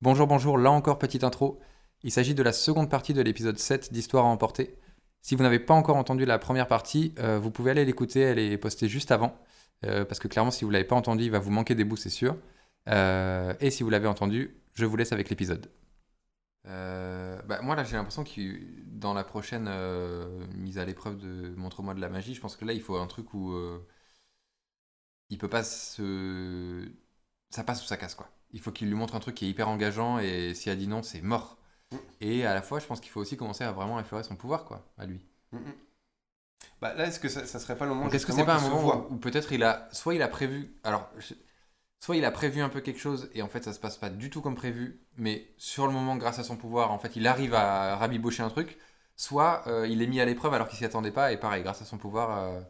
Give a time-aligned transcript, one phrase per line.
[0.00, 1.58] Bonjour, bonjour, là encore petite intro.
[2.04, 4.78] Il s'agit de la seconde partie de l'épisode 7 d'Histoire à emporter.
[5.22, 8.38] Si vous n'avez pas encore entendu la première partie, euh, vous pouvez aller l'écouter, elle
[8.38, 9.36] est postée juste avant.
[9.84, 11.82] Euh, parce que clairement, si vous ne l'avez pas entendu, il va vous manquer des
[11.82, 12.36] bouts, c'est sûr.
[12.88, 15.68] Euh, et si vous l'avez entendu, je vous laisse avec l'épisode.
[16.64, 18.30] bah, moi, là, j'ai l'impression que
[18.86, 19.68] dans la prochaine
[20.54, 23.06] mise à l'épreuve de Montre-moi de la magie, je pense que là, il faut un
[23.08, 23.52] truc où
[25.30, 26.88] il peut pas se.
[27.50, 28.30] Ça passe ou ça casse, quoi.
[28.52, 30.88] Il faut qu'il lui montre un truc qui est hyper engageant et s'il a dit
[30.88, 31.58] non, c'est mort.
[31.92, 31.96] Mm.
[32.20, 34.64] Et à la fois, je pense qu'il faut aussi commencer à vraiment effleurer son pouvoir,
[34.64, 35.24] quoi, à lui.
[35.52, 35.74] Mm, mm.
[36.80, 38.60] Bah là, est-ce que ça, ça serait pas le moment est-ce que c'est pas un
[38.60, 39.88] moment où, où peut-être il a.
[39.92, 40.74] Soit il a prévu.
[40.84, 41.08] Alors.
[41.18, 41.34] je-
[42.00, 44.10] Soit il a prévu un peu quelque chose et en fait ça se passe pas
[44.10, 47.26] du tout comme prévu, mais sur le moment, grâce à son pouvoir, en fait il
[47.26, 48.78] arrive à rabibocher un truc.
[49.16, 51.82] Soit euh, il est mis à l'épreuve alors qu'il s'y attendait pas et pareil, grâce
[51.82, 52.38] à son pouvoir.
[52.38, 52.60] euh,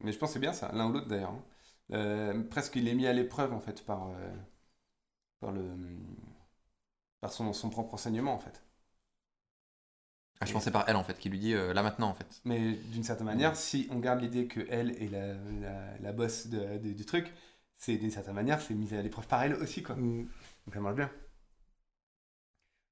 [0.00, 1.30] Mais je pense que c'est bien ça, l'un ou l'autre d'ailleurs.
[1.30, 1.44] hein.
[1.92, 4.08] Euh, presque il est mis à l'épreuve en fait par,
[5.42, 5.62] par, le,
[7.22, 8.62] par son, son propre enseignement en fait.
[10.40, 12.42] Ah, je pensais par elle en fait, qui lui dit euh, là maintenant en fait.
[12.44, 16.48] Mais d'une certaine manière, si on garde l'idée que elle est la, la, la boss
[16.48, 17.32] de- de- du truc,
[17.76, 19.94] c'est d'une certaine manière, c'est mis à l'épreuve par elle aussi quoi.
[19.94, 21.10] Donc ça marche bien.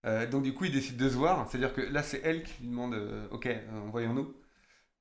[0.07, 1.49] Euh, donc du coup, il décide de se voir.
[1.51, 3.49] C'est-à-dire que là, c'est elle qui lui demande euh, Ok,
[3.87, 4.35] envoyons-nous.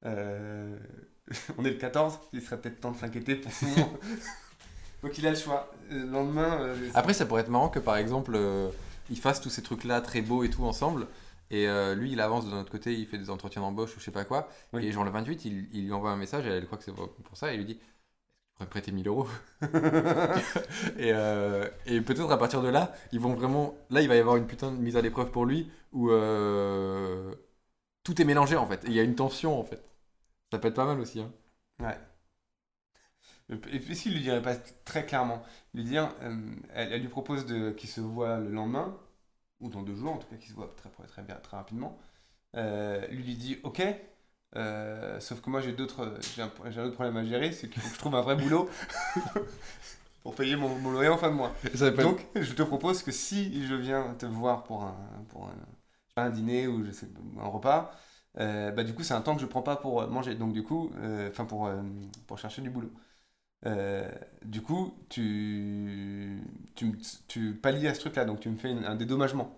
[0.06, 0.80] Euh,
[1.58, 4.00] on est le 14, il serait peut-être temps de s'inquiéter pour monde.
[5.04, 5.70] donc il a le choix.
[5.92, 8.70] Euh, Le lendemain, euh, Après, ça pourrait être marrant que par exemple, euh,
[9.10, 11.08] ils fassent tous ces trucs-là très beaux et tout ensemble.
[11.52, 14.06] Et euh, lui, il avance de notre côté, il fait des entretiens d'embauche ou je
[14.06, 14.50] sais pas quoi.
[14.74, 14.86] Oui.
[14.86, 16.94] Et genre le 28, il, il lui envoie un message, et elle croit que c'est
[16.94, 17.84] pour ça, et il lui dit tu
[18.56, 19.28] pourrais me prêter 1000 euros
[21.00, 21.10] Et,
[21.86, 23.76] et peut-être à partir de là, ils vont vraiment.
[23.90, 26.10] Là, il va y avoir une putain de mise à l'épreuve pour lui où
[28.04, 28.84] tout est mélangé en fait.
[28.86, 29.82] Et il y a une tension en fait.
[30.52, 31.22] Ça peut être pas mal aussi.
[31.22, 31.32] Hein.
[31.80, 31.98] Ouais.
[33.72, 34.56] Et s'il lui dirait pas
[34.86, 35.42] très clairement,
[35.74, 38.96] lui dire, euh, elle, elle lui propose qu'il se voit le lendemain,
[39.60, 41.98] ou dans deux jours en tout cas, qu'il se voit très, très, bien, très rapidement.
[42.56, 43.82] Euh, lui lui dit, ok,
[44.56, 47.90] euh, sauf que moi j'ai d'autres, j'ai un, autre problème à gérer, c'est qu'il faut
[47.90, 48.70] que je trouve un vrai boulot
[50.24, 51.54] pour payer mon, mon loyer en fin de mois.
[52.04, 54.96] Donc je te propose que si je viens te voir pour un,
[55.30, 55.50] pour
[56.16, 57.08] un, dîner ou je sais,
[57.40, 57.94] un repas,
[58.40, 60.36] euh, bah du coup c'est un temps que je prends pas pour manger.
[60.36, 60.92] Donc du coup,
[61.30, 61.70] enfin pour,
[62.28, 62.92] pour chercher du boulot.
[63.66, 64.10] Euh,
[64.46, 66.42] du coup, tu,
[66.76, 66.94] tu,
[67.28, 69.56] tu pallies à ce truc-là, donc tu me fais une- un dédommagement.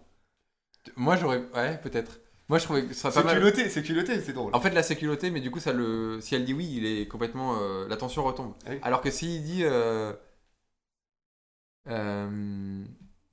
[0.95, 1.41] Moi, j'aurais.
[1.53, 2.19] Ouais, peut-être.
[2.50, 3.38] Moi, je trouvais que ce serait pas C'est mal.
[3.38, 4.53] culotté, c'est culotté, c'est drôle.
[4.53, 6.19] En fait, là, c'est culotté, mais du coup, ça le...
[6.22, 7.57] si elle dit oui, il est complètement.
[7.62, 8.53] euh, La tension retombe.
[8.66, 8.79] Ah oui.
[8.84, 9.63] Alors que s'il dit.
[9.63, 10.13] euh,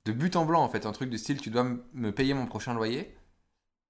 [0.05, 2.45] De but en blanc, en fait, un truc du style tu dois me payer mon
[2.45, 3.15] prochain loyer.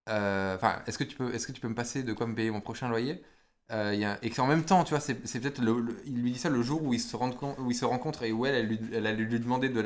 [0.07, 1.33] Enfin, est-ce que, tu peux...
[1.33, 3.23] est que tu peux me passer de quoi me payer mon prochain loyer?
[3.71, 5.61] Euh, il y a- Et qu'en même temps, tu vois, c'est peut-être.
[6.05, 7.35] Il lui dit ça le jour où ils se, rendent
[7.83, 8.79] rencontrent et où elle, elle, lui...
[8.93, 9.81] elle lui demander de,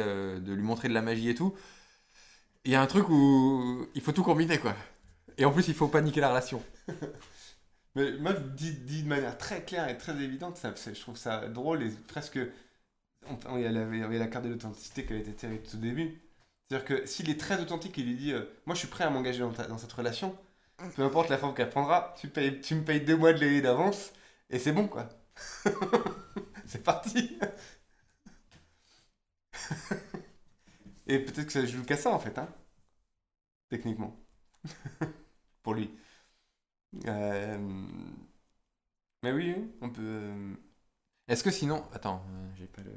[0.54, 1.54] lui montrer de la magie et tout.
[2.66, 4.76] Il y a un truc où il faut tout combiner, quoi.
[5.38, 6.62] Et en plus, il faut paniquer la relation.
[7.96, 11.84] Mais moi, dit, dit de manière très claire et très évidente, je trouve ça drôle
[11.84, 12.40] et presque.
[13.52, 16.22] Il y, il avait la carte de l'authenticité avait été tirée tout au début.
[16.70, 19.10] C'est-à-dire que s'il est très authentique et lui dit euh, Moi, je suis prêt à
[19.10, 20.36] m'engager dans cette relation,
[20.96, 23.62] peu importe la forme qu'elle prendra, tu, payes, tu me payes deux mois de loyer
[23.62, 24.14] d'avance
[24.50, 25.10] et c'est bon, quoi.
[26.66, 27.38] c'est parti
[31.08, 32.48] Et peut-être que ça joue qu'à ça, en fait, hein,
[33.70, 34.16] techniquement.
[35.64, 35.92] Pour lui.
[37.08, 37.58] Euh,
[39.24, 40.02] Mais oui, on peut.
[40.04, 40.56] euh,
[41.28, 41.84] Est-ce que sinon.
[41.94, 42.92] Attends, euh, j'ai pas le.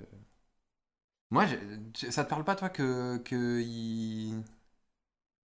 [1.31, 3.19] Moi, j'ai- ça te parle pas, toi, que.
[3.19, 4.43] que il...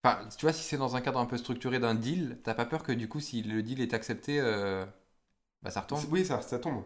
[0.02, 2.64] Enfin, tu vois, si c'est dans un cadre un peu structuré d'un deal, t'as pas
[2.66, 4.86] peur que du coup, si le deal est accepté, euh,
[5.62, 6.04] bah ça retombe?
[6.10, 6.84] Oui, ça, ça tombe.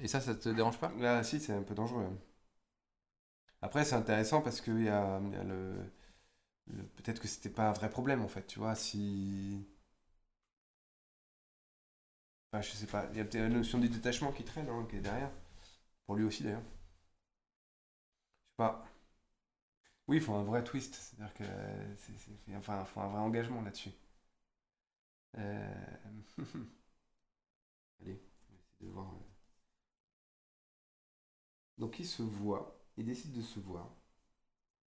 [0.00, 0.92] Et ça, ça te dérange pas?
[1.00, 2.04] Là, si, c'est un peu dangereux.
[2.04, 2.16] hein.
[3.62, 5.72] Après, c'est intéressant parce qu'il y a, y a le.
[6.68, 9.66] le- Peut-être que c'était pas un vrai problème en fait, tu vois, si.
[12.52, 14.86] Enfin, je sais pas, il y a peut-être la notion du détachement qui traîne, hein,
[14.88, 15.30] qui est derrière.
[16.06, 16.62] Pour lui aussi d'ailleurs.
[16.62, 18.84] Je sais pas.
[20.08, 21.44] Oui, il faut un vrai twist, c'est-à-dire que.
[22.56, 23.90] Enfin, il faut un vrai engagement là-dessus.
[25.38, 25.74] Euh,
[28.00, 29.08] Allez, on va essayer de voir.
[29.14, 29.18] euh.
[31.78, 33.94] Donc il se voit, il décide de se voir.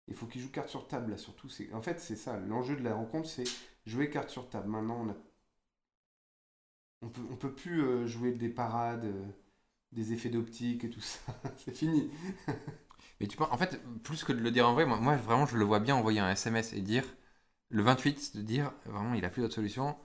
[0.06, 1.49] Il faut qu'il joue carte sur table là surtout.
[1.73, 3.43] En fait c'est ça, l'enjeu de la rencontre c'est
[3.85, 4.69] jouer carte sur table.
[4.69, 5.17] Maintenant on a...
[7.03, 9.06] On peut, on peut plus euh, jouer des parades,
[9.93, 11.20] des effets d'optique et tout ça.
[11.58, 12.11] c'est fini.
[13.23, 15.59] Mais tu penses, en fait, plus que de le dire en vrai, moi, vraiment, je
[15.59, 17.05] le vois bien envoyer un SMS et dire,
[17.71, 19.97] le 28, de dire, vraiment, il a plus d'autre solution.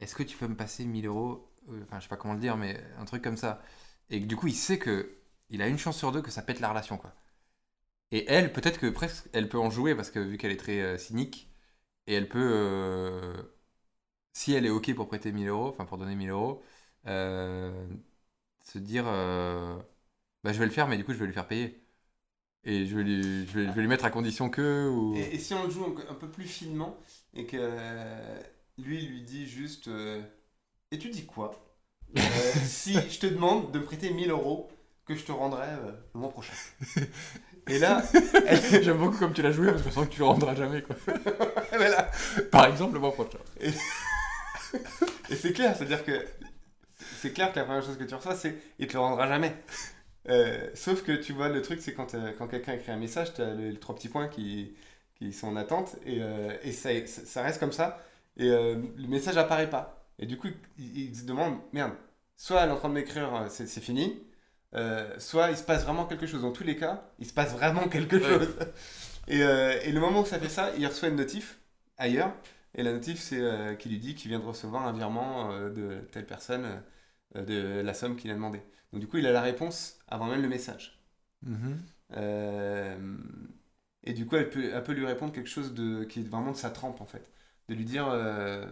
[0.00, 2.40] Est-ce que tu peux me passer 1000 euros Euh, Enfin, je sais pas comment le
[2.40, 3.62] dire, mais un truc comme ça.
[4.10, 5.16] Et du coup, il sait que
[5.50, 7.14] il a une chance sur deux que ça pète la relation, quoi.
[8.12, 10.80] Et elle, peut-être que presque, elle peut en jouer parce que vu qu'elle est très
[10.80, 11.50] euh, cynique,
[12.06, 13.34] et elle peut, euh,
[14.32, 16.62] si elle est ok pour prêter 1000 euros, enfin pour donner 1000 euros,
[18.62, 19.04] se dire,
[20.44, 21.80] bah je vais le faire, mais du coup je vais lui faire payer.
[22.64, 24.88] Et je vais lui, je vais, je vais lui mettre à condition que.
[24.88, 25.14] Ou...
[25.16, 26.98] Et, et si on le joue un, un peu plus finement
[27.34, 28.40] et que euh,
[28.78, 30.20] lui il lui dit juste euh,
[30.90, 31.52] Et tu dis quoi
[32.16, 32.20] Euh,
[32.64, 34.70] Si je te demande de me prêter 1000 euros
[35.06, 35.66] que je te rendrai
[36.14, 36.52] le mois prochain.
[37.68, 38.02] Et là,
[38.46, 40.54] elle- J'aime beaucoup comme tu l'as joué parce que je sens que tu le rendras
[40.54, 40.82] jamais.
[40.82, 40.96] Quoi.
[41.76, 42.10] voilà.
[42.50, 43.38] Par exemple, le mois prochain.
[43.60, 46.26] Et c'est clair, c'est-à-dire que
[47.20, 49.54] c'est clair que la première chose que tu reçois, c'est il te le rendra jamais.
[50.28, 53.32] Euh, sauf que tu vois, le truc, c'est quand, euh, quand quelqu'un écrit un message,
[53.34, 54.74] tu as les, les trois petits points qui,
[55.16, 58.02] qui sont en attente et, euh, et ça, ça reste comme ça.
[58.36, 60.06] Et euh, le message apparaît pas.
[60.18, 60.48] Et du coup,
[60.78, 61.92] il, il se demande merde,
[62.36, 64.22] soit elle est en train de m'écrire, c'est fini,
[65.18, 66.42] soit il se passe vraiment quelque chose.
[66.42, 68.48] Dans tous les cas, il se passe vraiment quelque chose.
[69.28, 71.58] Et, et le moment où ça fait ça, il reçoit une notif
[71.96, 72.32] ailleurs.
[72.74, 73.40] Et la notif, c'est
[73.78, 76.82] qui lui dit qu'il vient de recevoir un virement de telle personne
[77.34, 78.60] de la somme qu'il a demandé.
[78.92, 80.98] Donc du coup, il a la réponse avant même le message.
[82.16, 82.96] Euh,
[84.04, 86.52] et du coup, elle peut, elle peut lui répondre quelque chose de, qui est vraiment
[86.52, 87.30] de sa trempe, en fait.
[87.68, 88.66] De lui dire euh,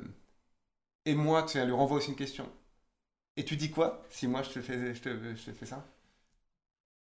[1.07, 2.53] Et moi, tu sais, elle lui renvoie aussi une question.
[3.37, 5.87] Et tu dis quoi si moi je te fais, je te, je te fais ça?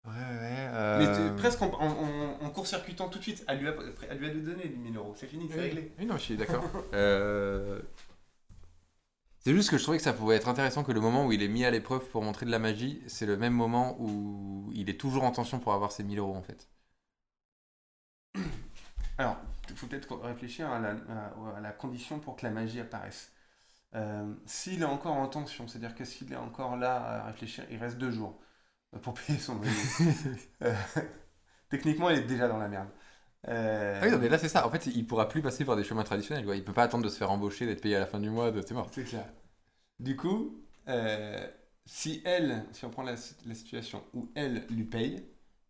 [0.04, 0.68] Ouais, ouais.
[0.94, 3.74] Mais euh, tu- presque en, en, en- en court-circuitant tout de suite, elle lui a,
[4.08, 5.14] elle lui a donné les 1000 euros.
[5.16, 5.92] C'est fini, c'est Oui, réglé.
[5.98, 6.64] oui, non, je suis d'accord.
[9.46, 11.40] C'est juste que je trouvais que ça pouvait être intéressant que le moment où il
[11.40, 14.90] est mis à l'épreuve pour montrer de la magie, c'est le même moment où il
[14.90, 16.68] est toujours en tension pour avoir ses 1000 euros en fait.
[19.18, 19.36] Alors,
[19.70, 23.32] il faut peut-être réfléchir à la, à- à la condition pour que la magie apparaisse.
[23.94, 27.78] Euh, s'il est encore en tension, c'est-à-dire que s'il est encore là à réfléchir, il
[27.78, 28.40] reste deux jours
[29.02, 29.72] pour payer son loyer.
[30.62, 30.74] Euh,
[31.70, 32.88] techniquement, il est déjà dans la merde.
[33.48, 34.66] Euh, Ah oui, non, mais là c'est ça.
[34.66, 36.44] En fait, il pourra plus passer par des chemins traditionnels.
[36.44, 36.56] Quoi.
[36.56, 38.50] Il peut pas attendre de se faire embaucher, d'être payé à la fin du mois,
[38.50, 38.62] de...
[38.62, 38.90] c'est mort.
[38.90, 39.26] C'est clair.
[40.00, 40.56] Du coup,
[40.88, 41.46] euh,
[41.86, 43.16] si elle, si on prend la,
[43.46, 45.16] la situation où elle lui paye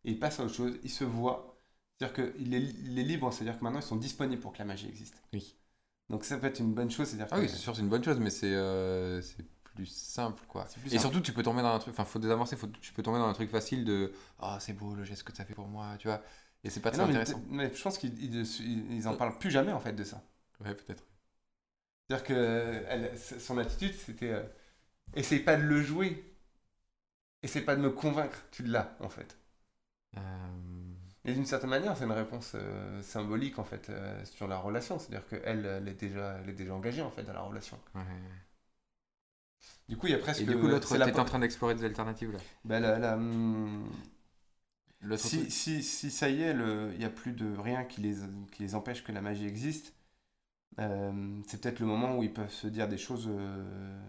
[0.04, 1.58] et il passe à autre chose, il se voit.
[1.98, 4.64] C'est-à-dire qu'il est, il est libre, c'est-à-dire que maintenant ils sont disponibles pour que la
[4.66, 5.22] magie existe.
[5.32, 5.56] Oui.
[6.08, 7.88] Donc ça peut être une bonne chose, c'est-à-dire Ah que oui, c'est sûr, c'est une
[7.88, 9.20] bonne chose, mais c'est euh,
[9.74, 10.64] plus simple quoi.
[10.80, 11.00] plus Et simple.
[11.00, 13.26] surtout, tu peux tomber dans un truc, enfin, faut désamorcer, faut, tu peux tomber dans
[13.28, 15.96] un truc facile de Ah, c'est beau le geste que tu as fait pour moi,
[15.98, 16.22] tu vois.
[16.66, 17.40] Et c'est pas Mais très non, intéressant.
[17.48, 20.22] mais je pense qu'ils ils, ils en parlent plus jamais en fait de ça.
[20.60, 21.04] Ouais, peut-être.
[22.08, 24.42] C'est-à-dire que elle- son attitude c'était euh,
[25.16, 26.24] essaye pas de le jouer,
[27.42, 29.38] essaye pas de me convaincre, tu l'as en fait.
[30.16, 30.20] Euh,
[31.24, 33.90] Et d'une certaine manière, c'est une réponse euh, symbolique en fait
[34.24, 34.98] sur la relation.
[34.98, 37.78] C'est-à-dire qu'elle, elle est déjà, elle est déjà engagée en fait dans la relation.
[37.94, 38.46] ouais.
[39.88, 40.42] Du coup, il y a presque.
[40.42, 42.38] Et du coup, l'autre, la- en train d'explorer des alternatives là.
[42.64, 43.88] bah, la- la, hum,
[45.14, 48.16] Si, si, si ça y est, il n'y a plus de rien qui les,
[48.52, 49.94] qui les empêche que la magie existe,
[50.80, 53.28] euh, c'est peut-être le moment où ils peuvent se dire des choses.
[53.30, 54.00] euh,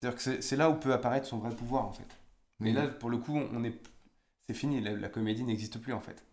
[0.00, 2.06] C'est-à-dire que c'est- là où peut apparaître son vrai pouvoir en fait.
[2.60, 3.76] Mais là, pour le coup, on est,
[4.48, 4.80] c'est fini.
[4.80, 6.24] La, la comédie n'existe plus en fait.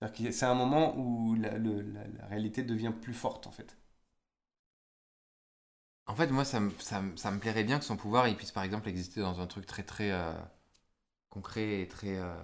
[0.00, 3.52] C'est-à-dire que c'est un moment où la, le- la- la réalité devient plus forte en
[3.52, 3.76] fait.
[6.06, 8.36] En fait, moi, ça me, ça, me- ça me plairait bien que son pouvoir, il
[8.36, 10.32] puisse par exemple exister dans un truc très très euh,
[11.36, 12.16] concret et très.
[12.18, 12.34] euh,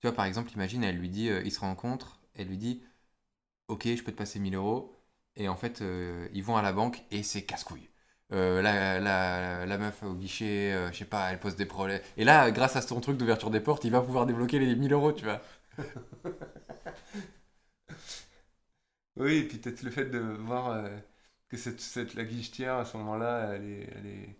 [0.00, 2.82] Tu vois, par exemple, imagine, elle lui dit, euh, ils se rencontrent, elle lui dit,
[3.68, 4.94] ok, je peux te passer 1000 euros,
[5.36, 7.90] et en fait, euh, ils vont à la banque et c'est casse-couille.
[8.32, 12.00] Euh, la, la, la meuf au guichet, je sais pas, elle pose des problèmes.
[12.18, 14.92] Et là, grâce à son truc d'ouverture des portes, il va pouvoir débloquer les 1000
[14.94, 15.42] euros, tu vois.
[19.16, 20.88] Oui, et puis peut-être le fait de voir
[21.48, 24.36] que cette, cette, la guichetière à ce moment-là, elle est, elle, est,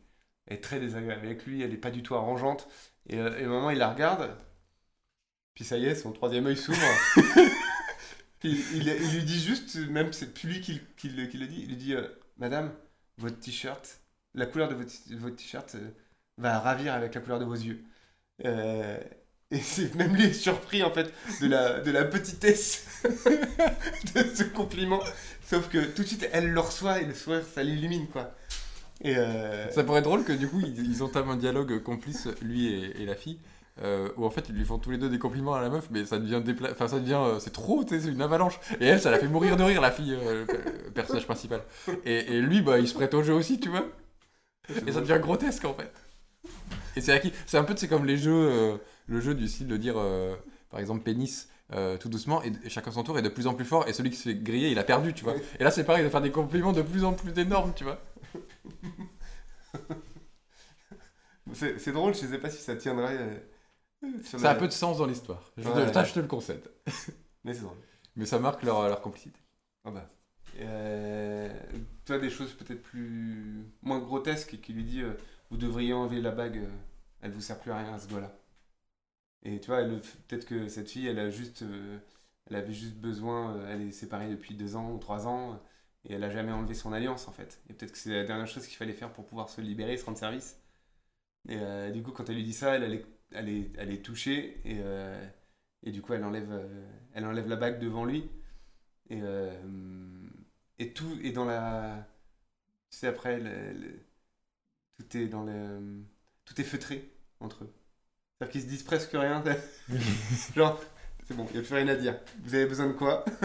[0.46, 2.68] elle est très désagréable avec lui, elle est pas du tout arrangeante.
[3.08, 4.30] Et, euh, et au moment il la regarde,
[5.54, 6.78] puis ça y est, son troisième œil s'ouvre.
[8.40, 11.38] puis il, il lui dit juste, même c'est plus lui qui, le- qui, le- qui
[11.38, 12.06] le dit, il lui dit euh,
[12.38, 12.72] Madame,
[13.18, 14.00] votre t-shirt,
[14.34, 15.90] la couleur de votre, votre t-shirt euh,
[16.38, 17.82] va ravir avec la couleur de vos yeux.
[19.50, 22.84] Et c'est même lui est surpris en fait de la, de la petitesse
[24.14, 25.00] de ce compliment.
[25.48, 28.34] Sauf que tout de suite elle le reçoit et le sourire ça l'illumine quoi.
[29.02, 32.28] Et euh, Ça pourrait être drôle que du coup ils, ils entament un dialogue complice,
[32.42, 33.38] lui et, et la fille,
[33.82, 35.88] euh, où en fait ils lui font tous les deux des compliments à la meuf,
[35.90, 36.70] mais ça devient dépla...
[36.72, 38.58] enfin ça devient euh, c'est trop, c'est une avalanche.
[38.80, 41.26] Et elle, ça la fait mourir de rire la fille, euh, le pe- le personnage
[41.26, 41.62] principal.
[42.04, 43.84] Et, et lui, bah il se prête au jeu aussi, tu vois.
[44.86, 45.92] Et ça devient grotesque en fait.
[46.96, 47.32] Et c'est acquis.
[47.46, 49.96] C'est un peu, c'est comme les jeux, le jeu du style de dire,
[50.70, 51.48] par exemple, pénis.
[52.00, 54.10] tout doucement et, et chacun son tour est de plus en plus fort et celui
[54.10, 56.20] qui se fait griller il a perdu tu vois et là c'est pareil de faire
[56.20, 57.98] des compliments de plus en plus énormes tu vois
[61.52, 63.16] c'est drôle, je sais pas si ça tiendrait.
[63.18, 63.38] euh,
[64.24, 65.52] sur Ça a la- peu de sens dans l'histoire.
[65.56, 65.86] Je, Ouais.
[66.04, 66.68] je te le concède.
[67.44, 67.78] Mais c'est drôle.
[68.16, 69.38] Mais ça marque leur, leur complicité.
[69.84, 70.10] Ah bah.
[70.58, 71.52] Euh,
[72.04, 75.12] tu as des choses peut-être plus moins grotesques qui lui dit euh,
[75.50, 76.68] vous devriez enlever la bague, euh,
[77.20, 78.32] elle vous sert plus à rien à ce doigt-là.
[79.42, 81.62] Et tu vois, peut-être que cette fille, elle a juste,
[82.46, 85.60] elle avait juste besoin, elle est séparée depuis deux ans ou trois ans
[86.06, 87.60] et elle a jamais enlevé son alliance en fait.
[87.70, 90.04] Et peut-être que c'est la dernière chose qu'il fallait faire pour pouvoir se libérer, se
[90.04, 90.58] rendre service.
[91.48, 93.92] Et euh, du coup, quand elle lui dit ça, elle, elle est, elle est, elle
[93.92, 95.24] est touchée et, euh,
[95.84, 98.30] et du coup, elle enlève, euh, elle enlève la bague devant lui.
[99.10, 99.20] Et,
[100.78, 102.06] et tout est dans la.
[102.90, 104.00] Tu sais, après, le- le-
[104.96, 106.02] tout est dans le.
[106.44, 107.10] Tout est feutré
[107.40, 107.74] entre eux.
[108.38, 109.42] C'est-à-dire qu'ils se disent presque rien.
[110.56, 110.80] Genre,
[111.26, 112.18] c'est bon, il n'y a plus rien à dire.
[112.44, 113.24] Vous avez besoin de quoi?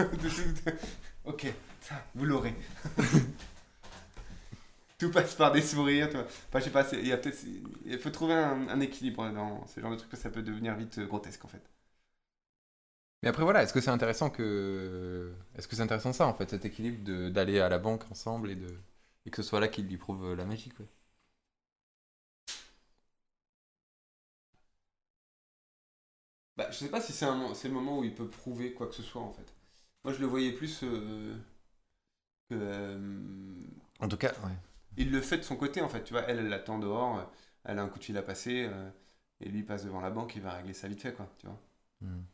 [1.24, 1.46] Ok,
[1.80, 2.54] ça, vous l'aurez.
[4.98, 6.08] tout passe par des sourires.
[6.08, 6.26] tu vois.
[6.48, 7.38] Enfin, je sais pas, il y a peut-être.
[7.86, 10.42] Il faut trouver un, un équilibre dans ce genre de truc, parce que ça peut
[10.42, 11.62] devenir vite euh, grotesque en fait.
[13.22, 15.32] Mais après, voilà, est-ce que c'est intéressant que.
[15.56, 18.50] Est-ce que c'est intéressant ça, en fait, cet équilibre de- d'aller à la banque ensemble
[18.50, 18.66] et, de...
[19.26, 20.86] et que ce soit là qu'il lui prouve la magie, quoi?
[26.56, 28.94] Bah, je sais pas si c'est un, le moment où il peut prouver quoi que
[28.94, 29.52] ce soit en fait.
[30.04, 31.34] Moi je le voyais plus euh,
[32.48, 32.54] que.
[32.54, 32.98] euh,
[34.00, 34.56] En tout cas, ouais.
[34.96, 36.22] il le fait de son côté en fait, tu vois.
[36.28, 37.24] Elle, elle l'attend dehors, euh,
[37.64, 38.90] elle a un coup de fil à passer, euh,
[39.40, 41.46] et lui il passe devant la banque, il va régler ça vite fait quoi, tu
[41.46, 41.58] vois.
[42.00, 42.26] Hmm.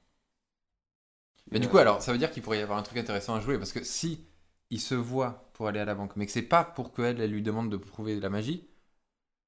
[1.51, 3.35] Mais Et, du coup, alors, ça veut dire qu'il pourrait y avoir un truc intéressant
[3.35, 4.27] à jouer, parce que si
[4.71, 7.31] il se voit pour aller à la banque, mais que c'est pas pour qu'elle elle
[7.31, 8.69] lui demande de prouver la magie,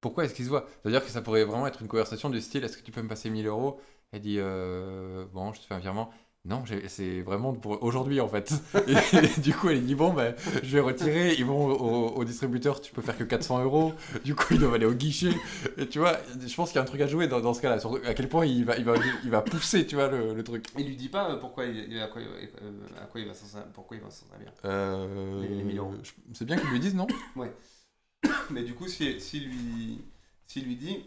[0.00, 0.62] pourquoi est-ce qu'il se voit?
[0.68, 2.92] Ça veut dire que ça pourrait vraiment être une conversation du style est-ce que tu
[2.92, 3.80] peux me passer 1000 euros?
[4.12, 6.12] Elle dit euh, bon, je te fais un virement.
[6.46, 8.50] Non, c'est vraiment pour aujourd'hui en fait.
[8.88, 11.34] Et, du coup, elle dit bon, ben, je vais retirer.
[11.34, 13.92] Ils vont au, au distributeur, tu peux faire que 400 euros.
[14.24, 15.32] Du coup, ils doivent aller au guichet.
[15.76, 17.60] Et tu vois, je pense qu'il y a un truc à jouer dans, dans ce
[17.60, 17.78] cas-là.
[17.78, 20.42] Surtout à quel point il va, il va, il va pousser, tu vois, le, le
[20.42, 20.64] truc.
[20.78, 22.26] Il lui dit pas euh, pourquoi il, à, quoi, il-
[22.62, 24.50] euh, à quoi il va s'en servir?
[24.64, 25.94] Euh, Les- les 1000 euros.
[26.02, 27.06] je- C'est bien qu'ils lui disent non?
[28.50, 30.00] Mais du coup, si, si lui,
[30.46, 31.04] s'il lui dit,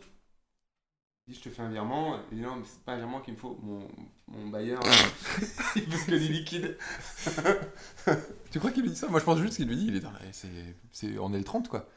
[1.27, 3.34] dit, je te fais un virement, il dit non, mais c'est pas un virement qu'il
[3.34, 3.58] me faut.
[3.62, 3.88] Mon,
[4.27, 4.82] mon bailleur,
[5.75, 6.77] il veut que du liquide.
[8.51, 9.08] Tu crois qu'il lui dit ça?
[9.08, 10.20] Moi, je pense juste qu'il lui dit il est dans la...
[10.32, 10.48] c'est,
[10.92, 11.18] c'est...
[11.18, 11.88] On est le 30, quoi.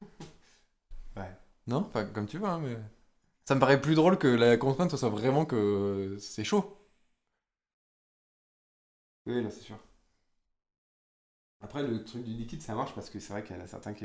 [1.16, 1.30] Ouais.
[1.66, 1.78] Non?
[1.88, 2.76] Enfin, comme tu veux, hein, mais.
[3.46, 6.78] Ça me paraît plus drôle que la contrainte ce soit vraiment que c'est chaud.
[9.26, 9.78] Oui, non, c'est sûr.
[11.62, 13.66] Après, le truc du liquide, ça marche parce que c'est vrai qu'il y en a
[13.66, 14.04] certains qui,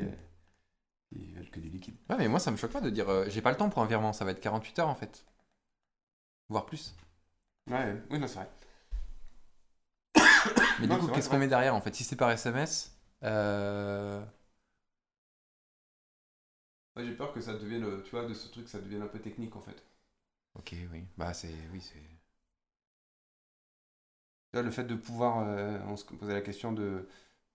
[1.09, 1.97] qui veulent que du liquide.
[2.09, 3.81] Ouais, mais moi, ça me choque pas de dire euh, j'ai pas le temps pour
[3.81, 5.23] un virement, ça va être 48 heures en fait.
[6.49, 6.93] Voire plus.
[7.69, 8.49] Ouais, oui, non, c'est vrai.
[10.79, 11.39] Mais Non, du coup, vrai, qu'est-ce c'est qu'on vrai.
[11.39, 11.95] met derrière en fait?
[11.95, 14.23] Si c'est par SMS, euh...
[16.97, 19.19] J'ai peur que ça devienne, euh, tu vois, de ce truc, ça devienne un peu
[19.19, 19.85] technique en fait.
[20.55, 21.07] Ok, oui.
[21.17, 21.53] Bah, c'est.
[21.71, 22.03] Oui, c'est.
[24.51, 27.07] Tu vois, le fait de pouvoir, euh, on se posait la question de,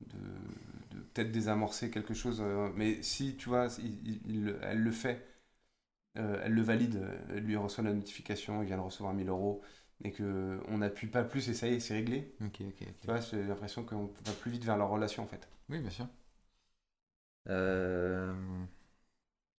[0.08, 4.80] de, de peut-être désamorcer quelque chose, euh, mais si, tu vois, il- il- il- elle
[4.82, 5.26] le fait,
[6.18, 9.28] euh, elle le valide, euh, elle lui reçoit la notification, il vient de recevoir 1000
[9.28, 9.62] euros,
[10.04, 12.34] et qu'on n'appuie pas plus et ça y est, c'est réglé.
[12.44, 12.88] Ok, ok.
[13.00, 15.48] Tu vois, j'ai l'impression qu'on va plus vite vers leur relation en fait.
[15.68, 16.06] Oui, bien sûr.
[17.48, 18.32] Euh...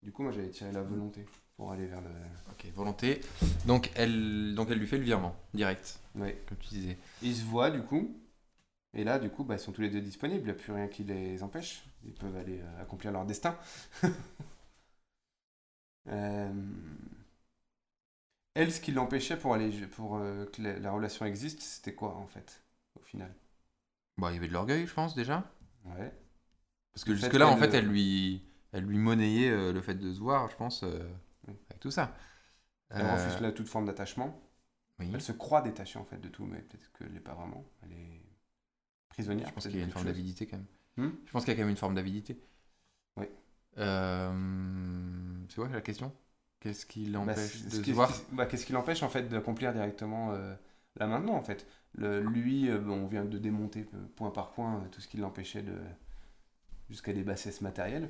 [0.02, 2.10] Du coup, moi j'avais tiré la volonté pour aller vers le.
[2.52, 3.22] Ok, volonté.
[3.66, 6.38] Donc elle, donc elle lui fait le virement, direct, Ouais.
[6.48, 6.98] comme tu disais.
[7.22, 8.16] Ils se voient du coup,
[8.94, 10.72] et là du coup, bah, ils sont tous les deux disponibles, il n'y a plus
[10.74, 13.58] rien qui les empêche, ils peuvent aller euh, accomplir leur destin.
[16.10, 16.52] Euh,
[18.56, 22.16] Elle, ce qui l'empêchait pour, aller, pour euh, que la, la relation existe, c'était quoi
[22.16, 22.64] en fait,
[22.96, 23.32] au final?
[24.18, 25.44] Bon, il y avait de l'orgueil, je pense, déjà.
[25.86, 26.12] Ouais.
[26.94, 30.50] Parce que jusque-là, en fait, elle lui, elle lui monnayait le fait de se voir,
[30.50, 32.14] je pense, avec tout ça.
[32.90, 34.40] Elle refuse là toute forme d'attachement.
[35.00, 35.10] oui.
[35.14, 37.66] Elle se croit détachée en fait de tout, mais peut-être qu'elle l'est pas vraiment.
[37.84, 38.23] Elle est
[39.14, 39.50] prisonnière.
[39.50, 40.66] Je pense qu'il y a une forme d'avidité quand même.
[40.98, 42.40] Hmm je pense qu'il y a quand même une forme d'avidité.
[43.18, 43.28] Oui.
[43.78, 46.12] Euh, C'est quoi la question?
[46.60, 48.28] Qu'est-ce qui Bah, l'empêche de voir?
[48.32, 50.54] bah, Qu'est-ce qui l'empêche en fait d'accomplir directement euh,
[50.98, 51.66] là maintenant en fait?
[51.94, 55.62] Le- Lui, euh, on vient de démonter euh, point par point tout ce qui l'empêchait
[55.62, 55.74] de
[56.90, 58.10] jusqu'à des bassesses matérielles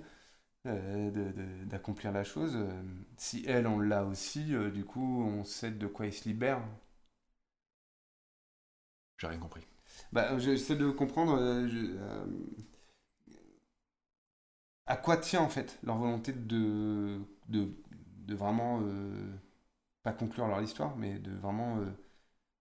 [0.67, 2.57] euh, d'accomplir la chose.
[3.17, 6.61] Si elle, on l'a aussi, euh, du coup, on sait de quoi il se libère.
[9.17, 9.65] J'ai rien compris.
[10.11, 12.25] Bah, j'essaie de comprendre euh, je- euh,
[14.85, 17.19] à quoi tient en fait leur volonté de,
[17.49, 17.69] de,
[18.25, 19.33] de vraiment euh,
[20.03, 21.85] pas conclure leur histoire, mais de vraiment euh,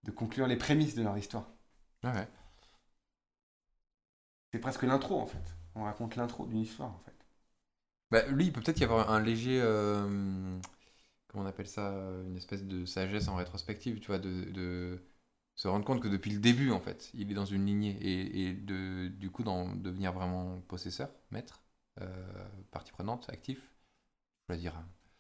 [0.05, 1.49] de conclure les prémices de leur histoire.
[2.05, 2.29] Ouais, ouais.
[4.53, 5.57] C'est presque l'intro en fait.
[5.75, 7.27] On raconte l'intro d'une histoire en fait.
[8.11, 9.61] Bah, lui, il peut peut-être y avoir un léger.
[9.63, 10.59] euh,
[11.29, 11.91] comment on appelle ça,
[12.27, 15.03] une espèce de sagesse en rétrospective, tu vois, de, de
[15.55, 18.49] se rendre compte que depuis le début, en fait, il est dans une lignée et,
[18.49, 21.63] et de, du coup, d'en devenir vraiment possesseur, maître,
[22.01, 23.73] euh, partie prenante, actif,
[24.49, 24.75] je dois dire.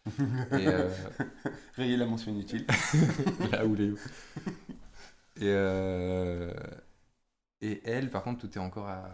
[0.52, 0.90] Et euh...
[1.76, 2.66] Rayer la mention inutile.
[3.52, 3.92] Là où les
[5.36, 6.52] Et, euh...
[7.62, 9.10] et elle, par contre, tout est encore à.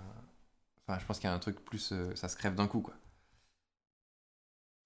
[0.86, 1.92] Enfin, je pense qu'il y a un truc plus.
[2.14, 2.94] ça se crève d'un coup, quoi.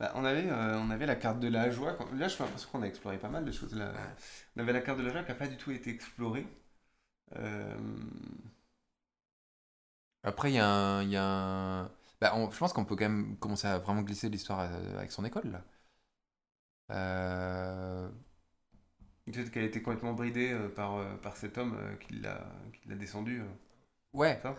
[0.02, 1.99] Bah, on, avait, euh, on avait la carte de la joie.
[2.14, 3.75] Là, je l'impression qu'on a exploré pas mal de choses.
[3.75, 3.92] Là.
[4.56, 6.47] On avait la carte de la joie qui n'a pas du tout été explorée.
[7.37, 7.76] Euh,
[10.25, 11.02] Après, il y a un.
[11.02, 11.90] il Y a un...
[12.21, 15.11] Bah, on- je pense qu'on peut quand même commencer à vraiment glisser l'histoire euh, avec
[15.12, 15.62] son école, là.
[16.90, 18.09] Euh,
[19.26, 22.44] Peut-être qu'elle était complètement bridée par, par cet homme qui l'a
[22.97, 23.42] descendu.
[24.12, 24.40] Ouais.
[24.42, 24.54] Ça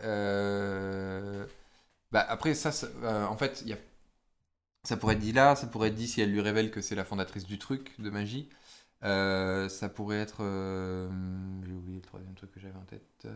[2.12, 2.88] Bah, après, ça, ça-
[3.30, 3.78] en fait, il y a...
[4.84, 6.96] ça pourrait être dit là, ça pourrait être dit si elle lui révèle que c'est
[6.96, 8.50] la fondatrice du truc de magie.
[9.04, 10.38] Euh, ça pourrait être.
[10.42, 11.10] euh,
[11.66, 13.28] J'ai oublié le troisième truc que j'avais en tête.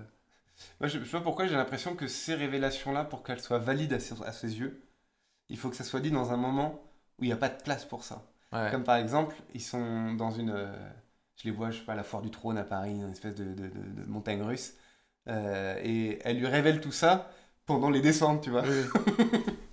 [0.79, 3.93] Moi, je, je sais pas pourquoi j'ai l'impression que ces révélations-là, pour qu'elles soient valides
[3.93, 4.81] à ses, à ses yeux,
[5.49, 6.81] il faut que ça soit dit dans un moment
[7.19, 8.23] où il n'y a pas de place pour ça.
[8.51, 8.71] Ouais.
[8.71, 10.51] Comme par exemple, ils sont dans une.
[10.51, 10.73] euh,
[11.37, 13.35] je les vois, je sais pas, à la foire du trône à Paris, une espèce
[13.35, 14.75] de, de- de- de montagne russe.
[15.27, 17.29] Et elle lui révèle tout ça
[17.65, 18.63] pendant les descentes, tu vois.
[18.63, 18.91] Oui,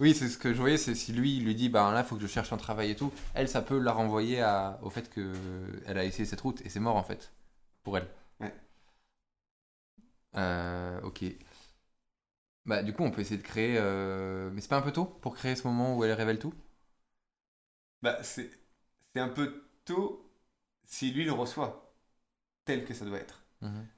[0.00, 2.16] Oui, c'est ce que je voyais, c'est si lui, il lui dit, bah là, faut
[2.16, 5.08] que je cherche un travail et tout, elle, ça peut la renvoyer à, au fait
[5.10, 5.32] que
[5.86, 7.32] elle a essayé cette route et c'est mort en fait,
[7.84, 8.08] pour elle.
[8.40, 8.54] Ouais.
[10.36, 11.24] Euh, ok.
[12.66, 13.76] Bah, du coup, on peut essayer de créer.
[13.78, 16.52] euh, Mais c'est pas un peu tôt pour créer ce moment où elle révèle tout?
[18.02, 18.50] Bah, c'est
[19.14, 20.30] c'est un peu tôt
[20.86, 21.94] si lui le reçoit
[22.66, 23.45] tel que ça doit être.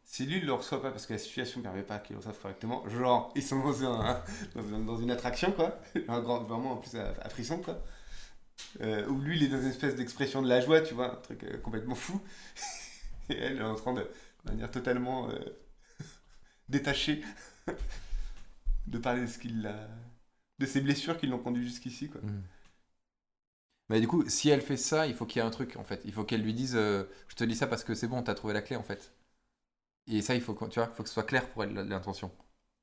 [0.05, 2.19] Si lui ne le reçoit pas parce que la situation ne permet pas qu'il le
[2.19, 4.23] reçoive correctement, genre ils sont dans, un,
[4.55, 7.79] dans, un- dans une attraction quoi, un grand, vraiment en plus à, à frisson quoi,
[8.81, 11.17] euh, où lui il est dans une espèce d'expression de la joie, tu vois, un
[11.17, 12.21] truc euh, complètement fou,
[13.31, 15.39] et elle est en train de, de manière totalement euh,
[16.69, 17.23] détachée
[18.87, 19.89] de parler de ce qu'il a,
[20.59, 22.21] de ses blessures qui l'ont conduit jusqu'ici quoi.
[22.23, 22.43] Mhm.
[23.91, 25.85] Mais du coup, si elle fait ça, il faut qu'il y ait un truc en
[25.85, 26.01] fait.
[26.07, 28.35] Il faut qu'elle lui dise euh, Je te dis ça parce que c'est bon, t'as
[28.35, 29.13] trouvé la clé en fait.
[30.09, 32.33] Et ça, il faut, tu vois, faut que ce soit clair pour l'intention.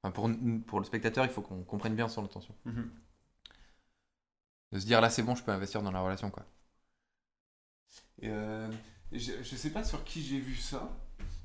[0.03, 0.29] Enfin, pour,
[0.67, 2.55] pour le spectateur, il faut qu'on comprenne bien son intention.
[2.65, 2.89] Mhm.
[4.71, 6.45] De se dire là, c'est bon, je peux investir dans la relation quoi.
[8.21, 8.69] Et, euh,
[9.11, 10.97] je, je sais pas sur qui j'ai vu ça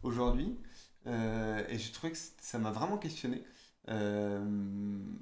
[0.03, 0.59] aujourd'hui,
[1.07, 3.43] euh, et j'ai trouvé que ça m'a vraiment questionné.
[3.89, 4.45] Euh,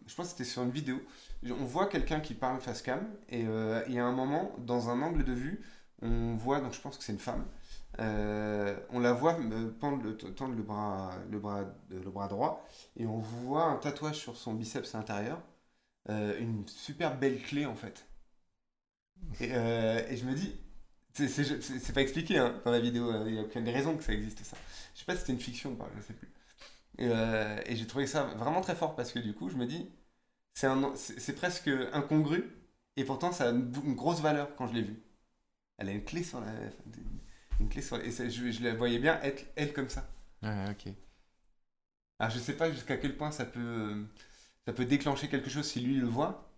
[0.06, 1.00] je pense que c'était sur une vidéo.
[1.44, 5.02] On voit quelqu'un qui parle face cam, et il y a un moment, dans un
[5.02, 5.62] angle de vue,
[6.02, 7.44] on voit, donc je pense que c'est une femme,
[8.00, 11.12] euh, on la voit euh, tendre, le, tendre le, bras,
[12.10, 12.64] bras droit,
[12.96, 15.40] et on voit un tatouage sur son biceps intérieur,
[16.10, 18.06] euh, une super belle clé en fait.
[19.40, 20.54] Et, euh, je me dis,
[21.14, 24.44] c'est- pas expliqué hein, dans la vidéo, il n'y a aucune raison que ça existe
[24.44, 24.56] ça.
[24.94, 26.28] Je sais pas si c'était une fiction ou pas, je sais plus.
[26.98, 29.90] Et, euh, j'ai trouvé ça vraiment très fort parce que du coup, je me dis,
[30.54, 32.44] c'est presque incongru
[32.96, 35.02] et pourtant ça a une, une grosse valeur quand je l'ai vue.
[35.78, 36.48] Elle a une clé sur la.
[37.60, 40.08] Une clé sur et ça- je, je la voyais bien être elle comme ça.
[40.42, 40.94] Ouais, ok.
[42.20, 44.04] Alors je sais pas jusqu'à quel point ça peut, euh,
[44.66, 46.50] ça peut déclencher quelque chose si lui le voit.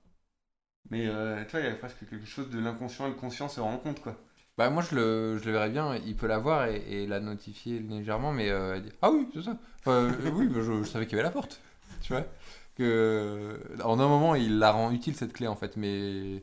[0.90, 3.48] Mais euh, tu vois, il y a presque quelque chose de l'inconscient et le conscient
[3.48, 4.18] se rend compte quoi.
[4.58, 5.96] Bah, moi, je le, je le verrais bien.
[5.96, 9.28] Il peut la voir et, et la notifier légèrement, mais euh, elle dit, Ah oui,
[9.32, 9.56] c'est ça.
[9.78, 11.60] Enfin, euh, oui, je, je savais qu'il y avait la porte.
[12.00, 12.26] Tu vois
[12.76, 16.42] que, En un moment, il la rend utile cette clé en fait, mais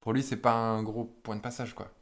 [0.00, 1.92] pour lui, c'est pas un gros point de passage quoi.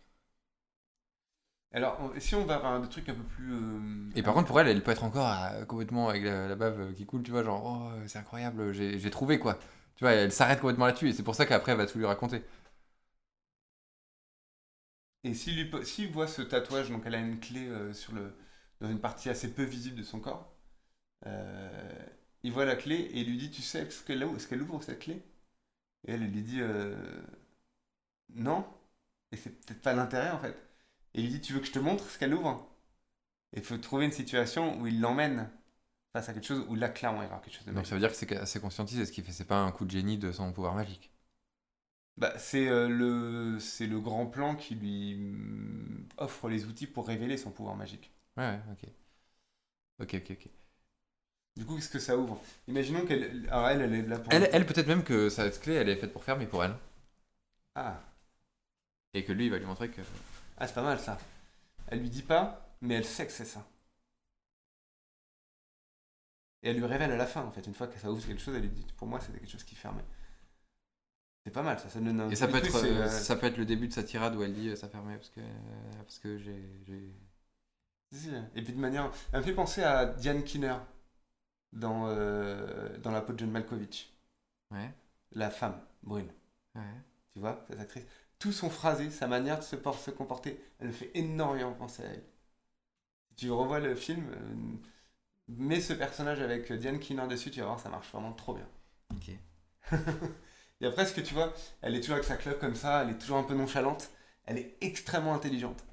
[1.75, 3.53] Alors, on- si on va vers des trucs un peu plus.
[3.53, 6.55] euh, Et par contre, pour elle, elle peut être encore à- complètement avec la, la
[6.57, 9.59] bave qui coule, tu vois, genre, oh, c'est incroyable, j'ai trouvé quoi.
[9.97, 12.07] Tu vois, elle s'arrête complètement là-dessus et c'est pour ça qu'après, elle va tout lui
[12.07, 12.43] raconter.
[15.25, 18.35] Et s'il s'il voit ce tatouage, donc elle a une clé euh, sur le,
[18.81, 20.53] dans une partie assez peu visible de son corps,
[21.27, 21.93] euh,
[22.45, 24.83] il voit la clé et il lui dit Tu sais ce qu'elle ce qu'elle ouvre
[24.83, 25.15] cette clé?
[26.07, 26.61] Et elle, elle lui dit
[28.35, 28.65] Non.
[29.33, 30.57] Et c'est peut-être pas l'intérêt en fait.
[31.15, 32.69] Et il lui dit Tu veux que je te montre ce qu'elle ouvre?
[33.55, 35.51] Et il faut trouver une situation où il l'emmène
[36.13, 37.75] face à quelque chose où là, clairement, il va y avoir quelque chose de Donc
[37.75, 37.89] magique.
[37.89, 39.91] ça veut dire que c'est assez conscientisé, ce qui fait, c'est pas un coup de
[39.91, 41.11] génie de son pouvoir magique.
[42.17, 47.07] Bah, c'est euh, le, c'est le grand plan qui lui mm, offre les outils pour
[47.07, 48.13] révéler son pouvoir magique.
[48.37, 48.89] Ouais, ouais, ok.
[50.01, 50.49] Ok, ok, ok.
[51.57, 52.41] Du coup, qu'est-ce que ça ouvre?
[52.69, 53.47] Imaginons qu'elle.
[53.51, 54.33] Alors, elle, elle est là pour.
[54.33, 56.75] Elle, elle peut-être même que cette clé, elle est faite pour faire, mais pour elle.
[57.75, 58.03] Ah.
[59.15, 60.03] Et que lui, il va lui montrer que.
[60.63, 61.19] Ah, c'est pas mal ça.
[61.89, 63.67] Elle lui dit pas, mais elle sait que c'est ça.
[66.63, 67.67] Et elle lui révèle à la fin, en fait.
[67.67, 69.65] Une fois que ça ouvre quelque chose, elle lui dit Pour moi, c'était quelque chose
[69.65, 70.05] qui fermait.
[71.45, 73.47] C'est pas mal, ça, ça donne un Et ça peut, être, euh, euh, ça peut
[73.47, 75.93] être le début de sa tirade où elle dit euh, ça fermait parce que, euh,
[75.97, 77.13] parce que j'ai.
[78.55, 79.11] Et puis de manière.
[79.33, 80.77] Elle me fait penser à Diane Kinner
[81.73, 84.13] dans, euh, dans la peau de John Malkovich.
[84.71, 84.95] Ouais,
[85.33, 86.31] La femme brune.
[86.77, 86.83] ouais.
[87.33, 88.05] Tu vois, cette actrice.
[88.43, 92.25] Tout son phrasé, sa manière de se, se comporter, elle fait énormément penser à elle.
[93.29, 94.55] Si tu revois le film, euh,
[95.47, 98.67] mets ce personnage avec Diane Kinner dessus, tu vas voir, ça marche vraiment trop bien.
[99.13, 99.31] Ok.
[100.81, 101.53] Et après, ce que tu vois,
[101.83, 104.11] elle est toujours avec sa clope comme ça, elle est toujours un peu nonchalante,
[104.45, 105.85] elle est extrêmement intelligente.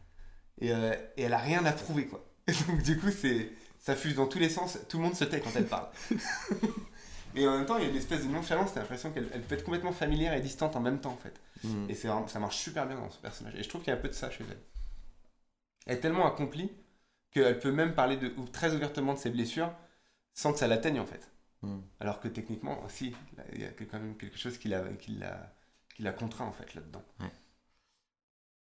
[0.57, 2.25] Et, euh, et elle a rien à prouver, quoi.
[2.47, 5.23] Et donc, du coup, c'est, ça fuse dans tous les sens, tout le monde se
[5.23, 5.89] tait quand elle parle.
[7.35, 9.41] et en même temps, il y a une espèce de nonchalance, t'as l'impression qu'elle elle
[9.41, 11.39] peut être complètement familière et distante en même temps, en fait.
[11.63, 11.89] Mm.
[11.89, 13.55] Et c'est ça marche super bien dans ce personnage.
[13.55, 14.59] Et je trouve qu'il y a un peu de ça chez elle.
[15.85, 16.71] Elle est tellement accomplie
[17.31, 19.71] qu'elle peut même parler de, ou très ouvertement de ses blessures
[20.33, 21.31] sans que ça l'atteigne, en fait.
[21.61, 21.79] Mm.
[21.99, 25.11] Alors que techniquement, si, là, il y a quand même quelque chose qui l'a, qui
[25.11, 25.53] l'a,
[25.95, 27.03] qui l'a contraint en fait là-dedans.
[27.19, 27.31] Ouais.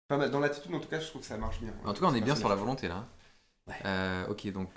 [0.10, 0.32] Mal.
[0.32, 1.74] Dans l'attitude, en tout cas, je trouve que ça marche bien.
[1.84, 3.06] En tout cas, on est bien sur la volonté là.
[3.68, 3.76] Ouais.
[3.86, 4.70] Euh, ok, donc.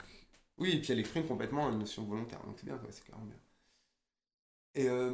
[0.58, 3.36] Oui, et puis elle exprime complètement une notion volontaire, donc c'est bien, c'est carrément bien.
[4.74, 5.10] Et euh,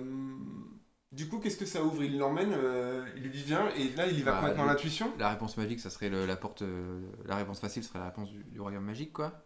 [1.13, 2.03] du coup, qu'est-ce que ça ouvre?
[2.03, 5.13] Il l'emmène, euh, il lui dit viens, et là, il y va Bah, complètement l'intuition?
[5.19, 6.63] La réponse magique, ça serait le- la porte.
[6.63, 9.45] euh, la réponse facile serait la réponse du, du royaume magique, quoi.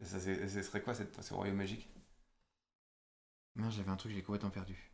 [0.00, 1.88] Et Ça, ce serait quoi cette, ce royaume magique?
[3.56, 4.92] Non, j'avais un truc, j'ai complètement perdu.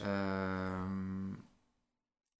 [0.00, 0.06] Ah.
[0.06, 1.30] Euh...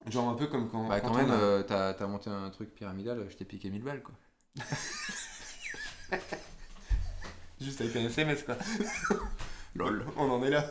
[0.09, 0.87] Genre un peu comme quand.
[0.87, 3.83] Bah, quand même, a- euh, t'as t'as monté un truc pyramidal, je t'ai piqué 1000
[3.83, 4.15] balles, quoi.
[7.61, 8.55] Juste avec un SMS, quoi.
[9.77, 10.05] Lol.
[10.17, 10.69] On en est là.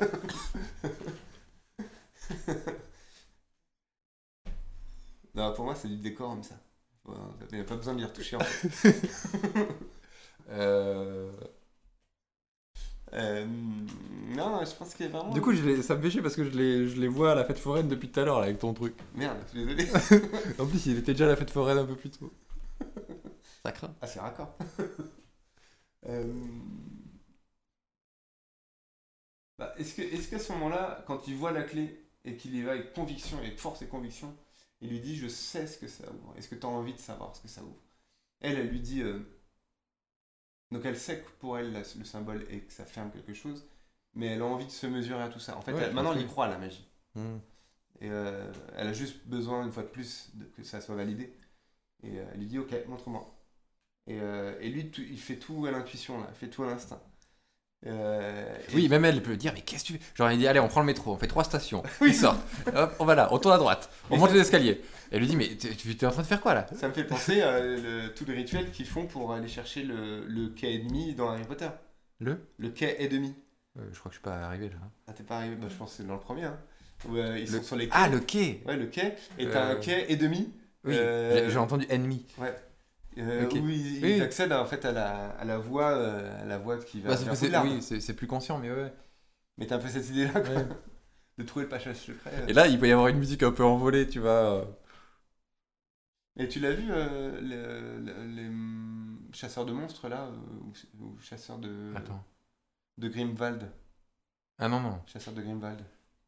[5.34, 6.56] non, pour moi, c'est du décor comme ça.
[7.52, 8.96] Il n'y a pas besoin de y retoucher en fait.
[10.48, 11.32] Euh...
[13.14, 13.44] Euh,
[14.36, 15.32] non, je pense qu'il y a vraiment.
[15.32, 17.34] Du coup, je ça me fait chier parce que je les, je les vois à
[17.34, 18.94] la fête foraine depuis tout à l'heure, là, avec ton truc.
[19.16, 19.88] Merde, je suis désolé.
[20.60, 22.32] En plus, il était déjà à la fête foraine un peu plus tôt.
[23.64, 23.92] Ça craint.
[24.00, 24.56] Ah, c'est raccord.
[26.08, 26.32] Euh,
[29.58, 32.62] bah, est-ce que, est-ce qu'à ce moment-là, quand il voit la clé et qu'il y
[32.62, 34.36] va avec conviction, avec force et conviction,
[34.80, 36.34] il lui dit Je sais ce que ça ouvre.
[36.36, 37.80] Est-ce que tu as envie de savoir ce que ça ouvre?
[38.40, 39.20] Elle, elle lui dit euh,
[40.70, 43.66] Donc elle sait que pour elle, le symbole est que ça ferme quelque chose,
[44.14, 45.56] mais elle a envie de se mesurer à tout ça.
[45.56, 46.88] En fait, Ouais, elle- maintenant, elle y croit à la magie.
[48.00, 51.32] Et euh, elle a juste besoin, une fois de plus, de- que ça soit validé.
[52.02, 53.32] Et euh, elle lui dit Ok, montre-moi.
[54.08, 57.02] Et, et lui, tout- il fait tout à l'intuition, là, il fait tout à l'instinct.
[57.86, 60.00] Euh, et- Oui, même elle peut dire, mais qu'est-ce que tu fais?
[60.14, 61.82] Genre, il dit, allez, on prend le métro, on fait trois stations.
[62.00, 62.08] Oui.
[62.10, 62.36] Il sort.
[62.74, 63.90] Hop, on va là, on tourne à droite.
[64.10, 64.80] On monte ça- les escaliers.
[65.10, 66.66] Elle lui dit, mais t'es tu es en train de faire quoi là?
[66.74, 70.24] Ça me fait penser à le- tout le rituel qu'ils font pour aller chercher le,
[70.26, 71.68] le quai et demi dans Harry Potter.
[72.18, 72.40] Le?
[72.58, 73.34] Le quai et demi.
[73.78, 74.76] Euh, Je crois que je suis pas arrivé là.
[75.06, 75.54] Ah, t'es pas arrivé?
[75.56, 76.44] Bah, Je pense que c'est dans le premier.
[76.44, 76.58] Hein.
[77.08, 77.94] Où, euh, ils Le- sont sur les quais.
[77.94, 79.14] Ah, le quai Ouais, le quai.
[79.38, 80.52] Et t'as un quai et demi.
[80.82, 82.24] Oui, j'ai- j'ai entendu ennemi.
[82.38, 82.54] Ouais.
[83.18, 83.52] Euh, Ok.
[83.54, 84.16] Où ils, Oui.
[84.16, 87.10] ils accèdent en fait à la, à la voie, euh, à la voie qui va
[87.10, 87.58] Bah, c'est- vers c'est-
[87.92, 88.92] oui, c'est plus conscient, mais ouais.
[89.58, 90.66] Mais t'as un peu cette idée-là, quoi, Ouais.
[91.38, 92.30] de trouver le passage secret.
[92.34, 92.46] euh.
[92.48, 94.66] Et là, il peut y avoir une musique un peu envolée, tu vois.
[96.38, 100.36] Et tu l'as vu, euh, le- le- les hum, chasseurs de monstres, là euh,
[101.00, 102.22] ou, ou chasseurs de, Attends.
[102.98, 103.70] de Grimwald?
[104.58, 105.00] Ah non, non.
[105.06, 105.80] Chasseurs de Grimwald.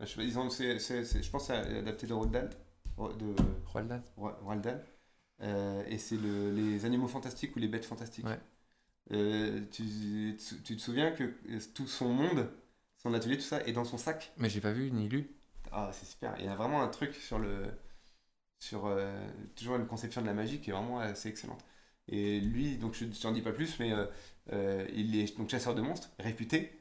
[0.06, 2.50] C'est- je pense que c'est adapté de Roald Dahl.
[2.98, 3.34] De
[3.66, 4.02] Roald Dahl.
[4.16, 4.84] Ro- Roald Dahl.
[5.42, 8.24] Euh, et c'est le, les animaux fantastiques ou les bêtes fantastiques.
[8.24, 8.38] Ouais.
[9.12, 9.82] Euh, tu,
[10.38, 12.48] tu- tu te souviens que euh, tout son monde,
[12.98, 14.32] son atelier, tout ça, est dans son sac?
[14.38, 15.28] Mais j'ai pas vu ni lu.
[15.72, 16.34] Ah, c'est super.
[16.38, 17.66] Il y a vraiment un truc sur le.
[18.58, 19.18] sur euh,
[19.56, 21.64] toujours une conception de la magie qui est vraiment assez excellente.
[22.08, 23.92] Et lui, donc je n'en dis pas plus, mais
[24.94, 26.72] il est donc chasseur de monstres, réputé.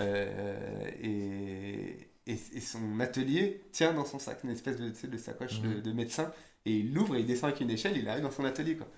[0.00, 5.68] et, et, et son atelier tient dans son sac une espèce de, de sacoche de,
[5.68, 5.80] Mhm.
[5.80, 6.32] de médecin.
[6.64, 8.76] Et il l'ouvre et il descend avec une échelle, il arrive dans son atelier.
[8.76, 8.88] Quoi.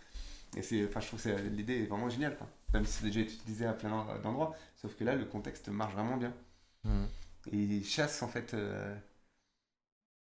[0.56, 2.36] Et c'est, enfin, je trouve que l'idée est vraiment géniale.
[2.36, 2.48] Quoi.
[2.74, 3.90] Même si c'est déjà utilisé à plein
[4.22, 4.56] d'endroits.
[4.76, 6.34] Sauf que là, le contexte marche vraiment bien.
[6.84, 7.06] Hmm.
[7.52, 8.94] Et il chasse en fait euh,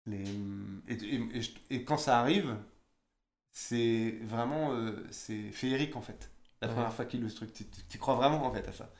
[0.07, 0.25] les.
[0.89, 2.57] Et, et- et je- et quand ça arrive,
[3.53, 6.31] c'est vraiment euh, c'est féerique en fait.
[6.63, 6.75] La Ouais.
[6.75, 8.93] première fois qu'il le truc, tu, tu- crois vraiment en fait à ça.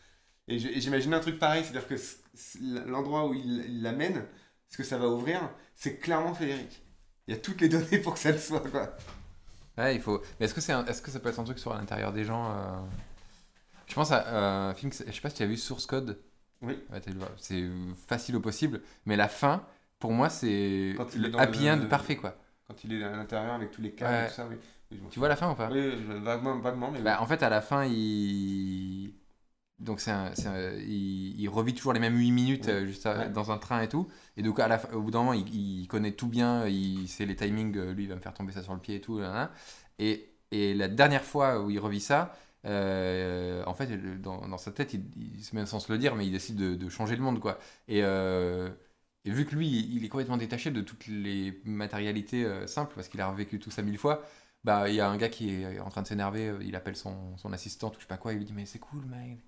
[0.49, 1.97] Et j'imagine un truc pareil, c'est-à-dire que
[2.91, 4.27] l'endroit où il l'amène,
[4.71, 6.83] ce que ça va ouvrir, c'est clairement féerique.
[7.29, 8.97] Il y a toutes les données pour que ça le soit quoi.
[9.79, 10.23] Ouais, il faut.
[10.39, 12.25] Mais est-ce que, c'est un- est-ce que ça peut être un truc sur l'intérieur des
[12.25, 12.81] gens euh,
[13.87, 15.87] Je pense à euh, un film, que je sais pas si tu as vu Source
[15.87, 16.19] Code.
[16.63, 16.79] Oui.
[16.91, 17.01] Ouais.
[17.37, 17.65] C'est
[18.09, 19.65] facile au possible, mais la fin,
[19.99, 22.37] pour moi, c'est le happy le- end parfait, quoi.
[22.67, 24.25] Quand il est à l'intérieur avec tous les Ouais.
[24.25, 24.57] et tout ça, oui.
[24.91, 25.69] Oui, Tu vois la fin ou pas?
[25.71, 27.05] Oui, vaguement, vaguement, mais oui.
[27.05, 29.13] Bah, en fait, à la fin, il.
[29.81, 30.13] Donc c'est
[30.87, 32.73] il, il revit toujours les mêmes 8 minutes Ouais.
[32.73, 33.29] euh, juste à- Ouais.
[33.29, 34.09] dans un train et tout.
[34.37, 37.09] Et donc à la fin- au bout d'un moment, il, il connaît tout bien, il
[37.09, 39.01] sait les timings, euh, lui il va me faire tomber ça sur le pied et
[39.01, 39.19] tout.
[39.19, 39.53] là, là.
[39.99, 44.71] Et, et la dernière fois où il revit ça, euh, en fait, dans, dans sa
[44.73, 47.23] tête, il, il- même sans se le dire, mais il décide de, de changer le
[47.23, 47.59] monde, quoi.
[47.89, 48.71] Et, euh,
[49.25, 53.09] et vu que lui, il est complètement détaché de toutes les matérialités euh, simples, parce
[53.09, 54.23] qu'il a revécu tout ça mille fois,
[54.65, 56.97] bah il y a un gars qui est en train de s'énerver, euh, il appelle
[56.97, 59.39] son, son assistante ou je sais pas quoi, il lui dit mais c'est cool mec,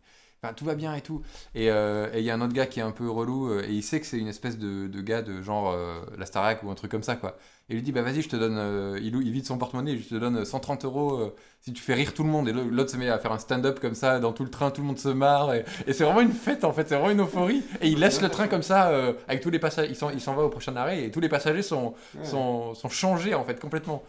[0.42, 1.22] enfin tout va bien et tout.
[1.55, 3.64] Et euh, et il y a un autre gars qui est un peu relou euh,
[3.66, 6.62] et il sait que c'est une espèce de, de gars de genre euh, la Starac
[6.62, 7.37] ou un truc comme ça quoi.
[7.68, 9.96] Et il lui dit bah vas-y je te donne, euh, il, il vide son porte-monnaie,
[9.99, 12.49] je te donne 130 euros si tu fais rire tout le monde.
[12.49, 14.83] Et l'autre se met à faire un stand-up comme ça dans tout le train, tout
[14.83, 17.22] le monde se marre et, et c'est vraiment une fête en fait, c'est vraiment une
[17.22, 17.64] euphorie.
[17.81, 18.92] Et il laisse le train comme ça
[19.29, 21.29] avec tous les passagers, il s'en, il s'en va au prochain arrêt et tous les
[21.29, 24.05] passagers sont, sont, sont changés en fait complètement.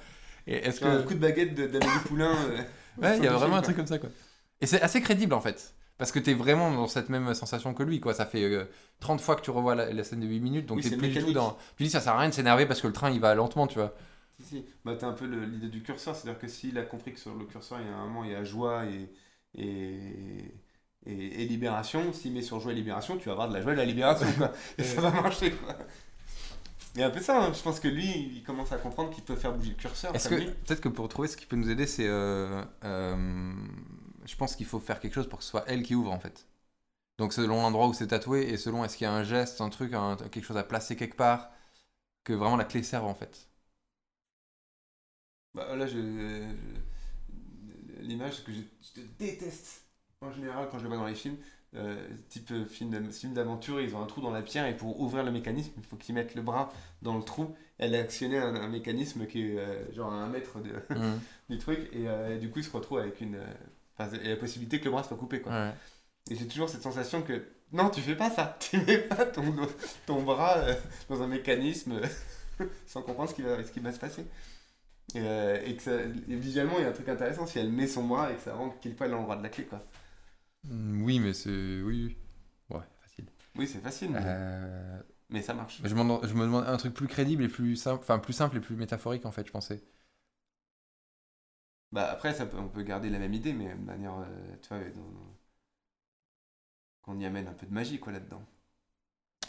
[0.45, 2.33] Et est-ce Genre Un que coup de baguette d'Amélie Poulain.
[3.01, 4.09] Ouais, il y a vraiment un truc comme ça, quoi.
[4.61, 5.73] Et c'est assez crédible, en fait.
[5.97, 8.13] Parce que t'es vraiment dans cette même sensation que lui, quoi.
[8.13, 8.65] Ça fait euh,
[8.99, 11.09] 30 fois que tu revois la, la scène de 8 minutes, donc Oui, t'es plus
[11.09, 11.57] du tout dans...
[11.75, 13.67] Tu dis, ça sert à rien de s'énerver parce que le train, il va lentement,
[13.67, 13.93] tu vois.
[14.39, 14.65] Si, si.
[14.85, 17.45] Bah, t'as un peu l'idée du curseur, c'est-à-dire que s'il a compris que sur le
[17.45, 19.09] curseur, il y a un moment, il y a joie et,
[19.55, 20.61] et,
[21.05, 23.71] et, et libération, s'il met sur joie et libération, tu vas avoir de la joie
[23.71, 24.51] et de la libération, quoi.
[24.77, 25.75] Et ça va marcher, quoi.
[26.95, 27.53] Il y a un peu ça, hein.
[27.53, 30.15] je pense que lui, il commence à comprendre qu'il peut faire bouger le curseur.
[30.15, 32.07] Est-ce que, peut-être que pour trouver ce qui peut nous aider, c'est...
[32.07, 33.53] euh, euh,
[34.27, 36.19] je pense qu'il faut faire quelque chose pour que ce soit elle qui ouvre, en
[36.19, 36.47] fait.
[37.19, 39.69] Donc selon l'endroit où c'est tatoué, et selon est-ce qu'il y a un geste, un
[39.69, 41.51] truc, un- quelque chose à placer quelque part,
[42.25, 43.49] que vraiment la clé serve, en fait.
[45.53, 46.77] Bah, là, je, je-
[48.01, 48.61] l'image que je,
[48.95, 49.83] je déteste
[50.21, 51.37] en général quand je le vois dans les films,
[51.75, 54.75] euh, type euh, film de- film d'aventure, ils ont un trou dans la pierre et
[54.75, 57.53] pour ouvrir le mécanisme, il faut qu'ils mettent le bras dans le trou.
[57.77, 61.13] Elle a actionné un, un mécanisme qui est euh, genre à un mètre de, Mhm.
[61.49, 63.37] du truc et, euh, et du coup il se retrouve avec une.
[63.97, 65.51] Enfin, il y a la possibilité que le bras soit coupé quoi.
[65.51, 65.73] Ouais.
[66.29, 68.57] Et j'ai toujours cette sensation que non, tu fais pas ça.
[68.69, 69.43] Tu mets pas ton,
[70.05, 70.73] ton bras euh,
[71.09, 71.99] dans un mécanisme
[72.61, 74.25] euh, sans comprendre ce qui va, ce qui va se passer.
[75.15, 77.71] Et, euh, et que ça, et visuellement, il y a un truc intéressant si elle
[77.71, 79.65] met son bras et que ça rentre pile poil l'endroit de la clé.
[79.65, 79.81] Quoi.
[80.63, 81.49] Mm, Oui, mais c'est...
[81.49, 82.17] Oui, oui.
[82.69, 83.25] Ouais, facile.
[83.55, 84.21] Oui, c'est facile, mais,
[85.29, 85.79] mais ça marche.
[85.83, 88.59] Je, je me demande un truc plus crédible et plus simple, enfin plus simple et
[88.59, 89.81] plus métaphorique en fait, je pensais.
[91.91, 94.17] Bah, après, ça peut, on peut garder la même idée, mais de manière.
[94.19, 95.37] euh, tu vois, dans-
[97.01, 98.45] qu'on y amène un peu de magie quoi là-dedans.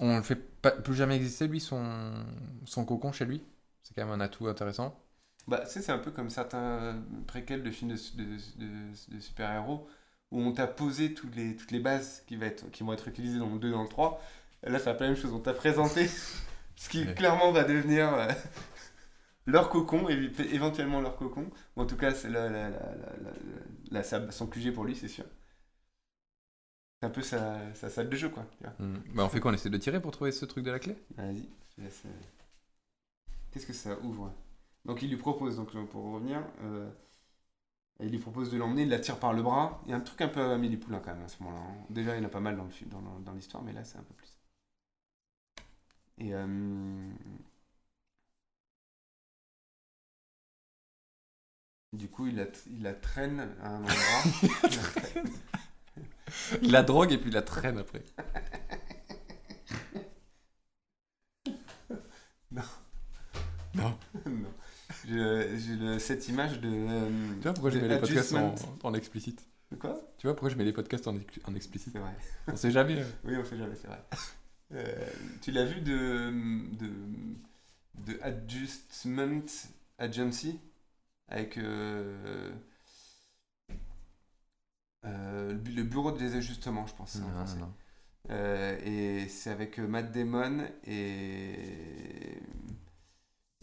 [0.01, 2.25] On le fait pas, plus jamais exister lui son
[2.67, 3.43] son cocon chez lui.
[3.83, 4.99] C'est quand même un atout intéressant.
[5.47, 9.21] Bah, tu sais, c'est un peu comme certains préquels de films de, de, de- de
[9.21, 9.89] super-héros
[10.31, 13.09] où on t'a posé toutes les, toutes les bases qui, va être, qui vont être
[13.09, 14.21] utilisées dans le 2 et dans le 3.
[14.67, 15.33] Et là, c'est un peu la même chose.
[15.33, 16.07] On t'a présenté
[16.77, 17.15] ce qui Ouais.
[17.15, 18.29] clairement va devenir euh,
[19.49, 21.51] leur cocon, éventuellement leur cocon.
[21.77, 22.71] Ou en tout cas, c'est la, la,
[23.91, 25.25] la, son QG pour lui, c'est sûr.
[27.01, 28.47] C'est un peu sa, sa salle de jeu, quoi.
[28.57, 28.73] tu vois.
[28.79, 28.95] Mm.
[29.15, 29.51] Bah on fait quoi?
[29.51, 30.97] On essaie de tirer pour trouver ce truc de la clé?
[31.17, 32.09] Vas-y, je laisse, euh,
[33.51, 34.33] Qu'est-ce que ça ouvre?
[34.87, 36.89] Donc il lui propose, donc euh, pour revenir, euh,
[38.01, 39.81] il lui propose de l'emmener, il la tire par le bras.
[39.87, 41.61] Il y a un truc un peu Amélie Poulain quand même à ce moment-là.
[41.65, 41.87] hein.
[41.91, 43.85] Déjà il y en a pas mal dans film, dans, dans- dans l'histoire, mais là
[43.85, 44.37] c'est un peu plus.
[46.19, 46.47] Et euh,
[51.93, 54.23] du coup il la, il la traîne à un endroit.
[54.43, 55.31] Il la traîne.
[56.63, 58.03] Il la drogue et puis il la traîne après.
[62.51, 62.63] non.
[65.07, 66.69] Je- J'ai le- cette image de.
[66.69, 68.35] euh, Tu vois pourquoi je mets les podcasts
[68.85, 69.47] en, explicite?
[69.79, 70.01] Quoi?
[70.19, 71.93] Tu vois pourquoi je mets les podcasts en, ex- en explicite?
[71.93, 72.13] C'est vrai.
[72.47, 72.99] On sait jamais.
[72.99, 73.05] euh.
[73.25, 74.03] Oui, on sait jamais, c'est vrai.
[74.75, 74.95] Euh,
[75.43, 76.31] tu l'as vu de,
[76.79, 76.91] de,
[78.13, 79.45] de Adjustment
[79.99, 80.59] Agency?
[81.29, 82.53] Avec euh,
[85.05, 87.17] euh, le bu- le bureau des ajustements, je pense.
[87.17, 87.75] Non, non, non.
[88.31, 92.41] Euh, et c'est avec Matt Damon et,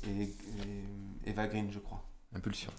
[0.04, 0.30] et, et
[1.26, 2.04] Eva Green, je crois.
[2.34, 2.72] Impulsion.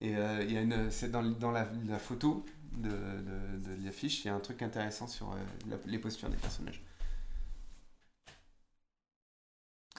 [0.00, 3.84] Et euh, il y a une, c'est dans, dans la, la photo de, de, de
[3.84, 5.34] l'affiche, il y a un truc intéressant sur
[5.66, 6.82] la- les postures des personnages.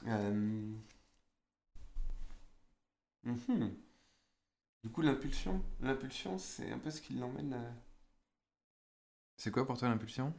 [0.08, 0.74] Euh,
[3.26, 3.76] mhm.
[4.86, 7.56] Du coup, l'impulsion, l'impulsion, c'est un peu ce qui l'emmène.
[7.56, 7.74] à-
[9.38, 10.34] C'est quoi pour toi l'impulsion?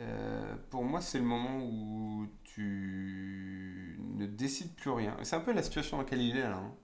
[0.00, 5.16] Euh, pour moi, c'est le moment où tu ne décides plus rien.
[5.22, 6.56] C'est un peu la situation dans laquelle il est là.
[6.56, 6.74] hein.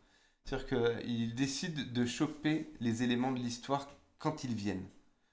[0.44, 3.88] C'est-à-dire qu'il décide de choper les éléments de l'histoire
[4.18, 4.86] quand ils viennent.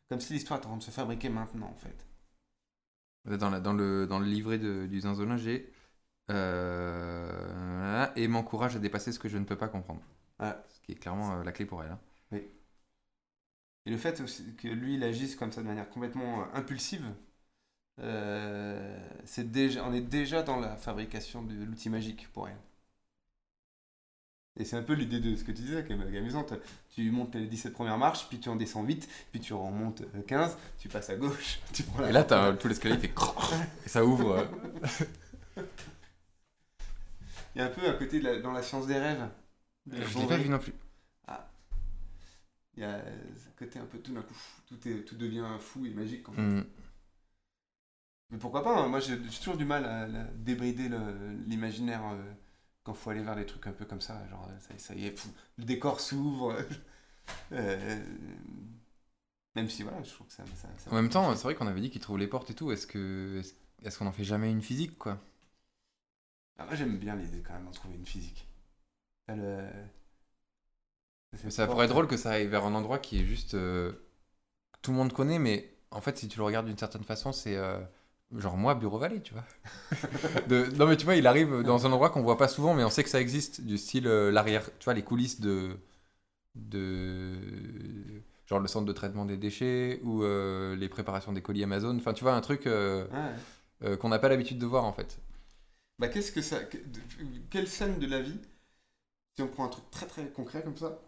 [0.10, 2.06] Comme si l'histoire était en train de se fabriquer maintenant, en fait.
[3.26, 5.72] dans, la- dans, le, dans le livret de, du Zinzolin, j'ai.
[6.32, 10.02] Euh, et m'encourage à dépasser ce que je ne peux pas comprendre.
[10.40, 11.92] Ce qui est clairement euh, la clé pour elle.
[11.92, 12.00] hein.
[13.86, 17.06] Et le fait aussi que lui, il agisse comme ça de manière complètement euh, impulsive,
[19.26, 22.58] c'est déjà, on est déjà dans la fabrication de l'outil magique pour elle.
[24.60, 26.54] Et c'est un peu l'idée de ce que tu disais, qui est amusante.
[26.92, 30.58] Tu montes les 17 premières marches, puis tu en descends 8, puis tu remontes 15,
[30.78, 33.10] tu passes à gauche, tu prends la Et là, t'as tout l'escalier fait
[33.86, 34.48] et ça ouvre.
[37.56, 39.30] Il y a un peu un côté de la- dans la science des rêves.
[39.86, 40.74] de Je l'ai Jean pas vu non plus.
[42.76, 43.04] Il y a
[43.38, 44.34] ce côté un peu tout d'un coup,
[44.68, 46.28] tout, est, tout devient fou et magique.
[46.30, 46.63] Hmm.
[48.32, 50.89] Mais pourquoi pas hein, Moi, j'ai toujours du mal à, débrider
[51.46, 52.34] l'imaginaire euh,
[52.84, 54.28] quand faut aller vers des trucs un peu comme ça.
[54.28, 56.56] Genre, euh, ça, ça y est, le décor s'ouvre.
[57.54, 58.04] Euh,
[59.56, 60.44] même si, voilà, je trouve que ça.
[60.58, 62.54] ça, ça- En même temps, c'est vrai qu'on avait dit qu'il trouve les portes et
[62.54, 62.70] tout.
[62.74, 65.22] Est-ce que est-ce- est-ce qu'on en fait jamais une physique quoi?
[66.58, 68.48] Ah, moi, j'aime bien l'idée quand même d'en trouver une physique.
[69.28, 69.70] Ça, le-
[71.50, 73.92] Ça pourrait être drôle que ça aille vers un endroit qui est juste euh,
[74.82, 77.58] tout le monde connaît, mais en fait, si tu le regardes d'une certaine façon, c'est
[77.58, 77.80] euh,
[78.36, 79.46] genre moi, Bureau Vallée, tu vois.
[80.48, 82.84] De- Non, mais tu vois, il arrive dans un endroit qu'on voit pas souvent, mais
[82.84, 85.78] on sait que ça existe, du style euh, l'arrière, tu vois, les coulisses de.
[86.56, 87.34] de
[88.48, 91.98] genre le centre de traitement des déchets ou euh, les préparations des colis Amazon.
[91.98, 93.44] Enfin, tu vois, un truc euh, Ouais.
[93.84, 95.20] euh, qu'on n'a pas l'habitude de voir en fait.
[95.98, 96.64] Bah, qu'est-ce que ça.
[96.64, 97.00] que- de-
[97.50, 98.40] quelle scène de la vie,
[99.36, 101.00] si on prend un truc très très concret comme ça,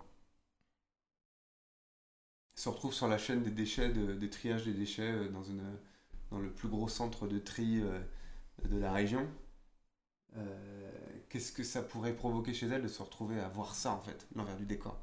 [2.56, 5.64] se retrouve sur la chaîne des déchets, de- des triages des déchets euh, dans, une,
[6.32, 8.00] dans le plus gros centre de tri euh,
[8.70, 9.28] de la région
[10.38, 10.92] Euh,
[11.30, 14.28] Qu'est-ce que ça pourrait provoquer chez elle de se retrouver à voir ça en fait,
[14.36, 14.98] l'envers du décor?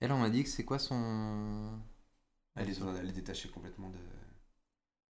[0.00, 1.78] Elle, on m'a dit que c'est quoi son.
[2.56, 3.98] Elle est, elle est détachée complètement de,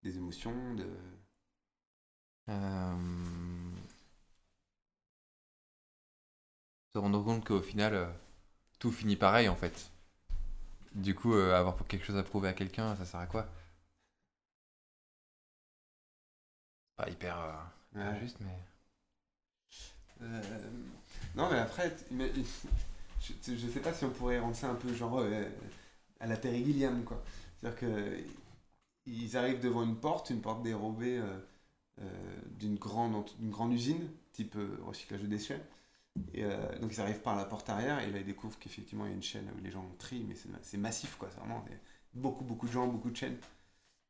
[0.02, 0.86] des émotions, de.
[2.48, 2.96] Euh,
[6.94, 8.06] Se rendre compte qu'au final, euh,
[8.78, 9.90] tout finit pareil en fait.
[10.94, 13.46] Du coup, euh, avoir quelque chose à prouver à quelqu'un, ça sert à quoi?
[16.96, 17.36] Pas hyper
[18.20, 18.58] juste, mais.
[21.34, 22.32] Non, mais après, mais-
[23.20, 25.44] je, je sais pas si on pourrait rendre ça un peu genre euh,
[26.20, 27.22] à la Terry Gilliam, quoi.
[27.60, 28.18] C'est-à-dire que
[29.06, 31.38] ils arrivent devant une porte, une porte dérobée euh,
[32.58, 35.60] d'une grande, d'une grande usine, type euh, recyclage de déchets.
[36.34, 39.10] Et euh, donc ils arrivent par la porte arrière et là ils découvrent qu'effectivement il
[39.10, 41.28] y a une chaîne où les gens trient, mais c'est massif, quoi.
[41.32, 41.64] C'est vraiment
[42.14, 43.38] beaucoup, beaucoup de gens, beaucoup de chaînes,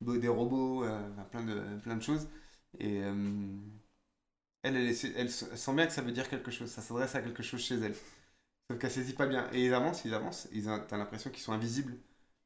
[0.02, 2.28] des robots, euh, plein, de, plein de choses.
[2.80, 3.02] Et.
[3.02, 3.14] euh,
[4.62, 4.76] elle,
[5.16, 7.76] elle, sent bien que ça veut dire quelque chose, ça s'adresse à quelque chose chez
[7.76, 7.94] elle.
[8.70, 9.48] Sauf qu'elle saisit pas bien.
[9.52, 11.96] Et ils avancent, ils avancent, ils ont- l'impression qu'ils sont invisibles.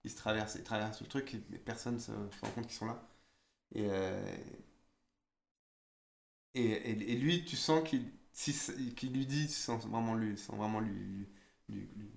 [0.04, 2.86] Ils se traversent, ils traversent le truc, et- personne se, se rend compte qu'ils sont
[2.86, 3.02] là.
[3.76, 4.36] Euh,
[6.56, 8.54] et, lui, tu sens qu'il si,
[9.08, 11.26] lui dit, sans vraiment lui, sans vraiment lui,
[11.68, 12.10] lui, lui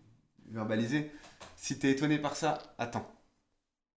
[0.48, 1.12] verbaliser,
[1.56, 3.10] si t'es étonné par ça, attends.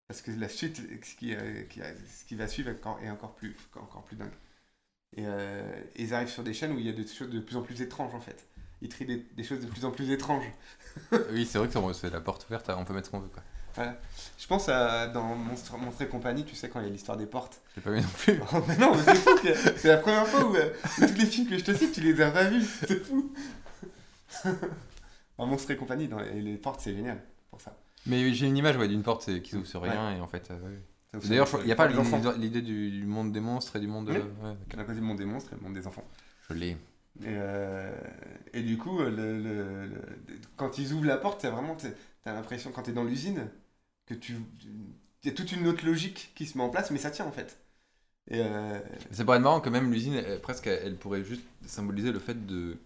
[0.08, 3.10] Parce que la suite, ce qui, euh, qui, ce qui va suivre est encore, est
[3.10, 4.32] encore plus, encore plus dingue.
[5.16, 5.62] Et euh,
[5.96, 7.80] ils arrivent sur des chaînes où il y a des choses de plus en plus
[7.80, 8.46] étranges en fait.
[8.80, 10.44] Ils trient des, des choses de plus en plus étranges.
[11.30, 13.42] oui, c'est vrai que c'est la porte ouverte, on peut mettre ce qu'on veut quoi.
[14.38, 17.16] Je pense à dans Monstre, Monstre et compagnie, tu sais, quand il y a l'histoire
[17.16, 17.60] des portes.
[17.74, 18.34] J'ai pas vu non plus.
[18.68, 21.26] Mais non, mais c'est fou, que- c'est la première fois où, euh, où tous les
[21.26, 22.64] films que je te cite, tu les as pas vus.
[22.86, 23.32] C'est fou.
[25.38, 27.76] Monstre et compagnie, dans, les portes, c'est génial pour ça.
[28.06, 30.50] Mais j'ai une image ouais, d'une porte qui s'ouvre sur rien et en fait.
[30.50, 30.54] euh,
[31.14, 31.20] ouais.
[31.28, 34.08] D'ailleurs, il n'y a pas l'idée du, du monde des monstres et du monde.
[34.10, 34.16] Oui.
[34.44, 34.54] euh,
[34.86, 36.04] côté, monde des monstres et monde des enfants.
[36.48, 36.70] Je l'ai.
[37.20, 37.92] Et, euh,
[38.54, 40.02] et du coup, le, le- le-
[40.56, 41.76] quand ils ouvrent la porte, t'as vraiment
[42.22, 43.48] t'as l'impression, quand t'es dans l'usine,
[44.06, 44.36] que tu.
[45.24, 47.26] Il y a toute une autre logique qui se met en place, mais ça tient
[47.26, 47.58] en fait.
[48.30, 48.80] Et euh,
[49.24, 52.78] pourrait être marrant que même l'usine, elle- presque, elle pourrait juste symboliser le fait de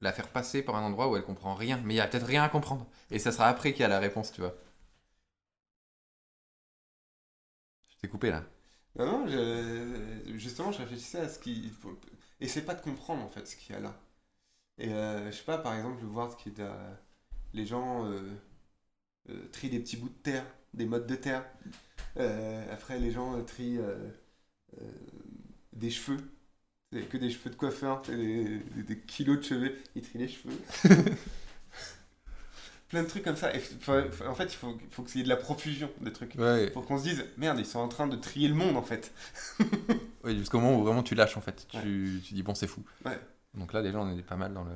[0.00, 1.80] la faire passer par un endroit où elle comprend rien.
[1.84, 2.86] Mais il y a peut-être rien à comprendre.
[3.10, 4.54] Et ça sera après qu'il y a la réponse, tu vois.
[7.88, 8.44] Je t'ai coupé là.
[8.96, 11.72] non, non, je- justement, je réfléchissais à ce qui.
[12.40, 13.94] Essaie pas de comprendre en fait ce qu'il y a là.
[14.78, 16.76] Et euh, je sais pas, par exemple, voir qu'il y a
[17.54, 18.20] les gens euh,
[19.52, 21.44] trient des petits bouts de terre, des mottes de terre.
[22.18, 23.96] Euh, après, les gens euh, trient euh,
[24.80, 24.84] euh,
[25.72, 26.18] des cheveux.
[26.92, 30.28] C'est que des cheveux de coiffeur, des, des- des kilos de cheveux, ils trient les
[30.28, 30.58] cheveux.
[32.88, 33.54] Plein de trucs comme ça.
[33.54, 36.10] Et faut- faut- en fait, il faut, faut qu'il y ait de la profusion de
[36.10, 36.34] trucs.
[36.36, 36.70] Ouais.
[36.70, 39.12] Pour qu'on se dise, merde, ils sont en train de trier le monde en fait.
[40.24, 41.66] Oui, jusqu'au moment où vraiment tu lâches en fait.
[41.68, 42.82] Tu, tu dis bon, c'est fou.
[43.04, 43.18] Ouais.
[43.54, 44.70] Donc là, déjà, on est pas mal dans le.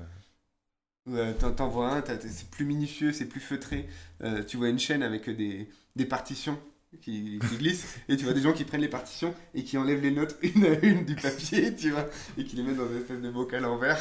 [1.08, 3.88] Ouais, t'en- vois un, c'est plus minutieux, c'est plus feutré.
[4.22, 6.58] Euh, tu vois une chaîne avec des, des partitions
[7.00, 10.10] qui, glissent, et tu vois des gens qui prennent les partitions et qui enlèvent les
[10.10, 12.06] notes une à une du papier, tu vois,
[12.36, 13.98] et qui les mettent dans une espèce de bocal en verre.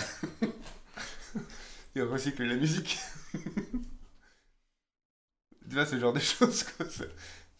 [1.95, 2.97] et on la musique.
[5.69, 6.89] Tu vois, ce genre de choses, quoi.
[6.89, 7.05] Ça,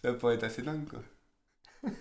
[0.02, 1.04] ça pourrait être assez dingue, quoi.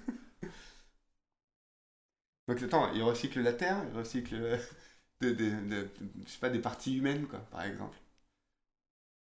[2.48, 4.58] Donc, attends, il recycle la terre, il recycle
[5.20, 7.96] je sais pas, des parties humaines, quoi, par exemple.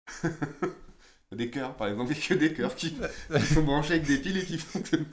[1.32, 4.18] des cœurs, par exemple, il a que des cœurs qui, qui sont branchés avec des
[4.18, 5.06] piles et qui fonctionnent.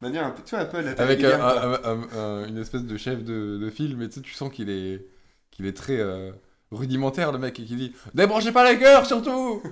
[0.00, 1.40] De manière un peu, tu vois, un peu à la Avec un-
[1.84, 4.70] un- un- une espèce de chef de, de film, et tu sais, tu sens qu'il
[4.70, 5.04] est,
[5.50, 6.32] qu'il est très euh,
[6.70, 9.62] rudimentaire, le mec, et qui dit Débranchez pas les cœurs, surtout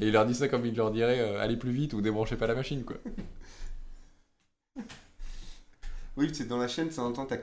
[0.00, 2.36] Et il leur dit ça comme il leur dirait euh, Allez plus vite ou débranchez
[2.36, 2.96] pas la machine, quoi.
[6.16, 7.36] Oui, c'est dans la chaîne, ça entend, t'as-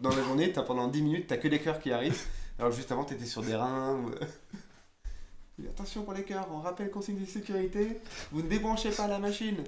[0.00, 2.20] dans la journée, t'as pendant 10 minutes, t'as que des cœurs qui arrivent.
[2.58, 3.96] Alors juste avant, t'étais sur des reins.
[3.98, 4.10] ou-
[5.70, 8.00] Attention pour les cœurs, on rappelle consigne de sécurité,
[8.32, 9.62] vous ne débranchez pas la machine.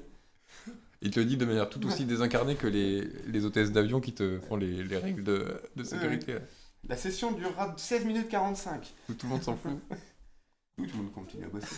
[1.03, 4.13] Il te le dit de manière tout aussi désincarnée que les, les hôtesses d'avion qui
[4.15, 6.37] te font les, les règles de, de sécurité,
[6.89, 8.93] La session durera 16 minutes 45.
[9.09, 9.73] où tout le monde s'en fout.
[10.79, 11.77] Oui, tout le monde continue à bosser.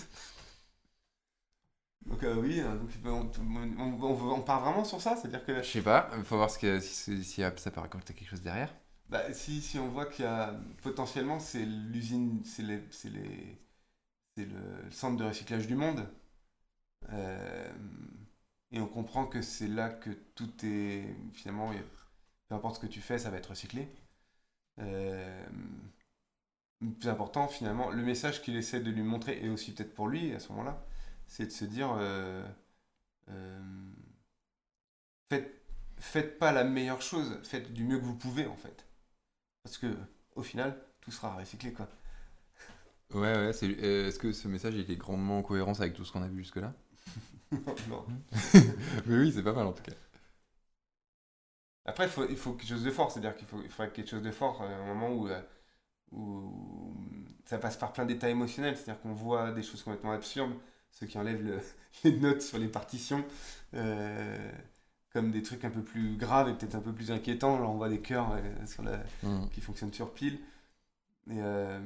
[2.07, 3.31] Donc euh, oui, euh, donc, on,
[3.79, 6.59] on- on- on part vraiment sur ça, c'est-à-dire que Je sais pas, faut voir ce
[6.59, 8.73] que, si, si ça peut raconter quelque chose derrière.
[9.09, 13.59] Bah, si, si on voit qu'il y a potentiellement c'est l'usine, c'est les, c'est les,
[14.37, 16.09] c'est le centre de recyclage du monde,
[17.13, 17.73] euh,
[18.73, 21.71] et on comprend que c'est là que tout est finalement,
[22.49, 23.89] peu importe ce que tu fais, ça va être recyclé.
[24.81, 25.47] Euh,
[26.81, 30.09] le plus important finalement, le message qu'il essaie de lui montrer, et aussi peut-être pour
[30.09, 30.83] lui à ce moment-là,
[31.27, 32.45] c'est de se dire, euh,
[33.31, 33.61] euh,
[35.29, 35.63] faites,
[36.01, 38.87] faites pas la meilleure chose, faites du mieux que vous pouvez en fait.
[39.65, 39.89] Parce que,
[40.37, 41.89] au final, tout sera recyclé, quoi.
[43.15, 46.05] Ouais, ouais, c'est, euh, est-ce que ce message il est grandement en cohérence avec tout
[46.05, 46.73] ce qu'on a vu jusque-là?
[47.89, 48.07] Non.
[49.07, 49.93] Mais oui, c'est pas mal en tout cas.
[51.85, 54.09] Après, il faut, il faut quelque chose de fort, c'est-à-dire qu'il faut, il faudrait quelque
[54.11, 55.29] chose de fort à un moment où,
[56.13, 56.95] où
[57.47, 60.55] ça passe par plein d'états émotionnels, c'est-à-dire qu'on voit des choses complètement absurdes,
[60.99, 61.61] ceux qui enlèvent le-
[62.05, 63.25] les notes sur les partitions,
[63.75, 64.53] euh,
[65.13, 67.77] comme des trucs un peu plus graves et peut-être un peu plus inquiétants, genre on
[67.77, 69.49] voit des cœurs euh, sur la, Mhm.
[69.51, 70.41] qui fonctionnent sur pile.
[71.31, 71.81] Et, euh,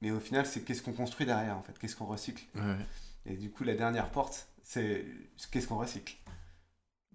[0.00, 2.44] mais au final, c'est qu'est-ce qu'on construit derrière, en fait, qu'est-ce qu'on recycle?
[2.54, 2.86] Ouais.
[3.26, 5.06] Et du coup, la dernière porte, c'est
[5.50, 6.16] qu'est-ce qu'on recycle?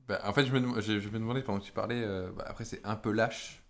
[0.08, 2.66] Bah, en fait, je me, je, je me demandais pendant que tu parlais, bah, après
[2.66, 3.64] c'est un peu lâche,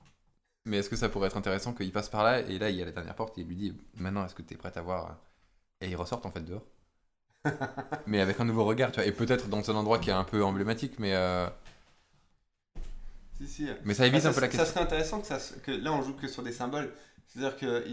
[0.65, 2.41] mais est-ce que ça pourrait être intéressant qu'il passe par là?
[2.41, 4.43] Et là il y a la dernière porte et il lui dit maintenant est-ce que
[4.43, 5.19] tu es prêt à voir
[5.81, 6.65] Et ils ressortent en fait dehors.
[8.05, 10.23] mais avec un nouveau regard, tu vois, et peut-être dans un endroit qui est un
[10.23, 11.47] peu emblématique, mais, euh,
[13.31, 13.67] Si, si.
[13.83, 14.65] mais ça évite Bah, un peu la ça question.
[14.65, 16.93] serait intéressant que, ça, que là, on joue que sur des symboles.
[17.27, 17.83] C'est-à-dire qu'ils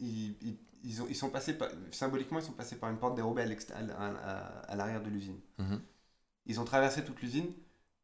[0.00, 3.14] ils, ils, ils ont, ils sont passés par- symboliquement, ils sont passés par une porte
[3.14, 3.46] dérobée à
[3.76, 5.38] à, à- à l'arrière de l'usine.
[5.58, 5.84] Mhm.
[6.46, 7.52] Ils ont traversé toute l'usine.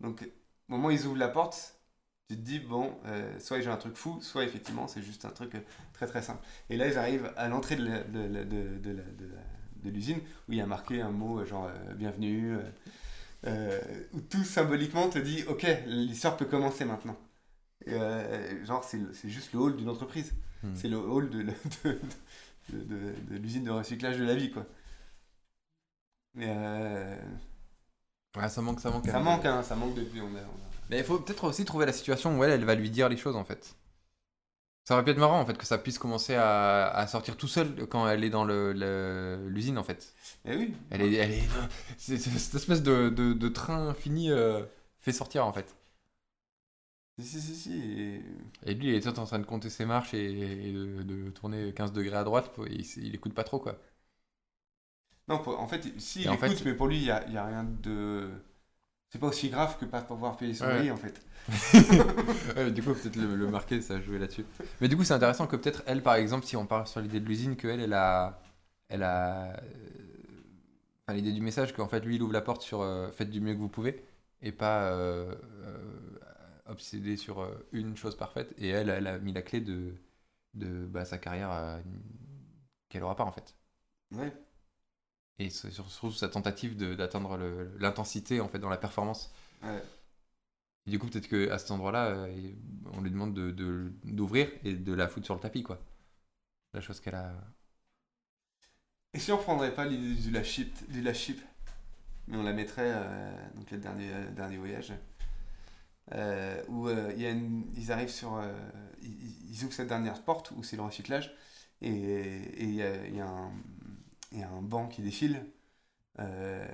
[0.01, 0.23] Donc,
[0.69, 1.79] au moment où ils ouvrent la porte,
[2.29, 5.31] tu te dis, bon, euh, soit j'ai un truc fou, soit effectivement, c'est juste un
[5.31, 5.61] truc euh,
[5.93, 6.45] très très simple.
[6.71, 9.03] Et là, ils arrivent à l'entrée de, la- de, la- de, de la-
[9.85, 10.19] de l'usine,
[10.49, 12.57] où il y a marqué un mot euh, genre euh, bienvenue,
[13.47, 13.81] euh,
[14.15, 17.17] où tout symboliquement te dit, ok, l'histoire peut commencer maintenant.
[17.87, 20.33] Genre, c'est juste le hall d'une entreprise.
[20.63, 20.77] Mhm.
[20.77, 21.43] C'est le hall de,
[21.85, 21.99] de,
[22.71, 24.67] de- de- de l'usine de recyclage de la vie, quoi.
[26.35, 27.17] Mais euh,
[28.37, 29.07] Ouais, ça manque, ça manque.
[29.07, 29.23] ça hein.
[29.23, 30.21] manque, hein, ça manque depuis.
[30.21, 32.65] On a, on a- Mais il faut peut-être aussi trouver la situation où elle, elle
[32.65, 33.75] va lui dire les choses en fait.
[34.87, 37.49] Ça aurait pu être marrant en fait que ça puisse commencer à, à sortir tout
[37.49, 40.15] seul quand elle est dans le- le- l'usine en fait.
[40.45, 40.75] Eh oui.
[40.91, 41.45] Elle est, elle est,
[41.99, 44.65] cette espèce de, de, de train fini euh,
[45.01, 45.75] fait sortir en fait.
[47.19, 47.73] Si, si, si, si.
[47.81, 48.23] et-
[48.65, 51.73] Et lui, il est en train de compter ses marches et, et de, de tourner
[51.73, 52.53] 15 degrés à droite.
[52.55, 53.79] pour- Il, il écoute pas trop quoi.
[55.29, 57.11] Non, pour- en fait, si, Et il en écoute, fait- mais pour lui, il n'y
[57.11, 58.31] a, y a rien de.
[59.17, 60.69] C'est pas aussi grave que pas pouvoir payer son Ouais.
[60.69, 61.21] loyer, en fait.
[62.57, 64.45] Ouais, du coup, peut-être le, le marquer, ça a joué là-dessus.
[64.81, 67.21] Mais du coup, c'est intéressant que peut-être elle, par exemple, si on parle sur l'idée
[67.21, 68.41] de l'usine, qu'elle, elle a.
[68.89, 69.53] Elle a.
[69.57, 69.61] euh,
[71.09, 73.41] Enfin, l'idée du message, qu'en fait, lui, il ouvre la porte sur euh, faites du
[73.41, 74.05] mieux que vous pouvez,
[74.43, 75.79] et pas euh, euh,
[76.67, 78.53] obsédé sur une chose parfaite.
[78.59, 79.95] Et elle, elle a mis la clé de,
[80.55, 81.81] de bah, sa carrière
[82.89, 83.55] qu'elle aura pas, en fait.
[84.13, 84.46] Ouais.
[85.39, 87.39] Et surtout sa tentative d'atteindre
[87.79, 89.31] l'intensité, en fait, dans la performance.
[89.63, 89.83] ouais.
[90.87, 92.53] Et du coup, peut-être qu'à cet endroit-là, euh,
[92.95, 95.79] on lui demande de- de- d'ouvrir et de la foutre sur le tapis, quoi.
[96.75, 97.35] La chose qu'elle a.
[99.15, 101.03] Et si on prendrait pas l'idée du leadership, du
[102.29, 104.93] mais on la mettrait, euh, donc le dernier, euh, dernier voyage,
[106.13, 108.41] euh, où il y a une- ils arrivent sur.
[109.03, 111.35] ils, ils ouvrent cette dernière porte où c'est le recyclage,
[111.83, 113.53] et il y, a, y a un,
[114.45, 115.45] a un banc qui défile,
[116.21, 116.67] euh,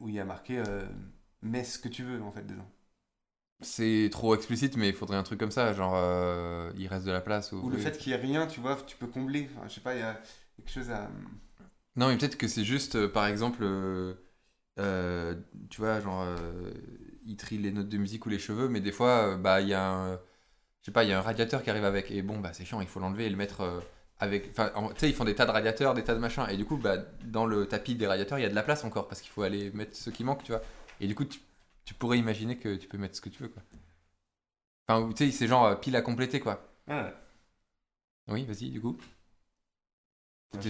[0.00, 0.86] où il y a marqué euh,
[1.42, 2.68] Mets ce que tu veux, en fait, dedans.
[3.62, 7.10] C'est trop explicite, mais il faudrait un truc comme ça, genre euh, il reste de
[7.12, 7.52] la place.
[7.52, 9.48] Ou, Ou le fait qu'il n'y ait rien, tu vois, tu peux combler.
[9.54, 10.20] Enfin, je sais pas, il y a
[10.56, 11.10] quelque chose à.
[11.96, 13.64] Non, mais peut-être que c'est juste, euh, par exemple,
[15.70, 16.26] tu vois, genre,
[17.26, 19.74] il trie les notes de musique ou les cheveux, mais des fois, bah, il y
[19.74, 20.14] a un,
[20.80, 22.64] je sais pas, il y a un radiateur qui arrive avec, et bon, bah, c'est
[22.66, 23.82] chiant, il faut l'enlever et le mettre
[24.20, 26.46] avec, enfin, en- tu sais, ils font des tas de radiateurs, des tas de machins,
[26.50, 28.84] et du coup, bah, dans le tapis des radiateurs, il y a de la place
[28.84, 30.62] encore, parce qu'il faut aller mettre ce qui manque, tu vois.
[31.00, 31.40] Et du coup, tu,
[31.84, 33.62] tu pourrais imaginer que tu peux mettre ce que tu veux, quoi.
[34.88, 36.62] Enfin, tu sais, c'est genre euh, pile à compléter, quoi.
[36.88, 37.14] Ouais.
[38.28, 38.96] Oui, vas-y, du coup.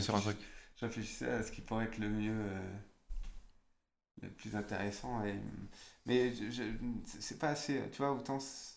[0.01, 0.37] Sur un truc.
[0.77, 2.33] Je réfléchissais à ce qui pourrait être le mieux.
[2.35, 2.61] euh,
[4.23, 5.25] le plus intéressant.
[5.25, 5.35] Et...
[6.07, 6.33] Mais
[7.21, 7.81] c'est pas assez.
[7.93, 8.41] Tu vois, autant.
[8.41, 8.71] C'est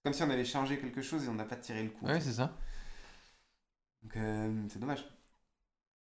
[0.00, 2.06] c'est comme si on avait changé quelque chose et on n'a pas tiré le coup.
[2.06, 2.56] Ouais, c'est ça.
[4.02, 5.04] Donc euh, c'est dommage.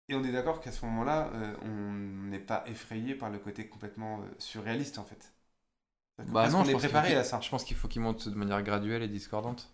[0.10, 1.94] Et on est d'accord qu'à ce moment-là, euh, on
[2.30, 5.34] n'est pas effrayé par le côté complètement euh, surréaliste en fait.
[6.28, 7.42] Bah non, on est préparé à ça.
[7.42, 9.72] Je pense qu'il faut qu'il monte de manière graduelle et discordante.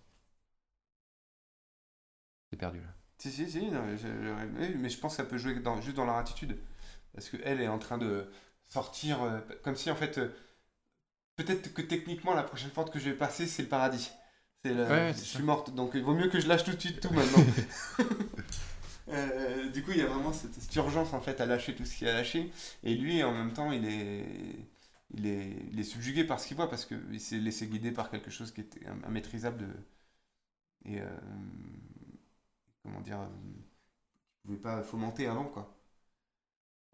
[2.50, 2.96] C'est perdu là.
[3.18, 5.56] Si, si, si, non, mais, je, je- oui, mais je pense que ça peut jouer
[5.60, 6.60] dans- juste dans leur attitude.
[7.14, 8.30] Parce qu'elle est en train de
[8.66, 9.20] sortir,
[9.64, 10.20] comme si en fait,
[11.36, 14.10] peut-être que techniquement, la prochaine porte que je vais passer, c'est le paradis.
[14.90, 17.14] Ouais, je suis morte, donc il vaut mieux que je lâche tout de suite tout
[17.14, 17.46] maintenant.
[19.10, 21.86] Euh, du coup, il y a vraiment cette, cette urgence en fait à lâcher tout
[21.86, 22.52] ce qu'il a lâché.
[22.84, 24.26] Et lui, en même temps, il est,
[25.14, 28.10] il est, il est subjugué par ce qu'il voit parce qu'il s'est laissé guider par
[28.10, 29.68] quelque chose qui était im- immaîtrisable de-
[30.86, 31.08] et euh,
[32.82, 35.76] comment dire, euh, qu'il pouvait pas fomenter avant quoi.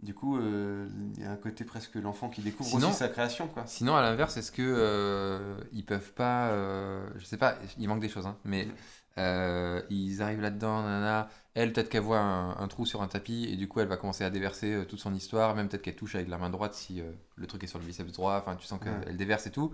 [0.02, 0.88] Du coup, euh,
[1.18, 3.64] il y a un côté presque l'enfant qui découvre Sinon- aussi sa création quoi.
[3.66, 8.00] Sinon, à l'inverse, est-ce que euh, ils peuvent pas, euh, je sais pas, il manque
[8.00, 8.72] des choses, hein, mais Mm.
[9.18, 11.28] euh, ils arrivent là-dedans, nanana.
[11.54, 13.97] Elle, peut-être qu'elle voit un, un trou sur un tapis et du coup, elle va
[13.97, 16.76] commencer à déverser euh, toute son histoire, même peut-être qu'elle touche avec la main droite
[16.76, 18.38] si euh, le truc est sur le biceps droit.
[18.38, 19.14] Enfin, tu sens qu'elle Ouais.
[19.16, 19.74] déverse et tout.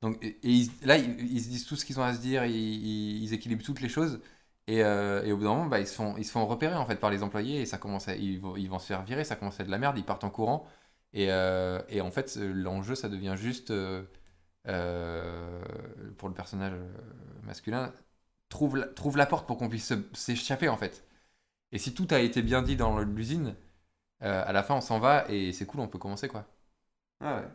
[0.00, 2.20] Donc, et, et ils- là, ils, ils se disent tout ce qu'ils ont à se
[2.20, 4.20] dire, ils équilibrent toutes les choses.
[4.70, 6.76] Et, euh, et au bout d'un moment, bah, ils, se font, ils se font repérer
[6.76, 9.24] en fait par les employés et ça commence ils, vont, ils vont se faire virer,
[9.24, 10.66] ça commence à être de la merde, ils partent en courant.
[11.14, 14.04] Et, euh, et en fait, l'enjeu, ça devient juste, euh,
[16.18, 16.74] pour le personnage
[17.42, 17.92] masculin,
[18.48, 21.04] trouve la, trouve la porte pour qu'on puisse se- s'échapper en fait.
[21.72, 23.56] Et si tout a été bien dit dans l'usine,
[24.20, 26.46] à la fin, on s'en va et c'est cool, on peut commencer quoi.
[27.20, 27.48] Ah ouais.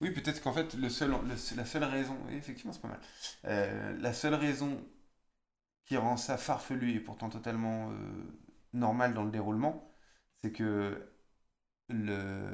[0.00, 1.14] Oui, peut-être qu'en fait, le seul,
[1.56, 3.98] la seule raison, effectivement, c'est pas mal.
[4.00, 4.78] La seule raison
[5.90, 7.94] qui rend ça farfelu et pourtant totalement euh,
[8.74, 9.92] normal dans le déroulement,
[10.40, 11.04] c'est que
[11.88, 12.48] le...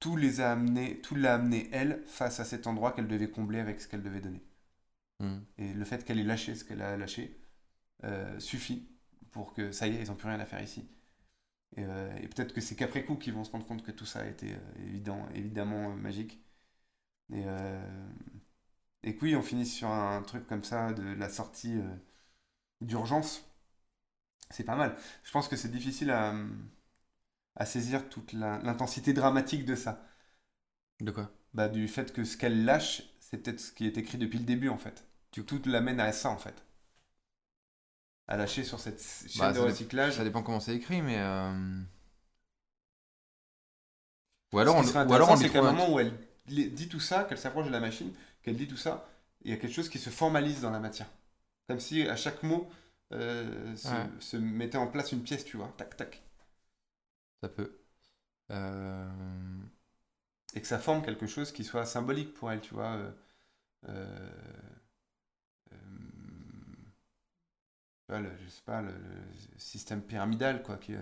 [0.00, 3.60] tout les a amenés, tout l'a amené elle face à cet endroit qu'elle devait combler
[3.60, 4.42] avec ce qu'elle devait donner.
[5.20, 5.38] Hmm.
[5.58, 7.40] Et le fait qu'elle ait lâché ce qu'elle a lâché
[8.02, 8.88] euh, suffit
[9.30, 10.90] pour que ça y est, ils n'ont plus rien à faire ici.
[11.76, 14.06] Et, euh, et peut-être que c'est qu'après coup qu'ils vont se rendre compte que tout
[14.06, 16.42] ça a été évident, évidemment magique.
[17.32, 17.44] Et,
[19.02, 21.96] et que oui, on finit sur un truc comme ça de la sortie euh,
[22.80, 23.42] d'urgence.
[24.50, 24.94] C'est pas mal.
[25.24, 26.34] Je pense que c'est difficile à,
[27.56, 30.02] à saisir toute l'intensité dramatique de ça.
[31.00, 31.30] De quoi?
[31.52, 34.46] Bah, du fait que ce qu'elle lâche, c'est peut-être ce qui est écrit depuis le
[34.46, 35.04] début en fait.
[35.32, 36.64] Du Tout l'amène à ça en fait.
[38.28, 40.14] À lâcher sur cette chaîne Bah, de recyclage.
[40.14, 41.16] Ça dépend comment c'est écrit, mais.
[41.18, 41.80] euh,
[44.52, 46.12] Ou alors, on, ou alors on c'est qu'à un moment où elle
[46.46, 48.12] dit tout ça, qu'elle s'approche de la machine,
[48.42, 49.06] qu'elle dit tout ça,
[49.44, 51.08] il y a quelque chose qui se formalise dans la matière.
[51.68, 52.68] Comme si à chaque mot
[53.12, 54.08] euh, se, Ouais.
[54.20, 56.22] se mettait en place une pièce, tu vois, tac tac.
[57.40, 57.80] Ça peut.
[58.50, 59.08] Euh,
[60.54, 62.96] Et que ça forme quelque chose qui soit symbolique pour elle, tu vois.
[62.96, 63.10] euh,
[68.10, 70.92] euh, le- je sais pas, le, le système pyramidal, quoi, qui,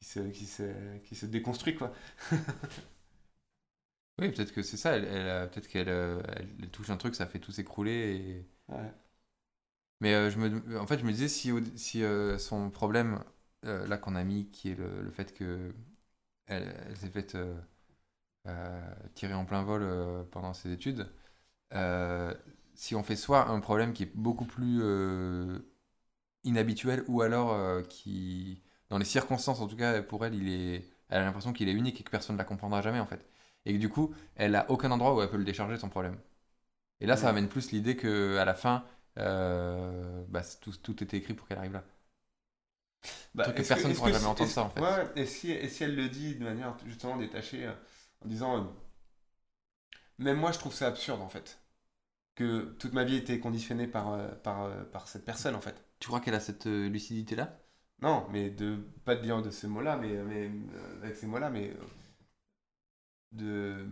[0.00, 1.92] qui, se, qui, se, qui se déconstruit, quoi.
[4.18, 4.96] Oui, peut-être que c'est ça.
[4.96, 7.92] Elle, peut-être qu'elle elle, elle touche un truc, ça fait tout s'écrouler.
[8.16, 8.48] Et...
[8.68, 8.92] Ouais.
[10.00, 13.22] Mais euh, je me, en fait, je me disais si, si euh, son problème,
[13.64, 15.74] euh, là qu'on a mis, qui est le, le fait que
[16.46, 17.36] elle, elle s'est faite
[19.14, 19.86] tirer en plein vol
[20.30, 21.08] pendant ses études,
[22.74, 24.80] si on fait soit un problème qui est beaucoup plus
[26.44, 30.84] inhabituel, ou alors euh, qui, dans les circonstances, en tout cas pour elle, il est,
[31.08, 33.26] elle a l'impression qu'il est unique et que personne ne la comprendra jamais en fait.
[33.66, 36.16] Et que du coup, elle a aucun endroit où elle peut le décharger son problème.
[37.00, 38.84] Et là, ça amène plus l'idée que à la fin,
[39.18, 41.84] euh, bah, tout, tout était écrit pour qu'elle arrive là.
[43.34, 44.80] Bah, truc que personne est-ce pourra jamais entendre ça, en fait.
[44.80, 47.72] Ouais, et si, et si elle le dit de manière justement détachée, euh,
[48.24, 48.64] en disant euh,
[50.18, 51.60] Même moi, je trouve ça absurde en fait.
[52.36, 55.84] Que toute ma vie était conditionnée par, euh, par, par cette personne en fait.
[56.00, 57.58] Tu crois qu'elle a cette euh, lucidité-là?
[58.02, 61.50] Non, mais de pas de dire de ces mots-là, mais, mais euh, avec ces mots-là,
[61.50, 61.74] mais euh,
[63.32, 63.86] de,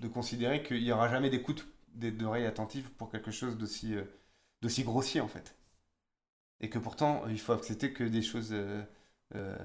[0.00, 3.94] de considérer qu'il n'y aura jamais d'écoute d'oreilles attentives pour quelque chose d'aussi
[4.62, 5.56] d'aussi grossier en fait.
[6.60, 8.82] Et que pourtant, il faut accepter que des choses euh,
[9.34, 9.56] euh,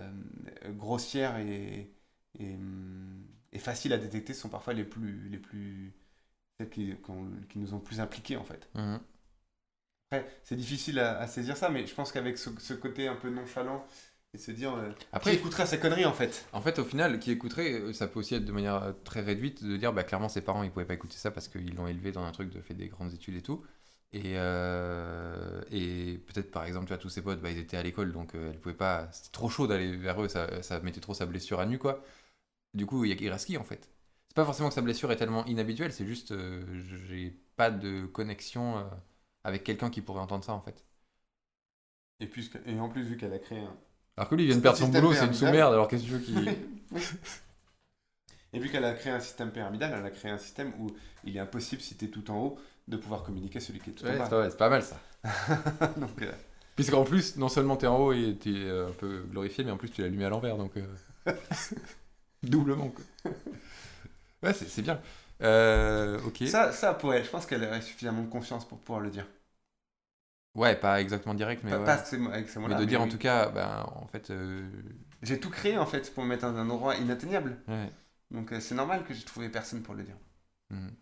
[0.70, 1.92] grossières et,
[2.40, 5.94] et, hum, et faciles à détecter sont parfois les plus, les plus
[6.60, 6.96] celles qui,
[7.58, 8.70] nous ont plus impliqués en fait.
[8.76, 9.00] Mhm.
[10.12, 13.16] Après, c'est difficile à, à saisir ça, mais je pense qu'avec ce, ce côté un
[13.16, 13.86] peu nonchalant
[14.34, 16.46] et de se dire, euh, Après, qui écoutera ces conneries en fait?
[16.54, 19.78] En fait, au final, qui écouterait, ça peut aussi être de manière très réduite de
[19.78, 22.24] dire, bah, clairement, ses parents, ils pouvaient pas écouter ça parce qu'ils l'ont élevé dans
[22.24, 23.64] un truc de fait des grandes études et tout.
[24.14, 27.84] Et, euh, et peut-être, par exemple, tu vois, tous ses potes, bah, ils étaient à
[27.84, 29.10] l'école, donc euh, elle pouvait pas.
[29.12, 32.04] C'était trop chaud d'aller vers eux, ça, ça mettait trop sa blessure à nu, quoi.
[32.74, 33.90] Du coup, il y a- il reste qui, en fait
[34.30, 36.64] C'est pas forcément que sa blessure est tellement inhabituelle, c'est juste, euh,
[37.08, 38.84] j'ai pas de connexion euh,
[39.44, 40.86] avec quelqu'un qui pourrait entendre ça, en fait.
[42.20, 43.76] et, puisque, et en plus, vu qu'elle a créé un,
[44.18, 46.08] Alors que lui, il vient de perdre son boulot, c'est une sous-merde, alors qu'est-ce que
[46.08, 46.58] tu veux qu'il.
[48.54, 50.90] Et vu qu'elle a créé un système pyramidal, elle a créé un système où
[51.24, 53.90] il est impossible, si tu es tout en haut, de pouvoir communiquer à celui qui
[53.92, 54.30] est tout Ouais, en bas.
[54.50, 55.02] c'est pas mal ça.
[55.98, 56.32] Donc, euh,
[56.76, 59.78] Puisqu'en plus, non seulement t'es en haut et t'es euh, un peu glorifié, mais en
[59.78, 60.78] plus tu l'as allumé à l'envers, donc...
[60.78, 60.86] euh,
[62.44, 63.06] Doublement, quoi.
[64.44, 65.02] Ouais, c'est bien.
[65.42, 66.44] Euh, ok.
[66.44, 69.28] ça, ça, pour elle, je pense qu'elle aurait suffisamment de confiance pour pouvoir le dire.
[70.56, 71.86] Ouais, pas exactement direct, mais pas, ouais.
[71.86, 72.76] pas avec ces Mais mots-là.
[72.76, 74.32] de dire en tout cas, ben, en fait...
[74.32, 74.68] euh,
[75.22, 77.60] J'ai tout créé en fait pour me mettre dans un endroit inatteignable.
[77.68, 77.92] ouais.
[78.32, 80.18] Donc euh, c'est normal que j'ai trouvé personne pour le dire.
[80.70, 80.96] Mhm.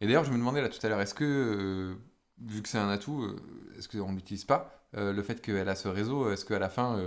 [0.00, 1.96] Et d'ailleurs, je me demandais là tout à l'heure, est-ce que, euh,
[2.40, 3.36] vu que c'est un atout, euh,
[3.78, 7.00] est-ce qu'on ne l'utilise pas Le fait qu'elle a ce réseau, est-ce qu'à la fin,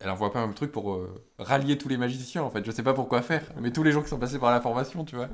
[0.00, 1.00] elle envoie pas un truc pour
[1.38, 2.64] rallier tous les magiciens en fait?
[2.64, 5.04] Je sais pas pourquoi faire, mais tous les gens qui sont passés par la formation,
[5.04, 5.28] tu vois.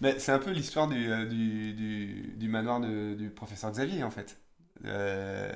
[0.00, 4.10] Mais c'est un peu l'histoire du, du, du, du manoir de- du professeur Xavier en
[4.10, 4.38] fait.
[4.84, 5.52] Euh,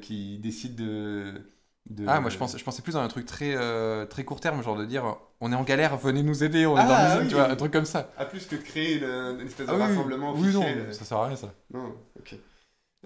[0.00, 1.42] qui décide de.
[1.90, 4.40] De- Ah, moi je, pense, je pensais plus dans un truc très, euh, très court
[4.40, 6.96] terme, genre de dire on est en galère, venez nous aider, on est Ah, dans
[6.96, 7.28] l'usine, oui.
[7.28, 8.08] tu vois, un truc comme ça.
[8.16, 9.04] Ah, plus que créer une,
[9.40, 9.86] une espèce de Ah oui, oui.
[9.86, 10.92] rassemblement oui, non, officiel.
[10.92, 11.52] ça sert à rien ça.
[11.70, 12.34] Non, ok.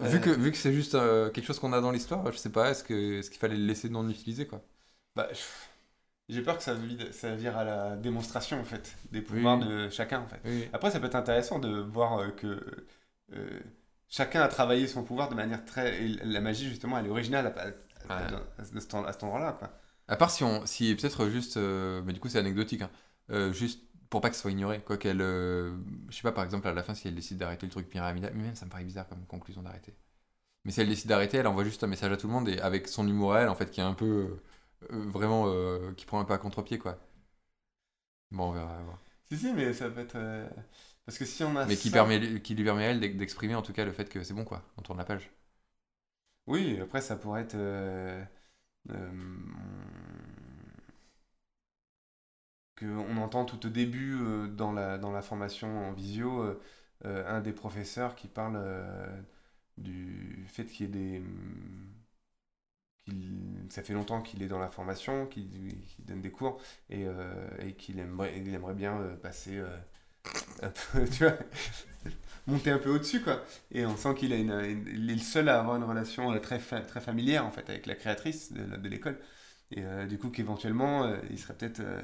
[0.02, 2.36] Vu Euh, que, vu que c'est juste euh, quelque chose qu'on a dans l'histoire, je
[2.36, 4.62] sais pas, est-ce qu'il fallait le laisser non utilisé quoi?
[5.14, 5.28] Bah,
[6.28, 9.88] j'ai peur que ça, vide- ça vire à la démonstration en fait, des pouvoirs de
[9.90, 10.40] chacun en fait.
[10.72, 12.86] Après, ça peut être intéressant de voir que
[14.08, 16.02] chacun a travaillé son pouvoir de manière très.
[16.04, 17.46] et la magie, justement, elle est originale
[18.08, 18.16] Ouais.
[18.58, 18.76] à ce-
[19.06, 19.52] à cet endroit-là.
[19.52, 19.70] Quoi.
[20.08, 22.90] À part si on, si peut-être juste, euh, mais du coup c'est anecdotique, hein,
[23.30, 25.74] euh, juste pour pas que ce soit ignoré, quoi qu'elle, euh,
[26.10, 28.32] je sais pas par exemple à la fin si elle décide d'arrêter le truc pyramidal,
[28.34, 29.94] mais même ça me paraît bizarre comme conclusion d'arrêter.
[30.64, 32.60] Mais si elle décide d'arrêter, elle envoie juste un message à tout le monde et
[32.60, 34.38] avec son humour à elle en fait qui est un peu
[34.92, 35.46] euh, vraiment
[35.96, 36.98] qui prend un peu à contre-pied quoi.
[38.30, 38.98] Bon on verra.
[39.28, 40.18] Si, si, mais ça peut être.
[41.04, 41.66] Parce que si on a.
[41.66, 44.08] Mais qui permet, qui lui permet à elle d'ex- d'exprimer en tout cas le fait
[44.08, 45.30] que c'est bon quoi, on tourne la page.
[46.46, 47.54] Oui, après, ça pourrait être.
[47.56, 48.22] euh,
[48.90, 49.10] euh,
[52.82, 56.60] on entend tout au début euh, dans, la, dans la formation en visio euh,
[57.04, 59.06] euh, un des professeurs qui parle euh,
[59.78, 61.22] du fait qu'il y ait des.
[63.70, 65.48] ça fait longtemps qu'il est dans la formation, qu'il
[66.00, 68.40] donne des cours et, euh, qu'il aimerait,
[68.74, 69.76] bien euh, passer euh,
[71.12, 71.36] tu vois,
[72.46, 73.42] monter un peu au-dessus, quoi.
[73.70, 76.38] Et on sent qu'il une, une- il est le seul à avoir une relation euh,
[76.40, 79.18] très, très familière, en fait, avec la créatrice de, de l'école.
[79.72, 81.80] Et euh, du coup, qu'éventuellement, euh, il serait peut-être...
[81.80, 82.02] euh,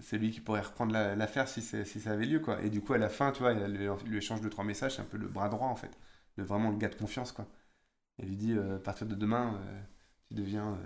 [0.00, 2.62] c'est lui qui pourrait reprendre la- l'affaire si, si ça avait lieu, quoi.
[2.62, 5.02] Et du coup, à la fin, tu vois, il lui échange deux, trois messages, c'est
[5.02, 5.90] un peu le bras droit, en fait.
[6.36, 7.46] Le, vraiment le gars de confiance, quoi.
[8.20, 9.60] Il lui dit, à partir de demain,
[10.28, 10.78] tu deviens...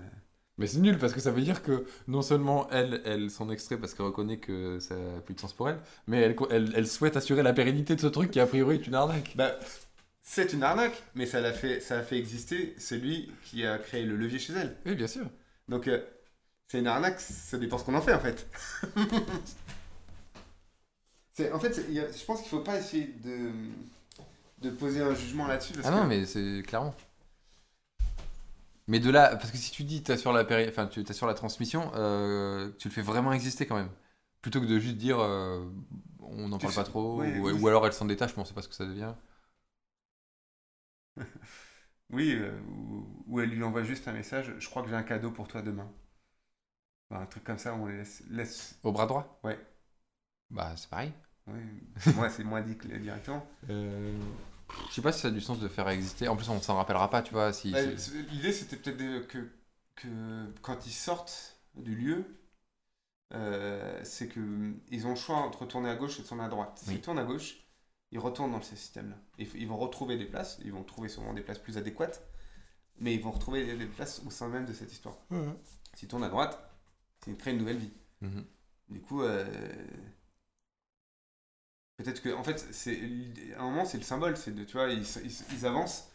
[0.61, 3.79] Mais c'est nul parce que ça veut dire que non seulement elle, elle s'en extrait
[3.79, 6.87] parce qu'elle reconnaît que ça a plus de sens pour elle, mais elle, elle, elle
[6.87, 9.33] souhaite assurer la pérennité de ce truc qui a priori est une arnaque.
[9.37, 9.59] Bah,
[10.23, 14.05] c'est une arnaque, mais ça, l'a fait, ça a fait exister celui qui a créé
[14.05, 14.77] le levier chez elle.
[14.87, 15.27] Oui, bien sûr.
[15.69, 16.01] Donc, euh,
[16.69, 18.47] c'est une arnaque, ça dépend ce qu'on en fait en fait.
[21.33, 23.51] c'est, en fait, a- je pense qu'il faut pas essayer de,
[24.63, 25.75] de poser un jugement là-dessus.
[25.83, 26.95] Ah non, que- mais c'est clairement.
[28.91, 31.35] Mais de là, parce que si tu dis t'assures la, péri- enfin, tu t'assures la
[31.35, 33.91] transmission, euh, tu le fais vraiment exister quand même.
[34.43, 35.65] Plutôt que de juste dire euh,
[36.21, 37.61] on n'en Tu parle pas trop, oui, ou, oui.
[37.63, 39.15] ou alors elle s'en détache, mais on sait pas ce que ça devient.
[42.11, 45.03] Oui, euh, ou, ou elle lui envoie juste un message Je crois que j'ai un
[45.05, 45.91] cadeau pour toi demain.
[47.11, 48.23] Enfin, un truc comme ça, on les laisse.
[48.31, 49.41] laisse- Au bras droit?
[49.45, 49.59] Ouais.
[50.51, 51.13] Bah, c'est pareil.
[51.47, 51.61] Oui,
[52.15, 53.47] moi, c'est moins dit que directement.
[54.89, 56.29] Je sais pas si ça a du sens de faire exister.
[56.29, 57.53] En plus, on s'en rappellera pas, tu vois.
[57.53, 57.81] Si, Bah,
[58.31, 59.51] L'idée, c'était peut-être que,
[59.97, 62.25] que quand ils sortent du lieu,
[63.33, 66.81] euh, c'est qu'ils ont le choix entre tourner à gauche et tourner à droite.
[66.83, 67.01] S'ils Oui.
[67.01, 67.65] tournent à gauche,
[68.11, 69.17] ils retournent dans ce système-là.
[69.39, 72.23] Ils, ils vont retrouver des places, ils vont trouver sûrement des places plus adéquates,
[72.99, 75.17] mais ils vont retrouver des, places au sein même de cette histoire.
[75.95, 76.59] S'ils tournent à droite,
[77.25, 77.93] c'est créer une nouvelle vie.
[78.21, 78.45] Mhm.
[78.89, 79.47] Du coup, euh,
[82.03, 82.67] Peut-être que, en fait,
[83.57, 84.37] à un moment, c'est le symbole.
[84.37, 86.11] C'est de, tu vois, ils, avancent,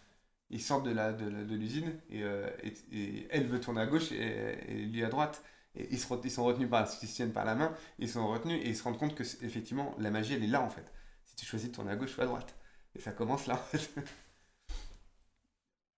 [0.50, 2.50] ils sortent de, l'usine et, euh,
[2.92, 5.44] et, elle veut tourner à gauche et, lui à droite.
[5.76, 8.60] Et ils, se, sont retenus par, ils se tiennent par la main, ils sont retenus
[8.64, 10.92] et ils se rendent compte que, effectivement, la magie, elle est là, en fait.
[11.26, 12.56] Si tu choisis de tourner à gauche ou à droite.
[12.96, 13.64] Et ça commence là.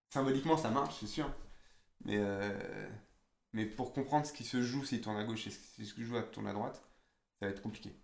[0.10, 1.34] Symboliquement, ça marche, c'est sûr.
[2.04, 2.90] Mais, euh,
[3.54, 6.02] mais pour comprendre ce qui se joue s'il tourne à gauche et ce qui se
[6.02, 6.84] joue à tourner à droite,
[7.40, 7.96] ça va être compliqué.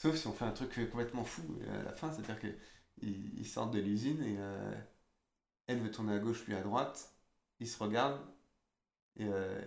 [0.00, 3.46] Sauf si on fait un truc complètement fou euh, à la fin, c'est-à-dire qu'ils ils
[3.46, 4.74] sortent de l'usine et euh,
[5.66, 7.14] elle veut tourner à gauche, lui à droite,
[7.60, 8.20] ils se regardent
[9.16, 9.60] et euh,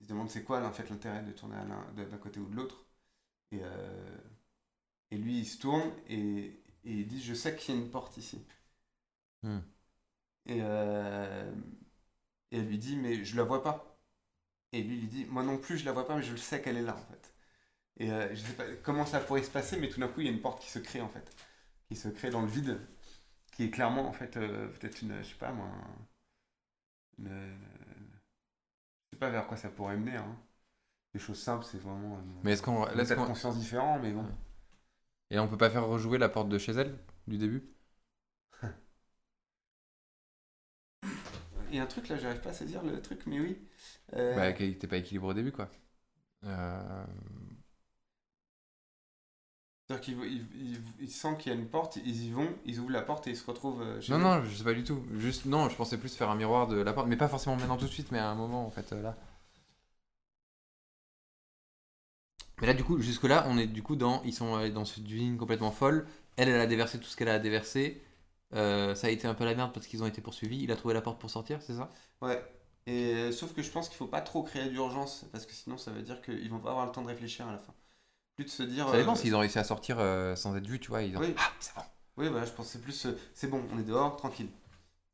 [0.00, 1.56] ils se demandent c'est quoi en fait l'intérêt de tourner
[1.96, 2.86] d'un côté ou de l'autre.
[3.52, 4.18] Et, euh,
[5.12, 7.90] et lui il se tourne et, et il dit je sais qu'il y a une
[7.90, 8.44] porte ici.
[9.42, 9.58] Hmm.
[10.46, 11.52] Et, euh,
[12.52, 13.98] et elle lui dit mais je la vois pas.
[14.72, 16.38] Et lui il lui dit moi non plus je la vois pas mais je le
[16.38, 17.34] sais qu'elle est là en fait.
[17.98, 20.26] Et euh, je sais pas comment ça pourrait se passer mais tout d'un coup il
[20.26, 21.30] y a une porte qui se crée en fait.
[21.88, 22.80] Qui se crée dans le vide.
[23.52, 25.68] Qui est clairement en fait euh, peut-être une, je sais pas moi,
[27.18, 27.28] une-
[29.06, 30.16] je sais pas vers quoi ça pourrait mener.
[30.16, 30.36] Hein.
[31.14, 32.84] Des choses simples c'est vraiment un, Mais est-ce qu'on.
[32.84, 34.26] là, de qu'on- conscience différent mais bon.
[35.30, 37.64] Et on peut pas faire rejouer la porte de chez elle, du début?
[41.70, 43.58] Il y a un truc là j'arrive pas à saisir le truc mais oui.
[44.14, 45.70] Euh, Bah, qui était pas équilibré au début, quoi.
[46.44, 47.06] Euh,
[50.00, 52.80] C'est-à-dire qu'ils ils, ils- ils sentent qu'il y a une porte, ils y vont, ils
[52.80, 54.32] ouvrent la porte et ils se retrouvent euh, chez Non, eux.
[54.36, 55.02] non, je sais pas du tout.
[55.16, 57.76] Juste, non, je pensais plus faire un miroir de la porte, mais pas forcément maintenant
[57.76, 59.16] tout de suite, mais à un moment, en fait, euh, là.
[62.60, 64.22] Mais là, du coup, jusque-là, on est du coup dans.
[64.24, 66.06] Ils sont euh, dans cette usine complètement folle.
[66.36, 68.02] Elle, elle a déversé tout ce qu'elle a déversé.
[68.54, 70.62] Euh, ça a été un peu la merde parce qu'ils ont été poursuivis.
[70.62, 71.90] Il a trouvé la porte pour sortir, c'est ça?
[72.22, 72.42] Ouais.
[72.86, 75.90] Et sauf que je pense qu'il faut pas trop créer d'urgence parce que sinon ça
[75.92, 77.74] veut dire qu'ils vont pas avoir le temps de réfléchir à la fin.
[78.34, 78.88] Plus de se dire.
[78.88, 81.02] Ça dépend euh, s'ils ont réussi à sortir euh, sans être vus, tu vois.
[81.02, 81.20] Ils ont...
[81.20, 81.34] Oui.
[81.38, 81.82] Ah, c'est bon.
[82.16, 83.06] Oui, voilà, je pense que c'est plus.
[83.06, 84.50] euh, c'est bon, on est dehors, tranquille.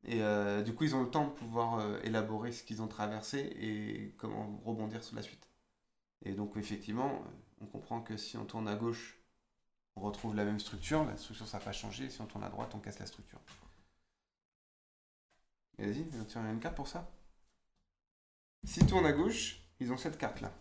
[0.04, 2.88] Et euh, du coup, ils ont le temps de pouvoir euh, élaborer ce qu'ils ont
[2.88, 5.48] traversé et comment rebondir sur la suite.
[6.24, 7.22] Et donc, effectivement,
[7.60, 9.18] on comprend que si on tourne à gauche,
[9.96, 11.04] on retrouve la même structure.
[11.04, 12.10] La structure, ça n'a pas changé.
[12.10, 13.40] Si on tourne à droite, on casse la structure.
[15.78, 17.10] Et Vas-y, tu as une carte pour ça
[18.64, 20.52] S'ils tournent à gauche, ils ont cette carte-là.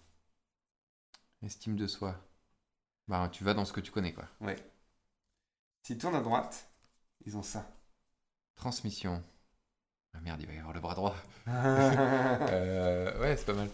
[1.41, 2.27] Estime de soi.
[3.08, 4.26] Bah, tu vas dans ce que tu connais, quoi.
[4.41, 4.58] Ouais.
[5.82, 6.70] S'ils tournent à droite,
[7.26, 7.68] ils ont ça.
[8.55, 9.24] Transmission.
[10.14, 11.16] Ah merde, il va y avoir le bras droit.
[11.47, 13.70] Euh, ouais, c'est pas mal.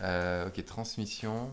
[0.00, 1.50] Euh, ok, transmission.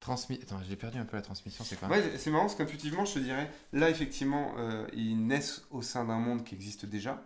[0.00, 0.38] Transmi...
[0.42, 1.88] Attends, j'ai perdu un peu la transmission, c'est quoi?
[1.88, 6.04] Ouais, c'est marrant parce qu'intuitivement, je te dirais, là, effectivement, euh, ils naissent au sein
[6.04, 7.22] d'un monde qui existe déjà.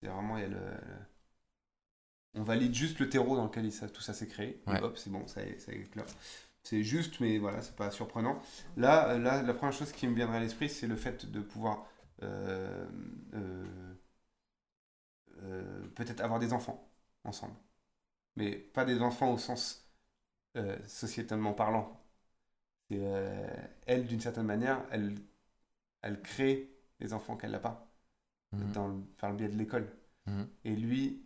[0.00, 0.98] C'est vraiment, il y a le, le-
[2.34, 4.62] On valide juste le terreau dans lequel il- ça- tout ça s'est créé.
[4.66, 4.80] Ouais.
[4.82, 6.06] hop, c'est bon, ça, ça clair.
[6.62, 8.40] C'est juste, mais voilà, c'est pas surprenant.
[8.76, 11.40] Là, euh, là, la première chose qui me viendrait à l'esprit, c'est le fait de
[11.40, 11.86] pouvoir
[12.22, 12.86] euh,
[15.42, 16.90] euh, peut-être avoir des enfants
[17.24, 17.54] ensemble.
[18.36, 19.88] Mais pas des enfants au sens
[20.86, 22.00] sociétalement parlant.
[23.86, 25.14] Elle, d'une certaine manière, elle,
[26.02, 27.92] elle crée les enfants qu'elle n'a pas
[28.52, 28.72] Mhm.
[28.72, 29.88] dans le- par le biais de l'école.
[30.26, 30.48] Mhm.
[30.64, 31.22] Et lui,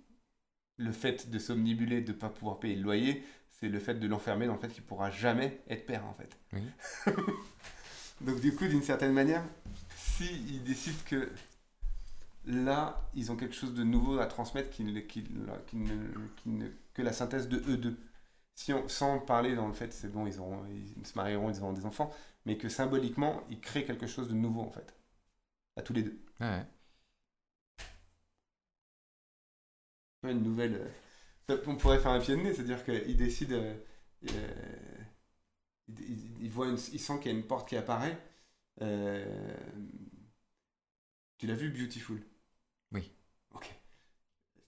[0.78, 3.24] le fait de somnibuler, de ne pas pouvoir payer le loyer,
[3.62, 6.14] c'est le fait de l'enfermer dans le fait qu'il ne pourra jamais être père, en
[6.14, 6.36] fait.
[6.52, 6.62] Oui.
[8.20, 9.44] Donc, du coup, d'une certaine manière,
[9.96, 11.30] s'ils décident que
[12.46, 15.24] là, ils ont quelque chose de nouveau à transmettre qui, ne- qui-
[15.66, 17.96] qui ne- qui ne- que la synthèse de eux deux.
[18.56, 20.64] Si on, sans parler dans le fait, c'est bon, ils, auront,
[20.98, 22.12] ils se marieront, ils auront des enfants,
[22.46, 24.94] mais que symboliquement, ils créent quelque chose de nouveau, en fait.
[25.76, 26.18] À tous les deux.
[30.24, 30.90] Ouais, une nouvelle.
[31.48, 33.52] Ça- on pourrait faire un pied de nez, c'est-à-dire qu'il décide.
[33.52, 33.74] euh,
[34.30, 34.46] euh,
[36.40, 38.18] il, voit une- il sent qu'il y a une porte qui apparaît.
[38.82, 39.54] euh,
[41.36, 42.22] tu l'as vu, Beautiful?
[42.92, 43.12] Oui.
[43.54, 43.66] Ok.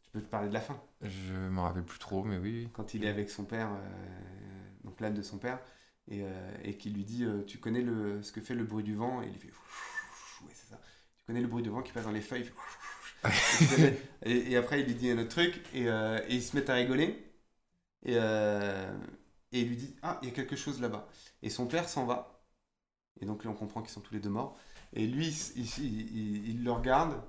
[0.03, 0.81] Tu peux te parler de la fin?
[1.03, 2.65] Je m'en rappelle plus trop, mais oui.
[2.65, 2.71] oui.
[2.73, 5.61] Quand il est avec son père, euh, donc l'âne de son père,
[6.09, 6.23] et,
[6.63, 9.23] et qui lui dit Tu connais le, ce que fait le bruit du vent?
[9.23, 9.49] Et il fait
[10.43, 10.81] Ouais, c'est ça.
[11.19, 12.43] Tu connais le bruit du vent qui passe dans les feuilles?
[12.43, 12.55] Il fait
[14.25, 16.71] et, et après, il lui dit un autre truc, et, euh, et ils se mettent
[16.71, 17.25] à rigoler.
[18.05, 18.93] Et, euh,
[19.53, 21.09] et il lui dit Ah, il y a quelque chose là-bas.
[21.43, 22.43] Et son père s'en va.
[23.21, 24.57] Et donc là, on comprend qu'ils sont tous les deux morts.
[24.95, 27.23] Et lui, il, il- il- il le regarde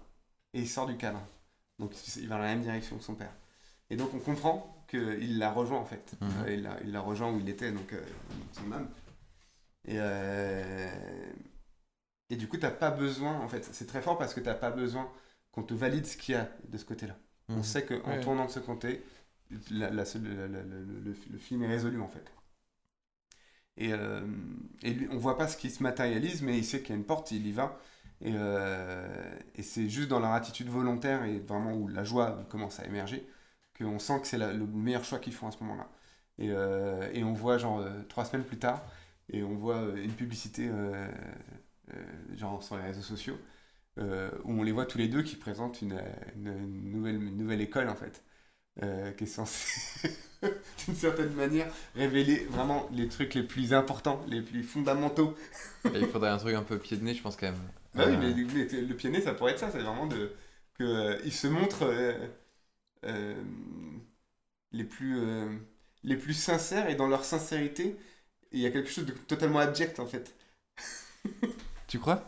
[0.53, 1.21] et il sort du cadre.
[1.79, 3.33] Donc il va dans la même direction que son père.
[3.89, 6.13] Et donc on comprend qu'il l'a rejoint en fait.
[6.21, 6.29] Mhm.
[6.47, 7.93] Euh, il l'a rejoint où il était, donc
[8.53, 8.89] son âme.
[9.87, 9.99] Et,
[12.29, 14.71] et du coup, t'as pas besoin, en fait, c'est très fort parce que t'as pas
[14.71, 15.09] besoin
[15.56, 17.18] qu'on te valide ce qu'il y a de ce côté-là.
[17.56, 17.64] On Mhm.
[17.64, 18.22] sait qu'en Ouais.
[18.22, 19.03] tournant de ce côté,
[19.72, 22.26] la- la seule- la- la- la- le, le- le film est résolu en fait.
[23.78, 24.22] Et, euh,
[24.84, 26.95] et lui, on voit pas ce qui se matérialise, mais il sait qu'il y a
[26.95, 27.78] une porte, il y va.
[28.22, 32.80] Et, euh, et c'est juste dans leur attitude volontaire et vraiment où la joie commence
[32.80, 33.28] à émerger
[33.78, 35.89] qu'on sent que c'est le meilleur choix qu'ils font à ce moment-là.
[36.39, 38.82] Et, euh, et on voit, genre, euh, trois semaines plus tard,
[39.30, 41.08] et on voit une publicité, euh,
[41.93, 42.03] euh,
[42.38, 43.38] genre, sur les réseaux sociaux,
[43.99, 45.99] euh, où on les voit tous les deux qui présentent une,
[46.35, 48.23] une- une nouvelle, une nouvelle école, en fait,
[48.83, 50.09] euh, qui est censée,
[50.87, 55.35] d'une certaine manière, révéler vraiment les trucs les plus importants, les plus fondamentaux.
[55.93, 57.71] Et il faudrait un truc un peu pied de nez, je pense, quand même.
[57.93, 60.33] Bah oui, Euh, mais, mais le pied-nez, ça pourrait être ça, c'est vraiment de,
[60.81, 61.83] euh, ils se montrent
[63.03, 63.43] euh,
[64.71, 65.19] les, plus,
[66.03, 67.97] les plus sincères, et dans leur sincérité,
[68.51, 70.35] il y a quelque chose de totalement abject, en fait.
[71.87, 72.23] Tu crois?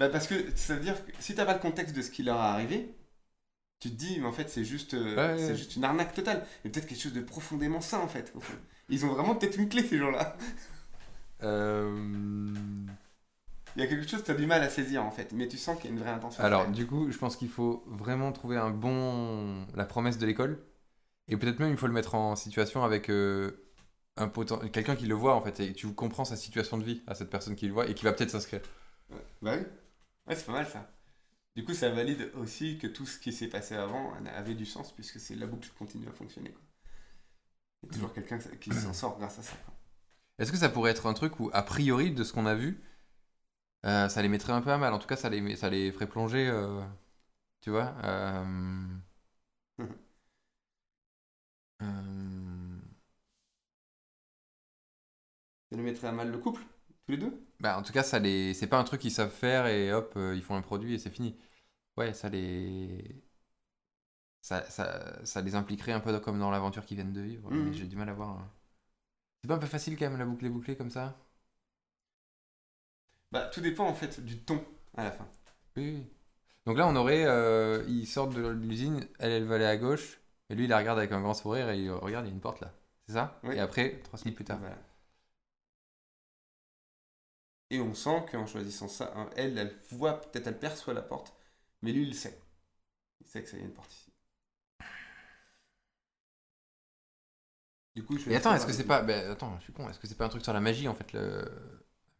[0.00, 2.24] Bah parce que ça veut dire que si t'as pas le contexte de ce qui
[2.24, 2.94] leur est arrivé,
[3.80, 5.56] tu te dis, mais en fait, c'est juste, euh, Ouais, ouais, c'est ouais.
[5.56, 6.38] juste une arnaque totale.
[6.64, 8.32] A peut-être quelque chose de profondément sain, en fait.
[8.34, 8.54] au fond.
[8.88, 10.36] Ils ont vraiment peut-être une clé, ces gens-là.
[11.42, 12.52] Euh,
[13.76, 15.32] Il y a quelque chose que t'as du mal à saisir, en fait.
[15.32, 16.42] Mais tu sens qu'il y a une vraie intention.
[16.42, 19.64] Alors, du coup, je pense qu'il faut vraiment trouver un bon.
[19.74, 20.58] la promesse de l'école.
[21.28, 23.52] Et peut-être même il faut le mettre en situation avec euh,
[24.16, 24.28] un
[24.72, 25.60] quelqu'un qui le voit en fait.
[25.60, 28.04] Et tu comprends sa situation de vie à cette personne qui le voit et qui
[28.04, 28.62] va peut-être s'inscrire.
[29.10, 29.16] Ouais.
[29.42, 29.64] Bah oui.
[30.30, 30.90] Ouais, c'est pas mal ça.
[31.56, 34.92] Du coup, ça valide aussi que tout ce qui s'est passé avant avait du sens
[34.92, 36.52] puisque c'est la boucle qui continue à fonctionner.
[36.52, 36.62] Quoi.
[37.82, 39.56] Il y a toujours quelqu'un qui s'en sort grâce à ça.
[40.38, 42.82] Est-ce que ça pourrait être un truc où, a priori, de ce qu'on a vu,
[43.86, 44.92] euh, ça les mettrait un peu à mal?
[44.92, 46.48] En tout cas, ça les, ça les ferait plonger.
[46.48, 46.80] euh,
[47.62, 48.44] tu vois euh,
[55.70, 56.62] Ça nous mettrait à mal le couple,
[57.10, 57.46] tous les deux?
[57.60, 58.54] Bah, en tout cas, ça les...
[58.54, 60.98] c'est pas un truc qu'ils savent faire et hop, euh, ils font un produit et
[60.98, 61.36] c'est fini.
[61.96, 63.22] Ouais, ça les.
[64.42, 67.50] Ça, ça, ça les impliquerait un peu comme dans l'aventure qu'ils viennent de vivre.
[67.50, 68.30] Mais j'ai du mal à voir.
[68.30, 68.50] hein.
[69.42, 71.16] C'est pas un peu facile quand même la boucle est bouclée comme ça?
[73.32, 74.64] Bah, tout dépend en fait du ton
[74.96, 75.26] à la fin.
[75.76, 76.06] Oui, oui.
[76.66, 77.24] Donc là, on aurait.
[77.26, 80.78] euh, ils sortent de l'usine, elle, elle va aller à gauche, et lui, il la
[80.78, 82.72] regarde avec un grand sourire et il regarde, il y a une porte là.
[83.06, 83.40] C'est ça?
[83.44, 83.56] Oui.
[83.56, 84.58] Et après, trois semaines plus tard.
[84.58, 84.76] Voilà.
[87.70, 91.32] Et on sent qu'en choisissant ça, hein, elle, elle voit, peut-être elle perçoit la porte,
[91.82, 92.38] mais lui, il sait.
[93.20, 94.12] Il sait que ça y a une porte ici.
[97.94, 99.02] Du coup, je vais Et attends, est-ce que c'est pas.
[99.02, 100.94] Ben, attends, je suis con, est-ce que c'est pas un truc sur la magie en
[100.94, 101.44] fait le...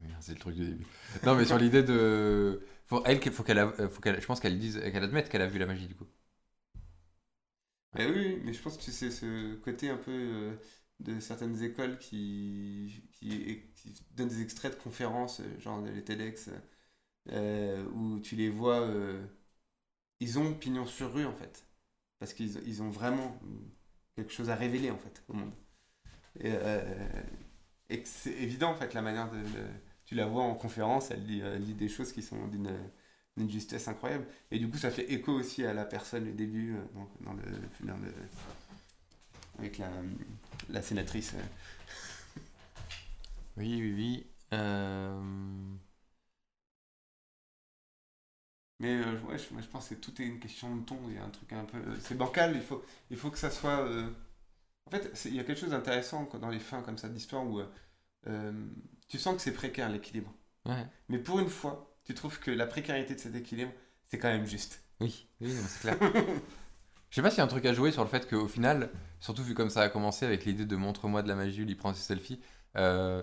[0.00, 0.86] Merde, C'est le truc du début.
[1.24, 2.62] Non, mais sur l'idée de.
[2.86, 5.46] Faut, elle, faut qu'elle, a- faut qu'elle, je pense qu'elle dise, qu'elle admette qu'elle a
[5.46, 6.06] vu la magie du coup.
[7.96, 10.56] Oui, oui, mais je pense que c'est ce côté un peu euh,
[11.00, 13.66] de certaines écoles qui, qui,
[14.16, 16.50] donnent des extraits de conférences, euh, genre les TEDx,
[17.30, 19.24] euh, où tu les vois, euh,
[20.20, 21.66] ils ont pignon sur rue en fait,
[22.18, 23.38] parce qu'ils ils ont vraiment
[24.16, 25.52] quelque chose à révéler en fait au monde.
[26.40, 26.82] Et, euh,
[28.04, 29.38] c'est évident en fait la manière de...
[30.04, 34.26] tu la vois en conférence, elle lit, des choses qui sont d'une justesse incroyable.
[34.50, 36.82] Et du coup, ça fait écho aussi à la personne au début, euh,
[37.20, 37.42] dans le,
[37.86, 38.12] dans le,
[39.58, 39.90] avec la,
[40.72, 41.34] la sénatrice.
[41.34, 41.42] euh.
[43.56, 44.26] Oui, oui, oui.
[44.54, 45.20] Euh...
[48.78, 50.98] Mais euh, ouais, je, moi, je pense que tout est une question de ton.
[51.08, 51.78] Il y a un truc un peu.
[52.00, 53.80] C'est bancal, il faut, il faut que ça soit.
[53.86, 54.08] euh,
[54.86, 57.60] En fait, il y a quelque chose d'intéressant dans les fins comme ça d'histoire où
[59.08, 60.32] tu sens que c'est précaire l'équilibre.
[60.64, 60.86] Ouais.
[61.08, 63.72] Mais pour une fois, tu trouves que la précarité de cet équilibre,
[64.08, 64.82] c'est quand même juste.
[65.00, 65.98] Oui, oui, c'est clair.
[67.10, 68.90] Je sais pas s'il y a un truc à jouer sur le fait qu'au final,
[69.20, 71.94] surtout vu comme ça a commencé avec l'idée de montre-moi de la magie, il prend
[71.94, 72.40] ses selfies,
[72.76, 73.22] euh,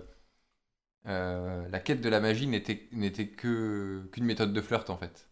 [1.06, 5.28] euh, la quête de la magie n'était n'était que qu'une méthode de flirt en fait.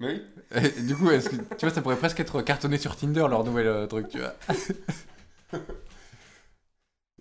[0.00, 0.22] Mais oui.
[0.54, 3.44] Et du coup, est-ce que tu vois, ça pourrait presque être cartonné sur Tinder leur
[3.44, 4.34] nouvel euh, truc, tu vois.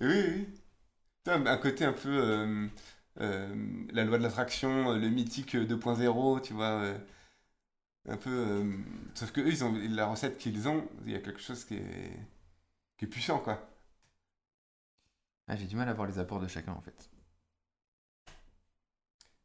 [0.01, 0.47] Oui, oui.
[1.23, 2.67] Putain, Un côté un peu euh,
[3.21, 6.81] euh, la loi de l'attraction, le mythique euh, 2.0, tu vois.
[6.83, 6.97] euh,
[8.09, 8.63] un peu.
[9.15, 11.75] sauf que eux, ils ont la recette qu'ils ont, il y a quelque chose qui
[11.75, 12.19] est,
[12.97, 13.69] qui est puissant, quoi.
[15.49, 17.09] Ah, J'ai du mal à voir les apports de chacun en fait.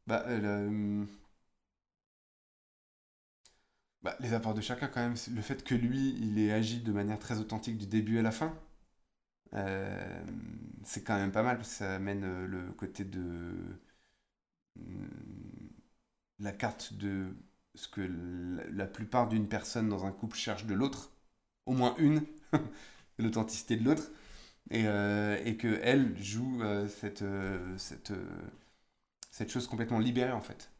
[0.07, 1.07] Bah, euh, le-
[4.03, 6.91] bah, les apports de chacun, quand même, le fait que lui, il ait agi de
[6.91, 8.53] manière très authentique du début à la fin,
[9.53, 10.23] euh,
[10.83, 13.53] c'est quand même pas mal, parce que ça amène euh, le côté de
[14.77, 15.69] hum,
[16.39, 17.35] la carte de
[17.75, 18.01] ce que
[18.71, 21.11] la plupart d'une personne dans un couple cherche de l'autre,
[21.65, 22.23] au moins une,
[23.19, 24.11] l'authenticité de l'autre,
[24.71, 28.25] et, euh, et que elle joue euh, cette, euh, cette, euh,
[29.31, 30.71] cette chose complètement libérée en fait.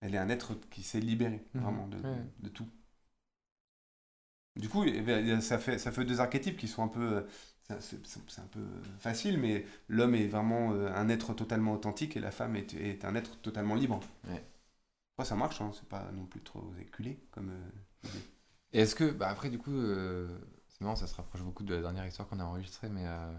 [0.00, 1.62] Elle est un être qui s'est libéré Mhm.
[1.62, 2.24] vraiment de, Ouais.
[2.40, 2.68] de tout.
[4.56, 4.84] Du coup,
[5.40, 7.24] ça fait, ça fait deux archétypes qui sont un peu.
[7.80, 8.60] c'est un peu
[8.98, 13.14] facile, mais l'homme est vraiment un être totalement authentique et la femme est, est un
[13.14, 14.00] être totalement libre.
[14.28, 14.42] Ouais.
[15.22, 17.70] Ça marche, hein, c'est pas non plus trop éculé comme euh,
[18.72, 20.28] est-ce que, bah après, du coup, euh,
[20.78, 23.32] c'est marrant, ça se rapproche beaucoup de la dernière histoire qu'on a enregistrée, mais euh,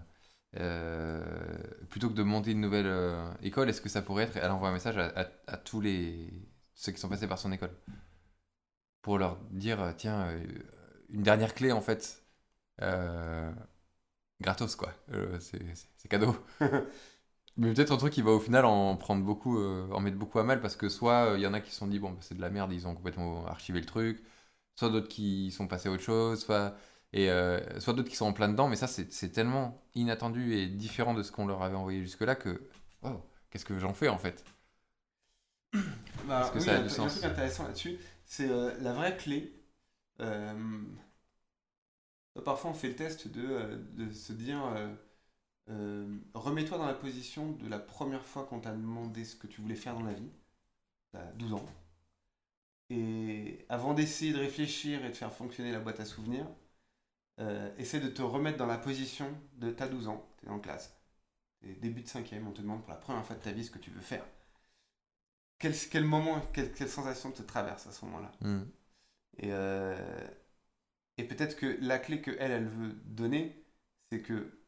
[0.58, 1.58] euh,
[1.90, 4.68] plutôt que de monter une nouvelle euh, école, est-ce que ça pourrait être, elle envoie
[4.68, 6.30] un message à, à- à tous les
[6.74, 7.72] ceux qui sont passés par son école?
[9.02, 10.28] Pour leur dire, tiens,
[11.08, 12.22] une dernière clé en fait,
[12.82, 13.52] euh,
[14.40, 16.36] gratos quoi, Euh, c'est cadeau.
[17.56, 20.38] Mais peut-être un truc qui va au final en prendre beaucoup, euh, en mettre beaucoup
[20.38, 22.18] à mal parce que soit il y en a qui se sont dit bon bah,
[22.22, 24.22] c'est de la merde, ils ont complètement archivé le truc,
[24.76, 26.76] soit d'autres qui sont passés à autre chose, soit
[27.12, 28.68] et euh, soit d'autres qui sont en plein dedans.
[28.68, 32.34] Mais ça c'est tellement inattendu et différent de ce qu'on leur avait envoyé jusque là
[32.36, 32.62] que
[33.50, 34.44] qu'est-ce que j'en fais en fait?
[36.26, 37.98] Bah, Est-ce que oui, ça a du il y a sens un truc intéressant là-dessus,
[38.24, 39.52] c'est euh, la vraie clé.
[40.20, 40.54] euh,
[42.44, 44.60] parfois, on fait le test de, de se dire
[46.34, 49.74] remets-toi dans la position de la première fois qu'on t'a demandé ce que tu voulais
[49.76, 50.30] faire dans la vie,
[51.14, 51.66] à 12 ans.
[52.90, 56.46] Et avant d'essayer de réfléchir et de faire fonctionner la boîte à souvenirs,
[57.38, 60.58] euh, essaie de te remettre dans la position de t'as 12 ans, tu es en
[60.58, 60.98] classe,
[61.60, 63.70] t'es début de cinquième, on te demande pour la première fois de ta vie ce
[63.70, 64.24] que tu veux faire
[65.60, 68.32] quel, quel moment, quelle, quelle sensation te traverse à ce moment-là?
[68.40, 68.64] Hmm.
[69.38, 70.26] Et, euh,
[71.18, 73.64] et peut-être que la clé que elle, elle veut donner,
[74.10, 74.58] c'est que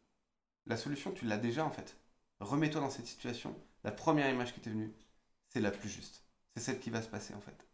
[0.66, 1.96] la solution, tu l'as déjà en fait.
[2.38, 3.56] Remets-toi dans cette situation.
[3.82, 4.92] La première image qui t'est venue,
[5.48, 6.22] c'est la plus juste.
[6.54, 7.66] C'est celle qui va se passer en fait.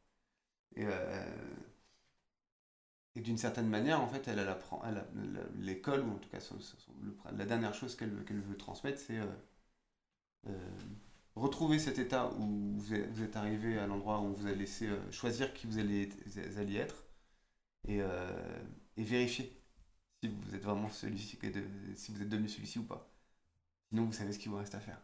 [0.76, 1.34] Et, euh,
[3.16, 4.82] et d'une certaine manière, en fait, elle, elle apprend,
[5.58, 6.38] l'école, ou en tout cas
[7.36, 9.26] la dernière chose qu'elle veut- qu'elle veut transmettre, c'est euh,
[10.48, 10.70] euh,
[11.34, 15.10] retrouver cet état où vous êtes, arrivé à l'endroit où on vous a laissé euh,
[15.10, 17.04] choisir qui vous alliez, vous alliez être
[17.88, 18.00] et,
[18.96, 19.52] et vérifier
[20.22, 21.38] si vous êtes vraiment celui-ci,
[21.96, 23.10] si vous êtes devenu celui-ci ou pas.
[23.90, 25.00] Sinon, vous savez ce qu'il vous reste à faire.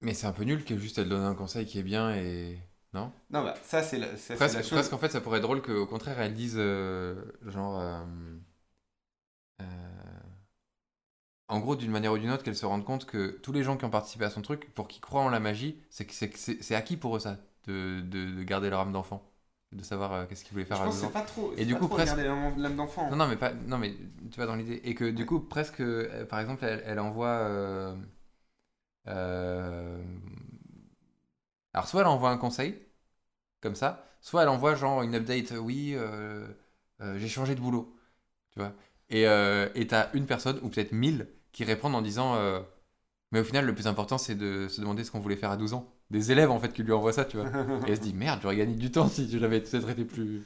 [0.00, 2.58] Mais c'est un peu nul que juste elle donne un conseil qui est bien et
[2.94, 4.72] non Non, bah, ça, c'est la, ça, Presque, la chose.
[4.72, 7.14] presque, en fait, ça pourrait être drôle qu'au contraire, elles disent euh,
[7.46, 7.78] genre.
[7.80, 8.04] euh,
[9.60, 9.64] euh,
[11.48, 13.76] en gros, d'une manière ou d'une autre, qu'elles se rendent compte que tous les gens
[13.76, 17.16] qui ont participé à son truc, pour qu'ils croient en la magie, c'est acquis pour
[17.16, 19.22] eux ça, de, de, de garder leur âme d'enfant,
[19.72, 21.12] de savoir euh, qu'est-ce qu'ils voulaient Je faire à pense que 12 c'est ans.
[21.12, 21.52] pas trop.
[21.56, 23.10] Et du pas coup, trop presque- l'âme d'enfant.
[23.10, 23.94] Non, non, mais pas, non, mais
[24.30, 24.80] tu vas dans l'idée.
[24.84, 27.28] Et que du coup, presque, euh, par exemple, elle, elle envoie.
[29.08, 30.02] euh,
[31.74, 32.78] alors, soit elle envoie un conseil,
[33.60, 35.52] comme ça, soit elle envoie genre une update.
[35.52, 36.48] Oui, euh,
[37.02, 37.96] euh, j'ai changé de boulot.
[38.52, 38.74] Tu vois
[39.10, 42.36] Et euh, t'as une personne, ou peut-être mille, qui répondent en disant.
[42.36, 42.60] euh,
[43.32, 45.56] mais au final, le plus important, c'est de se demander ce qu'on voulait faire à
[45.58, 45.92] 12 ans.
[46.10, 47.48] Des élèves, en fait, qui lui envoient ça, tu vois.
[47.86, 50.44] Et elle se dit, merde, j'aurais gagné du temps si j'avais peut-être été plus.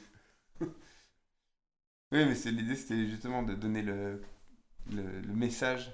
[2.13, 4.21] Oui, mais l'idée, c'était justement de donner le,
[4.91, 5.93] le, le message,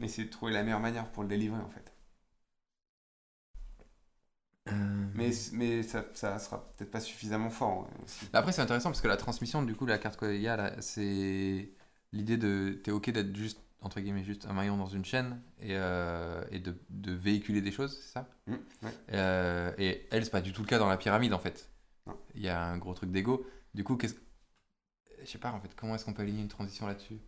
[0.00, 1.93] mais c'est de trouver la meilleure manière pour le délivrer en fait.
[5.14, 8.30] Mais, mais ça, ça sera peut-être pas suffisamment fort euh, aussi.
[8.32, 10.80] Après, c'est intéressant parce que la transmission, du coup, la carte qu'il y a là,
[10.80, 11.70] c'est
[12.12, 12.80] l'idée de.
[12.82, 16.58] T'es ok d'être juste, entre guillemets, juste un maillon dans une chaîne et, euh, et
[16.58, 18.28] de, de véhiculer des choses, c'est ça?
[18.46, 18.94] Mm, ouais.
[19.12, 21.70] Euh, Et elle, c'est pas du tout le cas dans la pyramide en fait.
[22.34, 23.46] Il y a un gros truc d'ego.
[23.74, 24.16] Du coup, qu'est-ce.
[25.18, 27.18] Je sais pas en fait, comment est-ce qu'on peut aligner une transition là-dessus?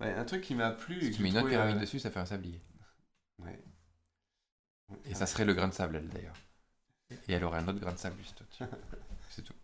[0.00, 1.00] Ouais, un truc qui m'a plu.
[1.00, 2.62] Si tu mets une autre pyramide euh, dessus, ça fait un sablier.
[3.38, 3.67] ouais.
[5.06, 6.36] Et ça serait le grain de sable, elle d'ailleurs.
[7.28, 8.42] Et elle aurait un autre grain de sable juste.
[9.30, 9.54] C'est tout.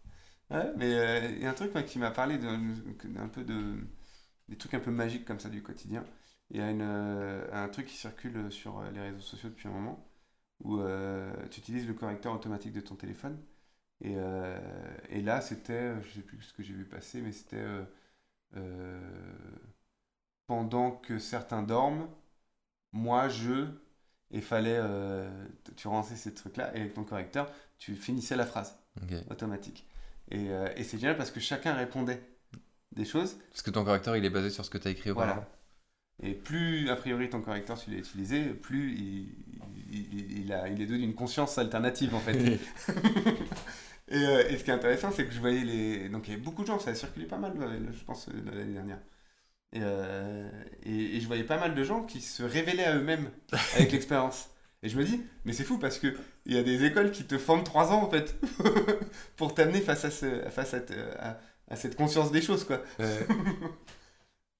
[0.50, 3.76] Ouais, mais euh, il y a un truc moi, qui m'a parlé d'un peu de.
[4.48, 6.04] des trucs un peu magiques comme ça du quotidien.
[6.50, 9.68] Il y a une, euh, un truc qui circule sur euh, les réseaux sociaux depuis
[9.68, 10.06] un moment
[10.64, 13.38] où euh, tu utilises le correcteur automatique de ton téléphone.
[14.02, 14.58] Et, euh,
[15.10, 17.84] et là, c'était, je sais plus ce que j'ai vu passer, mais c'était euh,
[18.56, 19.00] euh,
[20.46, 22.08] pendant que certains dorment,
[22.92, 23.68] moi je.
[24.34, 24.76] Et fallait.
[24.78, 25.28] euh,
[25.76, 28.76] tu rançais ces trucs-là, et avec ton correcteur, tu finissais la phrase
[29.30, 29.86] automatique.
[30.30, 32.20] Et, euh, et c'est génial parce que chacun répondait
[32.92, 33.36] des choses.
[33.50, 35.34] Parce que ton correcteur, il est basé sur ce que tu as écrit auparavant.
[35.34, 35.50] Voilà.
[36.22, 39.34] Et plus, a priori, ton correcteur, tu l'as utilisé, plus il,
[39.92, 42.34] il, il- il a, il est devenu d'une conscience alternative, en fait.
[44.08, 46.08] et, euh, et ce qui est intéressant, c'est que je voyais les...
[46.08, 47.54] Donc, il y avait beaucoup de gens, ça a circulé pas mal,
[47.92, 48.98] je pense, l'année dernière.
[49.74, 50.48] Et, euh,
[50.84, 53.30] et, et je voyais pas mal de gens qui se révélaient à eux-mêmes
[53.74, 54.50] avec l'expérience.
[54.82, 56.16] Et je me dis, mais c'est fou parce que
[56.46, 58.36] il y a des écoles qui te forment 3 ans en fait
[59.36, 62.82] pour t'amener face, à, ce, face à, te- à- à cette conscience des choses quoi.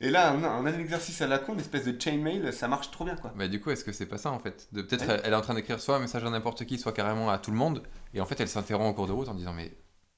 [0.00, 3.04] Et là, un, un exercice à la con, une espèce de chainmail, ça marche trop
[3.04, 3.32] bien quoi.
[3.36, 4.68] Bah du coup, est-ce que c'est pas ça en fait?
[4.72, 5.14] De Peut-être Ouais.
[5.14, 7.38] elle, elle est en train d'écrire soit un message à n'importe qui, soit carrément à
[7.38, 9.72] tout le monde, et en fait elle s'interrompt en cours de route en disant mais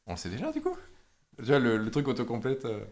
[0.06, 0.76] on le sait déjà du coup?
[1.38, 2.64] Tu vois le, le truc autocomplète.
[2.64, 2.84] euh.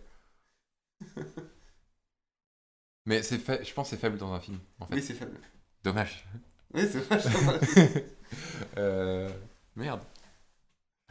[3.07, 4.95] Mais c'est fa- je pense que c'est faible dans un film, en fait.
[4.95, 5.39] Oui, c'est faible.
[5.83, 6.27] Dommage.
[6.75, 7.53] Oui, c'est vachement.
[8.79, 9.29] Euh,
[9.77, 10.01] Merde.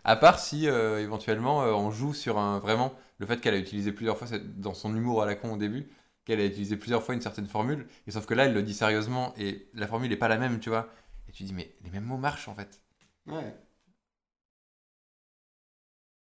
[0.06, 3.58] À part si euh, éventuellement euh, on joue sur un vraiment le fait qu'elle a
[3.58, 5.90] utilisé plusieurs fois cette- dans son humour à la con au début,
[6.26, 8.74] qu'elle a utilisé plusieurs fois une certaine formule, et sauf que là elle le dit
[8.74, 10.90] sérieusement et la formule n'est pas la même, tu vois.
[11.28, 12.82] Et tu dis mais les mêmes mots marchent en fait.
[13.26, 13.54] Ouais.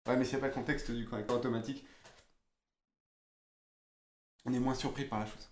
[0.06, 1.84] Ouais, mais s'il n'y a pas le contexte du correcteur automatique,
[4.46, 5.50] on est moins surpris par la chose.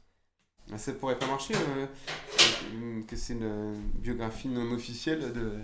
[0.77, 5.59] Ça pourrait pas marcher euh, que c'est une biographie non officielle de,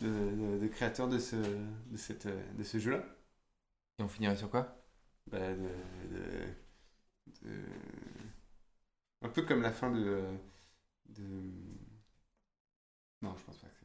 [0.00, 3.04] de, de- de créateur de ce, de cette, de ce jeu-là.
[3.98, 4.76] Et on finirait sur quoi?
[5.30, 6.54] Bah, de,
[9.22, 10.22] Un peu comme la fin de.
[11.08, 11.22] de...
[13.22, 13.84] Non, je pense pas que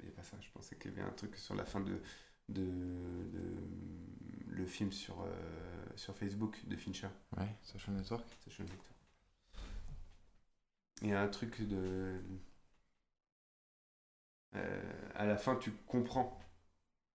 [0.00, 0.36] il n'y a pas ça.
[0.40, 2.00] Je pensais qu'il y avait un truc sur la fin de,
[2.48, 3.62] de, de-
[4.48, 7.08] le film sur, euh, sur Facebook de Fincher.
[7.36, 8.26] Ouais, Social Network.
[8.44, 8.91] Social Network.
[11.02, 12.18] Il y a un truc de.
[14.56, 14.80] Euh,
[15.14, 16.38] à la fin, tu comprends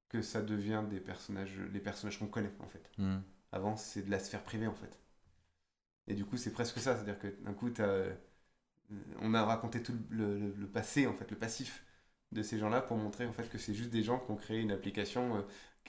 [0.09, 2.91] que ça devient des personnages, les personnages qu'on connaît en fait.
[2.97, 3.19] Hmm.
[3.51, 4.99] Avant, c'est de la sphère privée en fait.
[6.07, 6.95] Et du coup, c'est presque ça.
[6.95, 8.13] C'est-à-dire que d'un coup, euh,
[9.21, 11.83] on a raconté tout le, le- le passé, en fait, le passif
[12.31, 14.59] de ces gens-là pour montrer en fait que c'est juste des gens qui ont créé
[14.59, 15.41] une application euh,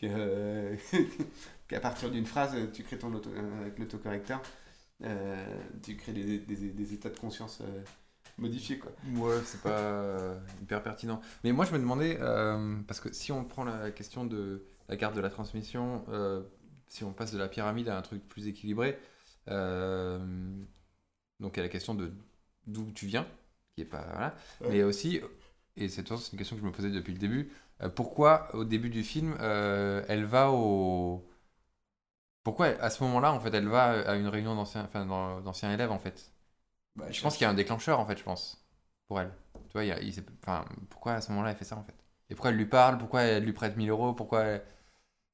[0.05, 0.77] euh,
[1.69, 3.31] qu'à partir d'une phrase, tu crées ton auto,
[3.61, 4.41] avec l'autocorrecteur,
[5.83, 7.83] tu crées des, des- des états de conscience euh,
[8.39, 8.93] modifiés quoi.
[9.17, 11.21] Ouais, c'est pas euh, hyper pertinent.
[11.45, 14.97] Mais moi, je me demandais, euh, parce que si on prend la question de la
[14.97, 16.43] garde de la transmission, euh,
[16.89, 18.99] si on passe de la pyramide à un truc plus équilibré,
[19.49, 20.19] euh,
[21.41, 22.13] donc il y a la question de
[22.67, 23.27] d'où tu viens,
[23.75, 24.07] qui est pas.
[24.11, 24.35] Voilà.
[24.61, 24.69] Ouais.
[24.69, 25.21] Mais aussi,
[25.77, 27.51] et c'est une question que je me posais depuis le début,
[27.83, 31.28] euh, pourquoi au début du film, euh, elle va au.
[32.49, 35.73] Pourquoi à ce moment-là, en fait, elle va à une réunion d'anciens enfin, d'an- d'anciens
[35.73, 36.33] élèves, en fait?
[36.97, 38.65] Bah, je pense qu'il y a un déclencheur en fait, je pense,
[39.09, 39.33] pour elle.
[39.69, 41.85] Tu vois, il y a- il enfin, pourquoi à ce moment-là elle fait ça en
[41.85, 41.95] fait?
[42.31, 42.99] Et pourquoi elle lui parle?
[42.99, 44.15] Pourquoi elle lui prête 1000 euros?
[44.15, 44.65] Pourquoi elle...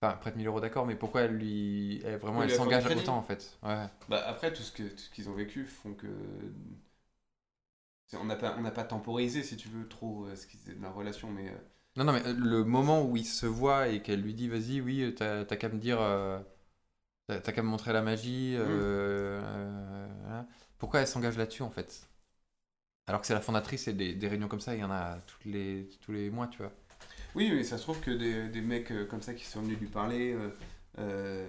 [0.03, 2.03] Enfin, prête 1000 euros d'accord, mais pourquoi elle lui.
[2.05, 3.59] Elle, vraiment, Oui, elle s'engage autant en fait?
[3.65, 3.87] Ouais.
[4.09, 6.09] Bah, après, tout ce qu'ils ont vécu font que.
[8.15, 10.91] On n'a pas, on pas temporisé, si tu veux, trop euh, ce qui de la
[10.91, 11.51] relation, mais.
[11.51, 11.59] euh,
[11.97, 14.81] Non, non, mais euh, le moment où ils se voient et qu'elle lui dit Vas-y,
[14.81, 16.01] oui, t'as t'as qu'à me dire.
[16.01, 16.41] euh,
[17.27, 18.55] T'as qu'à me montrer la magie.
[18.57, 18.83] euh,
[19.41, 20.47] euh, voilà.
[20.79, 22.07] Pourquoi elle s'engage là-dessus en fait?
[23.07, 25.19] Alors que c'est la fondatrice et des, des réunions comme ça, il y en a
[25.27, 26.73] toutes les, tous les mois, tu vois.
[27.35, 29.79] Oui, mais ça se trouve que des, des mecs euh, comme ça qui sont venus
[29.79, 30.37] lui parler,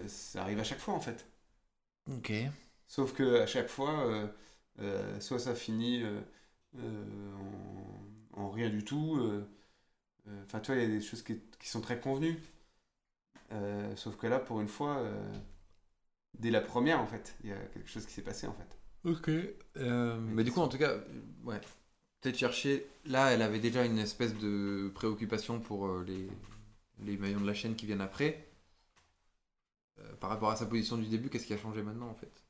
[0.08, 1.26] ça arrive à chaque fois en fait.
[2.08, 2.30] Ok.
[2.88, 4.28] Sauf que à chaque fois, euh,
[4.80, 6.22] euh, soit ça finit euh,
[8.36, 9.20] en, en rien du tout.
[10.46, 12.40] Enfin, tu vois, il y a des choses qui, qui sont très convenues.
[13.96, 15.04] Sauf que là, pour une fois,
[16.40, 18.78] dès la première, en fait, il y a quelque chose qui s'est passé en fait.
[19.04, 19.30] Ok.
[19.76, 21.02] mais du coup, en tout cas, euh,
[21.44, 21.60] ouais.
[22.22, 22.88] Peut-être chercher.
[23.06, 26.28] Là, elle avait déjà une espèce de préoccupation pour euh, les,
[27.00, 28.48] les maillons de la chaîne qui viennent après.
[30.00, 32.46] Euh, par rapport à sa position du début, qu'est-ce qui a changé maintenant en fait?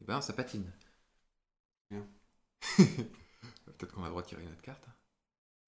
[0.00, 0.72] Eh ben, ça patine.
[1.90, 2.06] Bien.
[3.64, 4.88] Peut-être qu'on a le droit de tirer une autre carte.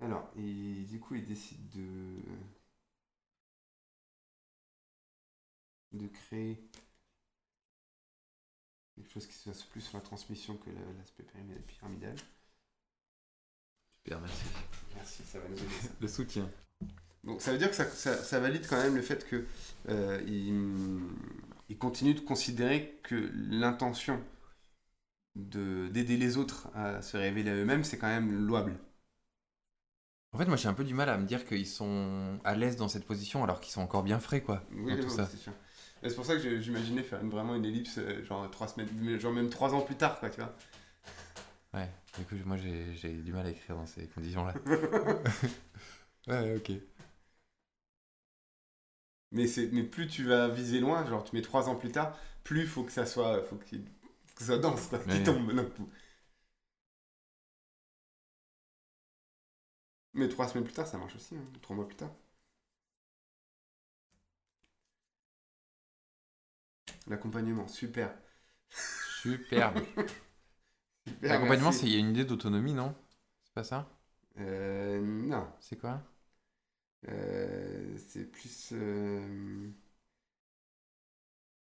[0.01, 2.17] Alors, et du coup, il décide de.
[5.93, 6.61] De créer
[8.95, 12.17] quelque chose qui se passe plus sur la transmission que la- l'aspect pyramid- pyramidal.
[14.05, 14.45] Super, merci.
[14.95, 15.69] Merci, ça va nous aider.
[15.83, 15.89] ça.
[16.01, 16.51] Le soutien.
[17.25, 19.45] Donc, ça veut dire que ça, ça- ça valide quand même le fait que
[19.89, 21.01] euh, il,
[21.69, 24.23] il continue de considérer que l'intention
[25.37, 28.79] de- d'aider les autres à se révéler à eux-mêmes, c'est quand même louable.
[30.33, 32.77] En fait, moi, j'ai un peu du mal à me dire qu'ils sont à l'aise
[32.77, 34.63] dans cette position alors qu'ils sont encore bien frais, quoi.
[34.71, 35.27] Oui, dans tout oui, ça.
[35.31, 35.53] c'est sûr.
[36.03, 38.89] C'est pour ça que j'imaginais faire une- vraiment une ellipse, euh, genre trois semaines,
[39.21, 40.55] genre même trois ans plus tard, quoi, tu vois.
[41.75, 44.55] Ouais, du coup, moi j'ai du mal à écrire dans ces conditions-là.
[46.29, 46.73] ouais, ok.
[49.33, 52.17] Mais, c'est, mais plus tu vas viser loin, genre tu mets trois ans plus tard,
[52.45, 53.67] plus il faut que ça soit, faut que
[54.39, 55.89] ça dense, quoi, qu'il tombe d'un coup.
[60.13, 62.11] Mais trois semaines plus tard, ça marche aussi, hein, trois mois plus tard.
[67.09, 68.15] L'accompagnement, super.
[69.05, 69.83] Superbe.
[71.07, 71.73] Super, L'accompagnement, merci.
[71.73, 72.93] c'est il y a une idée d'autonomie, non?
[73.45, 73.89] C'est pas ça?
[74.39, 75.47] Euh, non.
[75.61, 76.03] C'est quoi?
[77.09, 78.71] Euh, c'est plus.
[78.73, 79.71] euh,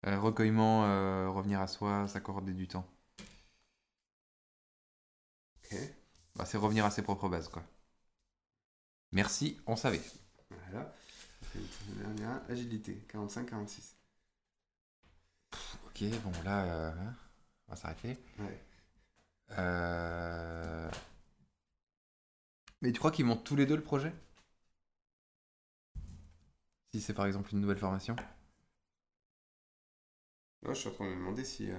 [0.04, 0.82] Recueillement,
[1.34, 2.86] revenir à soi, s'accorder du temps.
[5.64, 5.74] Ok.
[6.36, 7.64] Bah, c'est revenir à ses propres bases, quoi.
[9.14, 10.02] Merci, on savait.
[10.50, 10.94] Voilà.
[11.42, 11.60] C'est
[11.98, 12.42] la dernière.
[12.50, 13.96] Agilité, 45-46.
[16.02, 16.92] Ok, bon là, euh,
[17.68, 18.18] on va s'arrêter.
[18.40, 18.62] Ouais.
[19.58, 20.90] Euh,
[22.82, 24.14] Mais tu crois qu'ils montent tous les deux le projet?
[26.94, 28.16] Si c'est par exemple une nouvelle formation?
[30.64, 31.76] Non, je suis en train de me demander si, euh,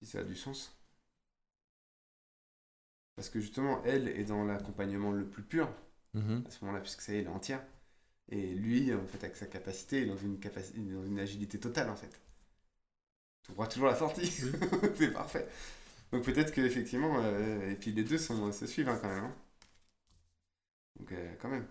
[0.00, 0.74] si ça a du sens.
[3.14, 5.68] Parce que justement, elle est dans l'accompagnement le plus pur
[6.14, 6.46] Mhm.
[6.46, 7.62] à ce moment-là, puisque ça y est, elle est entière.
[8.30, 11.58] Et lui, en fait, avec sa capacité, il est dans une, capacité, dans une agilité
[11.58, 12.20] totale, en fait.
[13.42, 14.26] Tu trouveras toujours la sortie.
[14.96, 15.46] c'est parfait.
[16.12, 19.24] Donc peut-être qu'effectivement, euh, et puis les deux sont, se suivent hein, quand même.
[19.24, 19.34] hein.
[20.98, 21.66] Donc euh, quand même.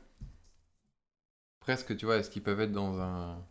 [1.60, 3.45] Presque, tu vois, est-ce qu'ils peuvent être dans un.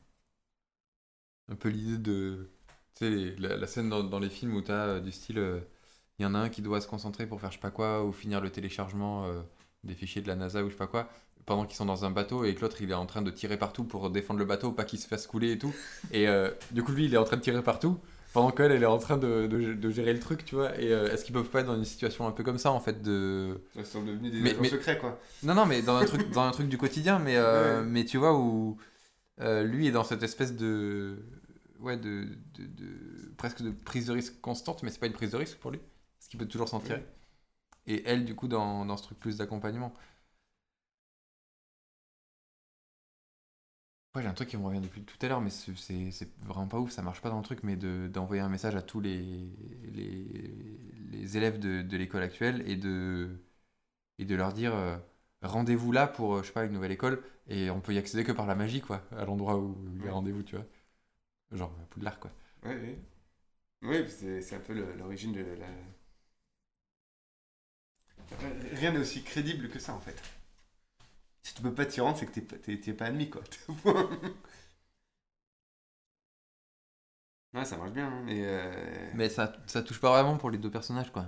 [1.49, 2.51] Un peu l'idée de.
[2.95, 5.39] Tu sais, les- la, la scène dans, dans les films où t'as euh, du style.
[5.39, 5.61] euh,
[6.19, 8.05] Il y en a un qui doit se concentrer pour faire je sais pas quoi,
[8.05, 9.29] ou finir le téléchargement
[9.85, 11.11] des fichiers de la NASA ou je sais pas quoi,
[11.47, 13.57] pendant qu'ils sont dans un bateau et que l'autre il est en train de tirer
[13.57, 15.75] partout pour défendre le bateau, pas qu'il se fasse couler et tout.
[16.13, 17.99] Et euh, du coup, lui il est en train de tirer partout,
[18.33, 20.77] pendant qu'elle elle est en train de, de- de gérer le truc, tu vois.
[20.81, 22.81] Et euh, est-ce qu'ils peuvent pas être dans une situation un peu comme ça en
[22.81, 23.61] fait de.
[23.77, 25.19] Ils sont devenus des Mais- agents mais- secrets, quoi.
[25.43, 27.87] Non, non, mais dans un truc, dans un truc du quotidien, mais, euh, Ouais.
[27.87, 28.77] mais tu vois, où
[29.39, 31.19] lui est dans cette espèce de.
[31.81, 35.33] Ouais, de, de, de- presque de prise de risque constante, mais c'est pas une prise
[35.33, 35.79] de risque pour lui,
[36.19, 37.01] parce qu'il peut toujours s'en tirer.
[37.01, 37.07] Ouais.
[37.87, 39.93] Et elle, du coup, dans, dans ce truc plus d'accompagnement.
[44.15, 45.73] Ouais, j'ai un truc qui me revient depuis tout à l'heure, mais c'est-
[46.45, 48.83] vraiment pas ouf, ça marche pas dans le truc, mais de- d'envoyer un message à
[48.83, 49.19] tous les,
[49.93, 50.79] les,
[51.11, 53.31] les élèves de, de l'école actuelle et de,
[54.19, 54.97] et de leur dire euh,
[55.43, 58.25] rendez-vous là pour, euh, je sais pas, une nouvelle école, et on peut y accéder
[58.25, 60.15] que par la magie, quoi, à l'endroit où il y a Ouais.
[60.15, 60.67] rendez-vous, tu vois.
[61.53, 62.33] Genre à Poudlard, quoi.
[62.65, 62.97] Oui, oui.
[63.83, 65.67] Oui, c'est un peu l'origine de la.
[68.73, 70.21] Rien n'est aussi crédible que ça en fait.
[71.45, 73.43] Si tu peux pas t'y rendre, c'est que t'es pas- t'es t'es pas admis quoi.
[77.55, 78.41] ouais, ça marche bien, hein, mais.
[78.45, 81.25] euh, Mais ça, ça touche pas vraiment pour les deux personnages, quoi.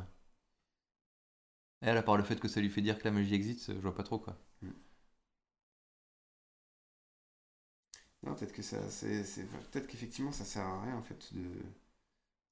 [1.81, 3.79] Elle, à part le fait que ça lui fait dire que la magie existe, je
[3.79, 4.37] vois pas trop, quoi.
[8.23, 8.77] Non, peut-être que ça.
[8.91, 11.45] c'est c'est- Peut-être qu'effectivement ça sert à rien en fait de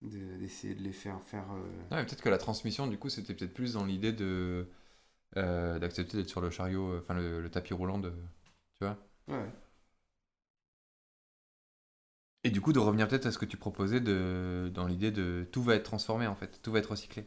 [0.02, 1.50] de- d'essayer de, les faire faire.
[1.52, 4.68] euh, Ouais, peut-être que la transmission, du coup, c'était peut-être plus dans l'idée de
[5.36, 8.10] euh, d'accepter d'être sur le chariot, euh, enfin le, le tapis roulant de,
[8.76, 8.98] tu vois.
[9.28, 9.52] Ouais.
[12.44, 15.48] Et du coup, de revenir peut-être à ce que tu proposais de, dans l'idée de
[15.52, 17.22] tout va être transformé en fait, tout va être recyclé,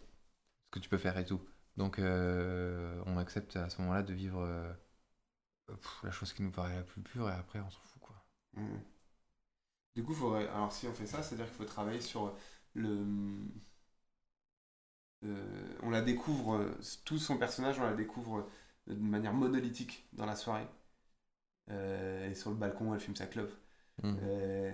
[0.68, 1.42] ce que tu peux faire et tout.
[1.78, 4.72] Donc, euh, on accepte à ce moment-là de vivre euh,
[5.68, 8.26] pff, la chose qui nous paraît la plus pure et après on s'en fout quoi.
[8.56, 8.84] Ouais.
[9.96, 10.48] Du coup, faudrait...
[10.50, 12.36] alors si on fait ça, c'est-à-dire qu'il faut travailler sur
[12.74, 13.06] le.
[15.24, 18.48] Euh, on la découvre, euh, tout son personnage, on la découvre
[18.88, 20.68] de manière monolithique dans la soirée.
[21.70, 23.54] Euh, et sur le balcon, elle fume sa clope.
[24.04, 24.72] Euh,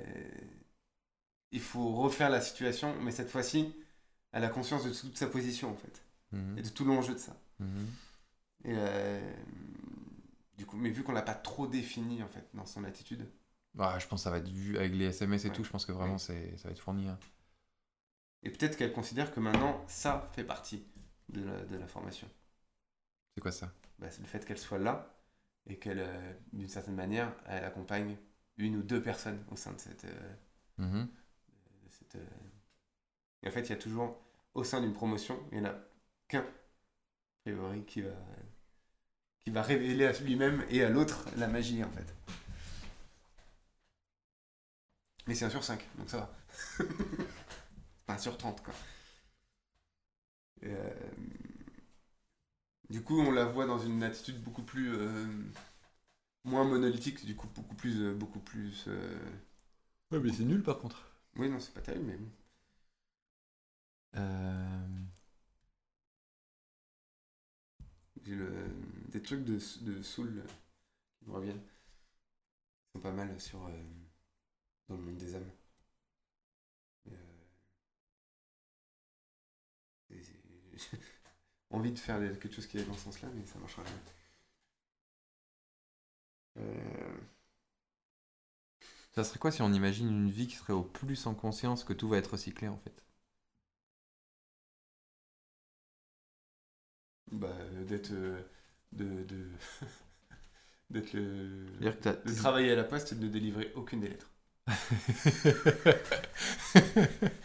[1.52, 3.74] il faut refaire la situation, mais cette fois-ci,
[4.32, 6.02] elle a conscience de toute sa position en fait,
[6.32, 6.58] Mhm.
[6.58, 7.38] et de tout l'enjeu de ça.
[8.66, 9.34] Et euh,
[10.58, 13.28] du coup, mais vu qu'on l'a pas trop défini en fait dans son attitude,
[13.78, 15.54] Ah, je pense que ça va être vu avec les SMS et Ouais.
[15.56, 16.20] tout, je pense que vraiment Ouais.
[16.20, 17.08] c'est, ça va être fourni.
[17.08, 17.18] hein.
[18.44, 20.84] Et peut-être qu'elle considère que maintenant, ça fait partie
[21.30, 22.28] de la, de la formation.
[23.36, 23.72] C'est quoi ça?
[24.00, 25.16] Bah, c'est le fait qu'elle soit là
[25.68, 28.18] et qu'elle, euh, d'une certaine manière, elle accompagne
[28.58, 30.06] une ou deux personnes au sein de cette.
[30.06, 30.34] euh,
[30.78, 31.10] Mhm.
[31.84, 32.26] de cette, euh,
[33.44, 34.18] Et en fait, il y a toujours,
[34.56, 35.76] au sein d'une promotion, il n'y en a
[36.28, 36.44] qu'un, a
[37.44, 38.12] priori, qui va,
[39.42, 42.14] qui va révéler à lui-même et à l'autre la magie, en fait.
[45.28, 46.30] Mais c'est un sur 5, donc ça va.
[48.18, 48.74] Sur 30, quoi.
[50.64, 50.94] Euh,
[52.90, 54.94] Du coup, on la voit dans une attitude beaucoup plus...
[54.96, 55.26] euh,
[56.46, 58.02] moins monolithique, du coup, beaucoup plus...
[58.02, 58.88] euh, beaucoup plus
[60.12, 61.12] Ouais, mais c'est nul par contre.
[61.36, 62.18] Oui, non, c'est pas terrible, mais...
[68.24, 68.50] J'ai le...
[69.10, 70.44] des trucs de, de Soul
[71.20, 71.62] qui me reviennent.
[72.96, 73.60] Ils sont pas mal sur
[74.88, 75.52] dans le monde des âmes.
[77.06, 77.16] Et, euh,
[80.12, 80.40] et- J'ai
[81.72, 83.98] envie de faire quelque chose qui est dans ce sens-là, mais ça marchera jamais.
[86.58, 87.34] Euh,
[89.14, 91.94] Ça serait quoi si on imagine une vie qui serait au plus en conscience que
[91.94, 93.06] tout va être recyclé en fait?
[97.32, 98.42] Bah, euh, d'être euh,
[98.92, 99.48] de, de
[100.90, 104.30] d'être le que de travailler à la poste et de ne délivrer aucune des lettres.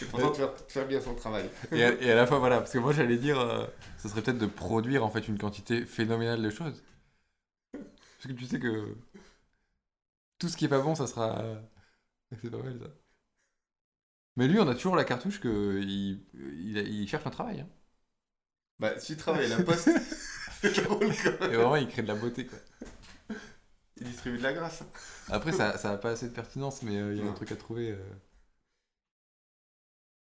[0.00, 1.48] Et pourtant de faire, de faire bien son travail.
[1.72, 3.66] et, à, et à la fois, voilà, parce que moi j'allais dire, euh,
[3.98, 6.82] ça serait peut-être de produire en fait une quantité phénoménale de choses.
[8.18, 8.96] Parce que tu sais que
[10.38, 11.42] tout ce qui est pas bon, ça sera
[12.42, 12.88] C'est pas mal ça.
[14.36, 17.60] Mais lui, on a toujours la cartouche que il, il, il cherche un travail.
[17.60, 17.68] Hein.
[18.78, 19.90] Bah, s'il travaille à la poste,
[20.62, 21.52] c'est drôle quand même.
[21.52, 22.58] Et vraiment, il crée de la beauté quoi.
[24.00, 24.82] Il distribue de la grâce.
[25.28, 27.52] Après, ça, ça a pas assez de pertinence, mais euh, il y a un truc
[27.52, 27.92] à trouver.
[27.92, 27.96] euh.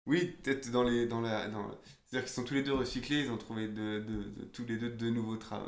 [0.06, 1.06] Oui, peut-être dans les.
[1.06, 1.70] Dans la, dans...
[2.06, 4.76] C'est-à-dire qu'ils sont tous les deux recyclés, ils ont trouvé de, de- de- tous les
[4.76, 5.66] deux de nouveaux travaux.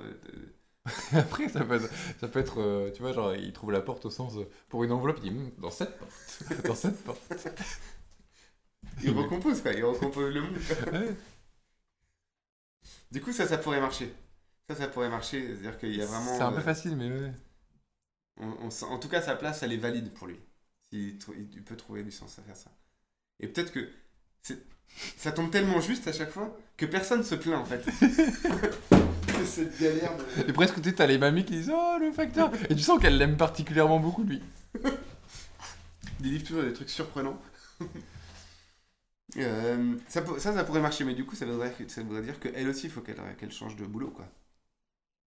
[1.15, 1.89] Après, ça peut être,
[2.21, 4.37] ça peut être euh, tu vois, genre, il trouve la porte au sens.
[4.37, 6.13] euh, pour une enveloppe, il dit Hum, dans cette porte.
[6.67, 7.21] dans cette porte.
[9.05, 10.59] Ils recomposent quoi, ils recomposent le monde.
[10.93, 11.17] Ouais.
[13.11, 14.13] Du coup, ça, ça pourrait marcher.
[14.69, 15.47] Ça, ça pourrait marcher.
[15.49, 16.37] C'est-à-dire qu'il y a vraiment.
[16.37, 17.33] C'est un peu euh, facile, mais ouais.
[18.37, 20.39] on- on sent- en tout cas, sa place, elle est valide pour lui.
[20.93, 21.19] Il,
[21.53, 22.71] il peut trouver du sens à faire ça.
[23.41, 23.91] Et peut-être que
[25.17, 27.85] ça tombe tellement juste à chaque fois que personne se plaint en fait.
[29.39, 30.49] de cette galère de.
[30.49, 33.01] Et presque, tu sais, t'as les mamies qui disent Oh, le facteur Et tu sens
[33.01, 34.43] qu'elle l'aime particulièrement beaucoup, lui.
[36.21, 37.39] Des livres toujours des trucs surprenants.
[39.37, 42.69] Euh, ça, ça, ça pourrait marcher, mais du coup, ça voudrait, ça voudrait dire qu'elle
[42.69, 44.27] aussi, il faut qu'elle qu'elle change de boulot, quoi.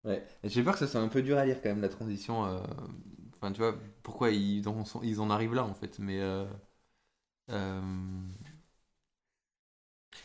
[0.04, 2.46] Ouais, j'ai peur que ça soit un peu dur à lire quand même, la transition.
[2.46, 2.60] euh,
[3.36, 5.98] Enfin, tu vois, pourquoi ils en, sont- ils en arrivent là, en fait.
[5.98, 6.20] Mais.
[6.20, 6.46] Euh...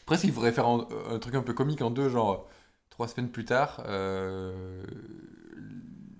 [0.05, 2.49] Presque, il faudrait faire un, un truc un peu comique en deux, genre,
[2.89, 4.83] trois semaines plus tard, euh,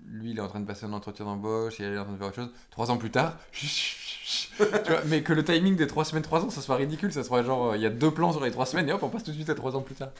[0.06, 2.12] lui, il est en train de passer un entretien d'embauche, et elle est en train
[2.12, 2.50] de faire autre chose.
[2.70, 6.50] Trois ans plus tard, tu vois, mais que le timing des trois semaines, trois ans,
[6.50, 8.88] ça soit ridicule, ça soit genre, il y a deux plans sur les trois semaines,
[8.88, 10.10] et hop, on passe tout de suite à trois ans plus tard.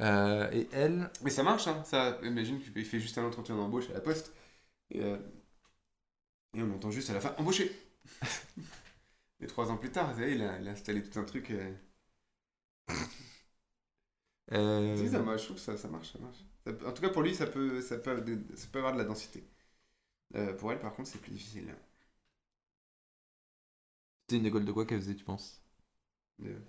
[0.00, 1.82] Euh, et elle, Mais ça marche, hein.
[1.84, 4.32] Ça, imagine qu'il fait juste un entretien d'embauche à la poste.
[4.90, 5.18] Et, euh,
[6.54, 7.70] et on entend juste à la fin embauché.
[9.40, 11.50] et trois ans plus tard, vous savez, il a, il a installé tout un truc.
[11.50, 11.72] euh,
[14.52, 16.38] euh, Si, ça marche, je trouve que ça, ça marche, ça marche.
[16.64, 18.24] Ça peut- en tout cas, pour lui, ça peut, ça peut,
[18.56, 19.44] ça peut avoir de la densité.
[20.36, 21.74] Euh, pour elle, par contre, c'est plus difficile.
[24.28, 25.60] C'était une école de quoi qu'elle faisait, tu penses?
[26.38, 26.62] De-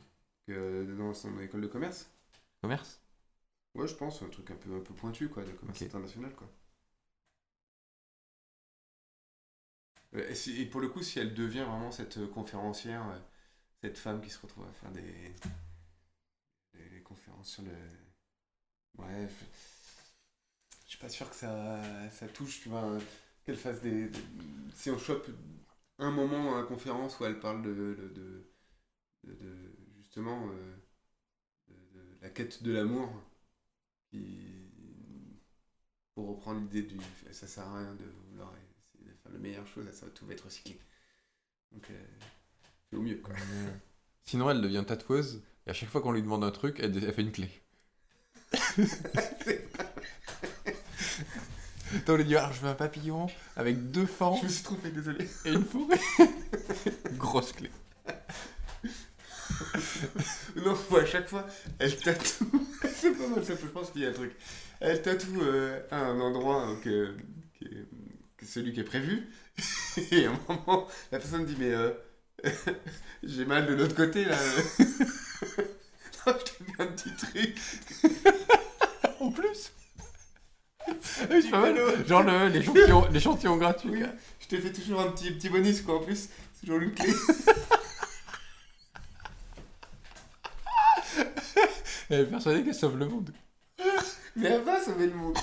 [0.45, 2.09] que dans son école de commerce?
[2.61, 2.99] Commerce?
[3.75, 6.49] Ouais, je pense, un truc un peu, un peu pointu, quoi, de commerce international, quoi.
[10.15, 13.03] Euh, Et, si- et pour le coup, si elle devient vraiment cette conférencière,
[13.83, 15.33] cette femme qui se retrouve à faire des
[17.07, 17.71] conférences sur le...
[18.97, 19.27] Ouais,
[20.85, 22.97] je, suis pas sûr que ça, ça touche, tu vois,
[23.45, 24.11] qu'elle fasse des,
[24.73, 25.29] Si on chope
[25.99, 27.73] un moment dans la conférence où elle parle de...
[27.73, 28.53] de,
[29.23, 30.49] de, justement...
[30.49, 30.75] euh,
[31.69, 33.09] de, la quête de l'amour,
[34.09, 34.71] qui,
[36.13, 36.97] pour reprendre l'idée du
[37.31, 38.53] ça sert à rien de vouloir
[39.21, 40.79] faire la meilleure chose, ça tout va être recyclé.
[41.71, 42.05] Donc, euh,
[42.89, 43.21] c'est au mieux.
[44.23, 47.13] Sinon, elle devient tatoueuse, et à chaque fois qu'on lui demande un truc, elle, elle
[47.13, 47.49] fait une clé.
[52.07, 55.27] Lui dit, alors je veux un papillon avec deux fans Je me suis trompé, désolé.
[55.45, 55.99] et une forêt.
[57.17, 57.69] Grosse clé.
[60.55, 61.45] Non, à chaque fois,
[61.79, 62.67] elle tatoue.
[62.95, 64.31] c'est pas mal, ça, je pense qu'il y a un truc.
[64.79, 67.15] Elle tatoue euh, à un endroit euh, que,
[68.37, 69.27] que celui qui est prévu.
[70.11, 71.91] Et à un moment, la personne dit Mais euh,
[73.23, 74.35] j'ai mal de l'autre côté là.
[74.79, 77.57] non, je t'ai fait un petit truc.
[79.19, 79.71] En plus
[81.01, 82.07] C'est pas mal.
[82.07, 83.89] Genre le- l'échantillon l'échantillon gratuit.
[83.89, 83.99] Oui.
[84.01, 84.09] quoi.
[84.39, 86.29] Je t'ai fait toujours un petit, petit bonus quoi en plus.
[86.53, 87.11] C'est toujours une clé.
[92.09, 93.31] Elle est persuadée qu'elle sauve le monde.
[94.35, 95.37] Mais elle va sauver le monde.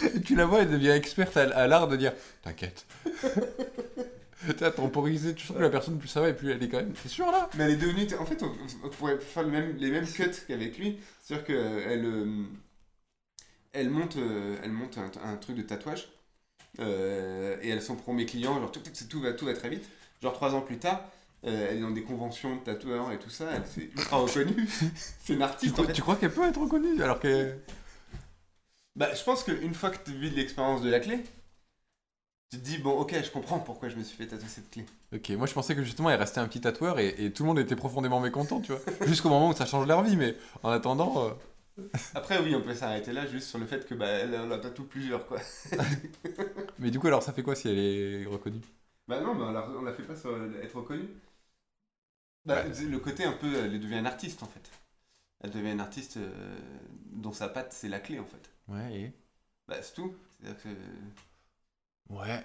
[0.24, 2.12] Tu la vois, elle devient experte à, à l'art de dire
[2.42, 2.86] T'inquiète.
[4.56, 6.76] T'as temporisé, tu sens que la personne, plus ça va, et plus elle est quand
[6.78, 6.92] même.
[6.92, 8.06] T'es sûr là Mais elle est devenue.
[8.18, 8.52] En fait, on,
[8.84, 10.98] on pourrait faire le même, les mêmes cuts qu'avec lui.
[11.22, 12.44] C'est-à-dire qu'elle euh,
[13.72, 16.08] elle monte, euh, elle monte un, un truc de tatouage.
[16.80, 18.60] euh, et elle s'en promet client.
[18.60, 19.90] Genre, tout, tout, tout va, tout va très vite.
[20.22, 21.02] Genre, trois ans plus tard,
[21.46, 23.46] euh, elle est dans des conventions de tatoueurs et tout ça.
[23.54, 24.68] Elle s'est ultra reconnue.
[25.20, 25.78] C'est une tu, artiste.
[25.80, 25.92] en crois, fait.
[25.92, 27.54] tu crois qu'elle peut être reconnue alors que.
[28.98, 31.24] Bah, je pense qu'une fois que tu vis l'expérience de la clé,
[32.50, 34.84] tu te dis, bon, ok, je comprends pourquoi je me suis fait tatouer cette clé.
[35.14, 37.46] Ok, moi je pensais que justement elle restait un petit tatoueur et, et tout le
[37.48, 38.82] monde était profondément mécontent, tu vois.
[39.06, 41.24] Jusqu'au moment où ça change leur vie, mais en attendant.
[41.28, 41.30] euh,
[42.14, 44.58] Après, oui, on peut s'arrêter là juste sur le fait que bah, elle en a
[44.58, 45.38] tatou plusieurs, quoi.
[46.78, 48.62] Mais du coup, alors ça fait quoi si elle est reconnue?
[49.08, 50.30] Bah non, bah, on la, fait pas sur
[50.62, 51.08] être reconnue.
[52.44, 52.72] Bah, Ouais.
[52.88, 54.70] Le côté un peu, elle devient une artiste en fait.
[55.40, 56.58] Elle devient une artiste euh,
[57.12, 58.50] dont sa patte c'est la clé en fait.
[58.68, 59.12] Ouais, et.
[59.68, 60.14] Bah c'est tout.
[60.40, 60.68] C'est-à-dire que.
[62.10, 62.44] Ouais.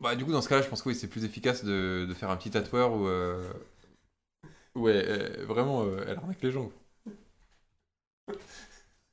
[0.00, 2.14] Bah, du coup, dans ce cas-là, je pense que oui, c'est plus efficace de, de
[2.14, 3.06] faire un petit tatoueur où.
[3.08, 3.52] euh,
[4.74, 6.70] Ouais, euh, vraiment, euh, elle arnaque les gens.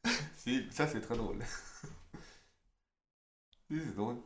[0.37, 1.37] Si, ça c'est très drôle.
[3.69, 4.17] Oui, c'est drôle.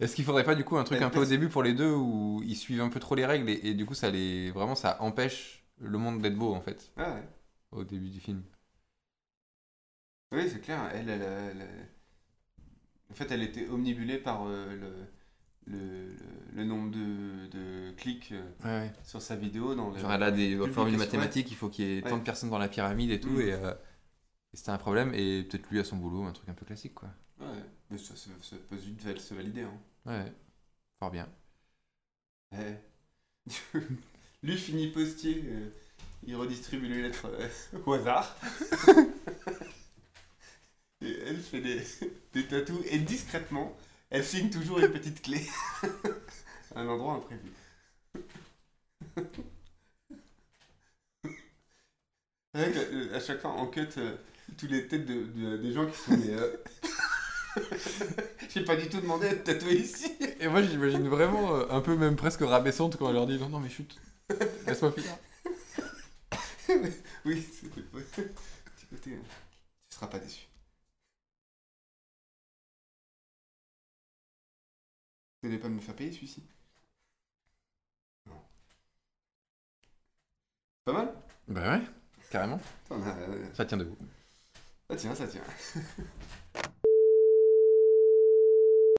[0.00, 1.92] Est-ce qu'il faudrait pas du coup un truc un peu au début pour les deux
[1.92, 4.74] où ils suivent un peu trop les règles et, et du coup ça les vraiment
[4.74, 7.28] ça empêche le monde d'être beau en fait Ah ouais.
[7.72, 8.42] au début du film?
[10.32, 10.90] Oui, c'est clair.
[10.92, 11.88] Elle, elle, elle- elle-
[13.10, 14.92] En fait, elle était omnibulée par euh, le,
[15.72, 16.16] le, le,
[16.54, 18.92] le nombre de, de clics euh, Ouais, ouais.
[19.04, 19.74] sur sa vidéo.
[19.74, 19.98] Dans le...
[19.98, 22.58] Genre elle a des formules mathématiques, il faut qu'il y ait tant de personnes dans
[22.58, 23.40] la pyramide et tout Mm.
[23.40, 23.74] et, euh,
[24.52, 26.94] et c'était un problème et peut-être lui à son boulot un truc un peu classique
[26.94, 27.10] quoi.
[27.40, 27.46] Ouais,
[27.90, 29.62] mais ça, ça, ça peut vite se valider.
[29.62, 29.74] Hein.
[30.06, 30.32] Ouais,
[31.00, 31.28] fort bien.
[32.52, 32.80] Ouais.
[34.42, 35.68] Lui finit postier, euh,
[36.26, 37.48] il redistribue les lettres euh,
[37.86, 38.36] au hasard.
[41.02, 41.80] et elle fait des,
[42.34, 43.76] des tatous et discrètement,
[44.10, 45.46] elle signe toujours une petite clé.
[46.74, 47.50] à un endroit imprévu.
[52.54, 54.16] C'est vrai que, euh, à chaque fois, on cut euh,
[54.56, 56.30] tous les têtes de, de- des gens qui sont des.
[56.30, 56.56] euh,
[58.52, 60.12] J'ai pas du tout demandé à être tatoué ici.
[60.40, 63.48] Et moi j'imagine vraiment euh, un peu même presque rabaissante quand elle leur dit non
[63.48, 63.96] non mais chut,
[64.66, 65.10] laisse-moi finir.
[67.24, 67.70] Oui, c'est
[68.88, 69.10] côté,
[69.90, 70.46] tu seras pas déçu.
[75.46, 76.42] Vous n'allez pas me faire payer celui-ci
[78.26, 78.34] Non.
[80.84, 81.14] Pas mal?
[81.46, 81.82] Bah ouais,
[82.30, 82.60] carrément.
[82.90, 83.96] Euh, Ça tient debout.
[84.90, 85.42] Ça tient, ça tient.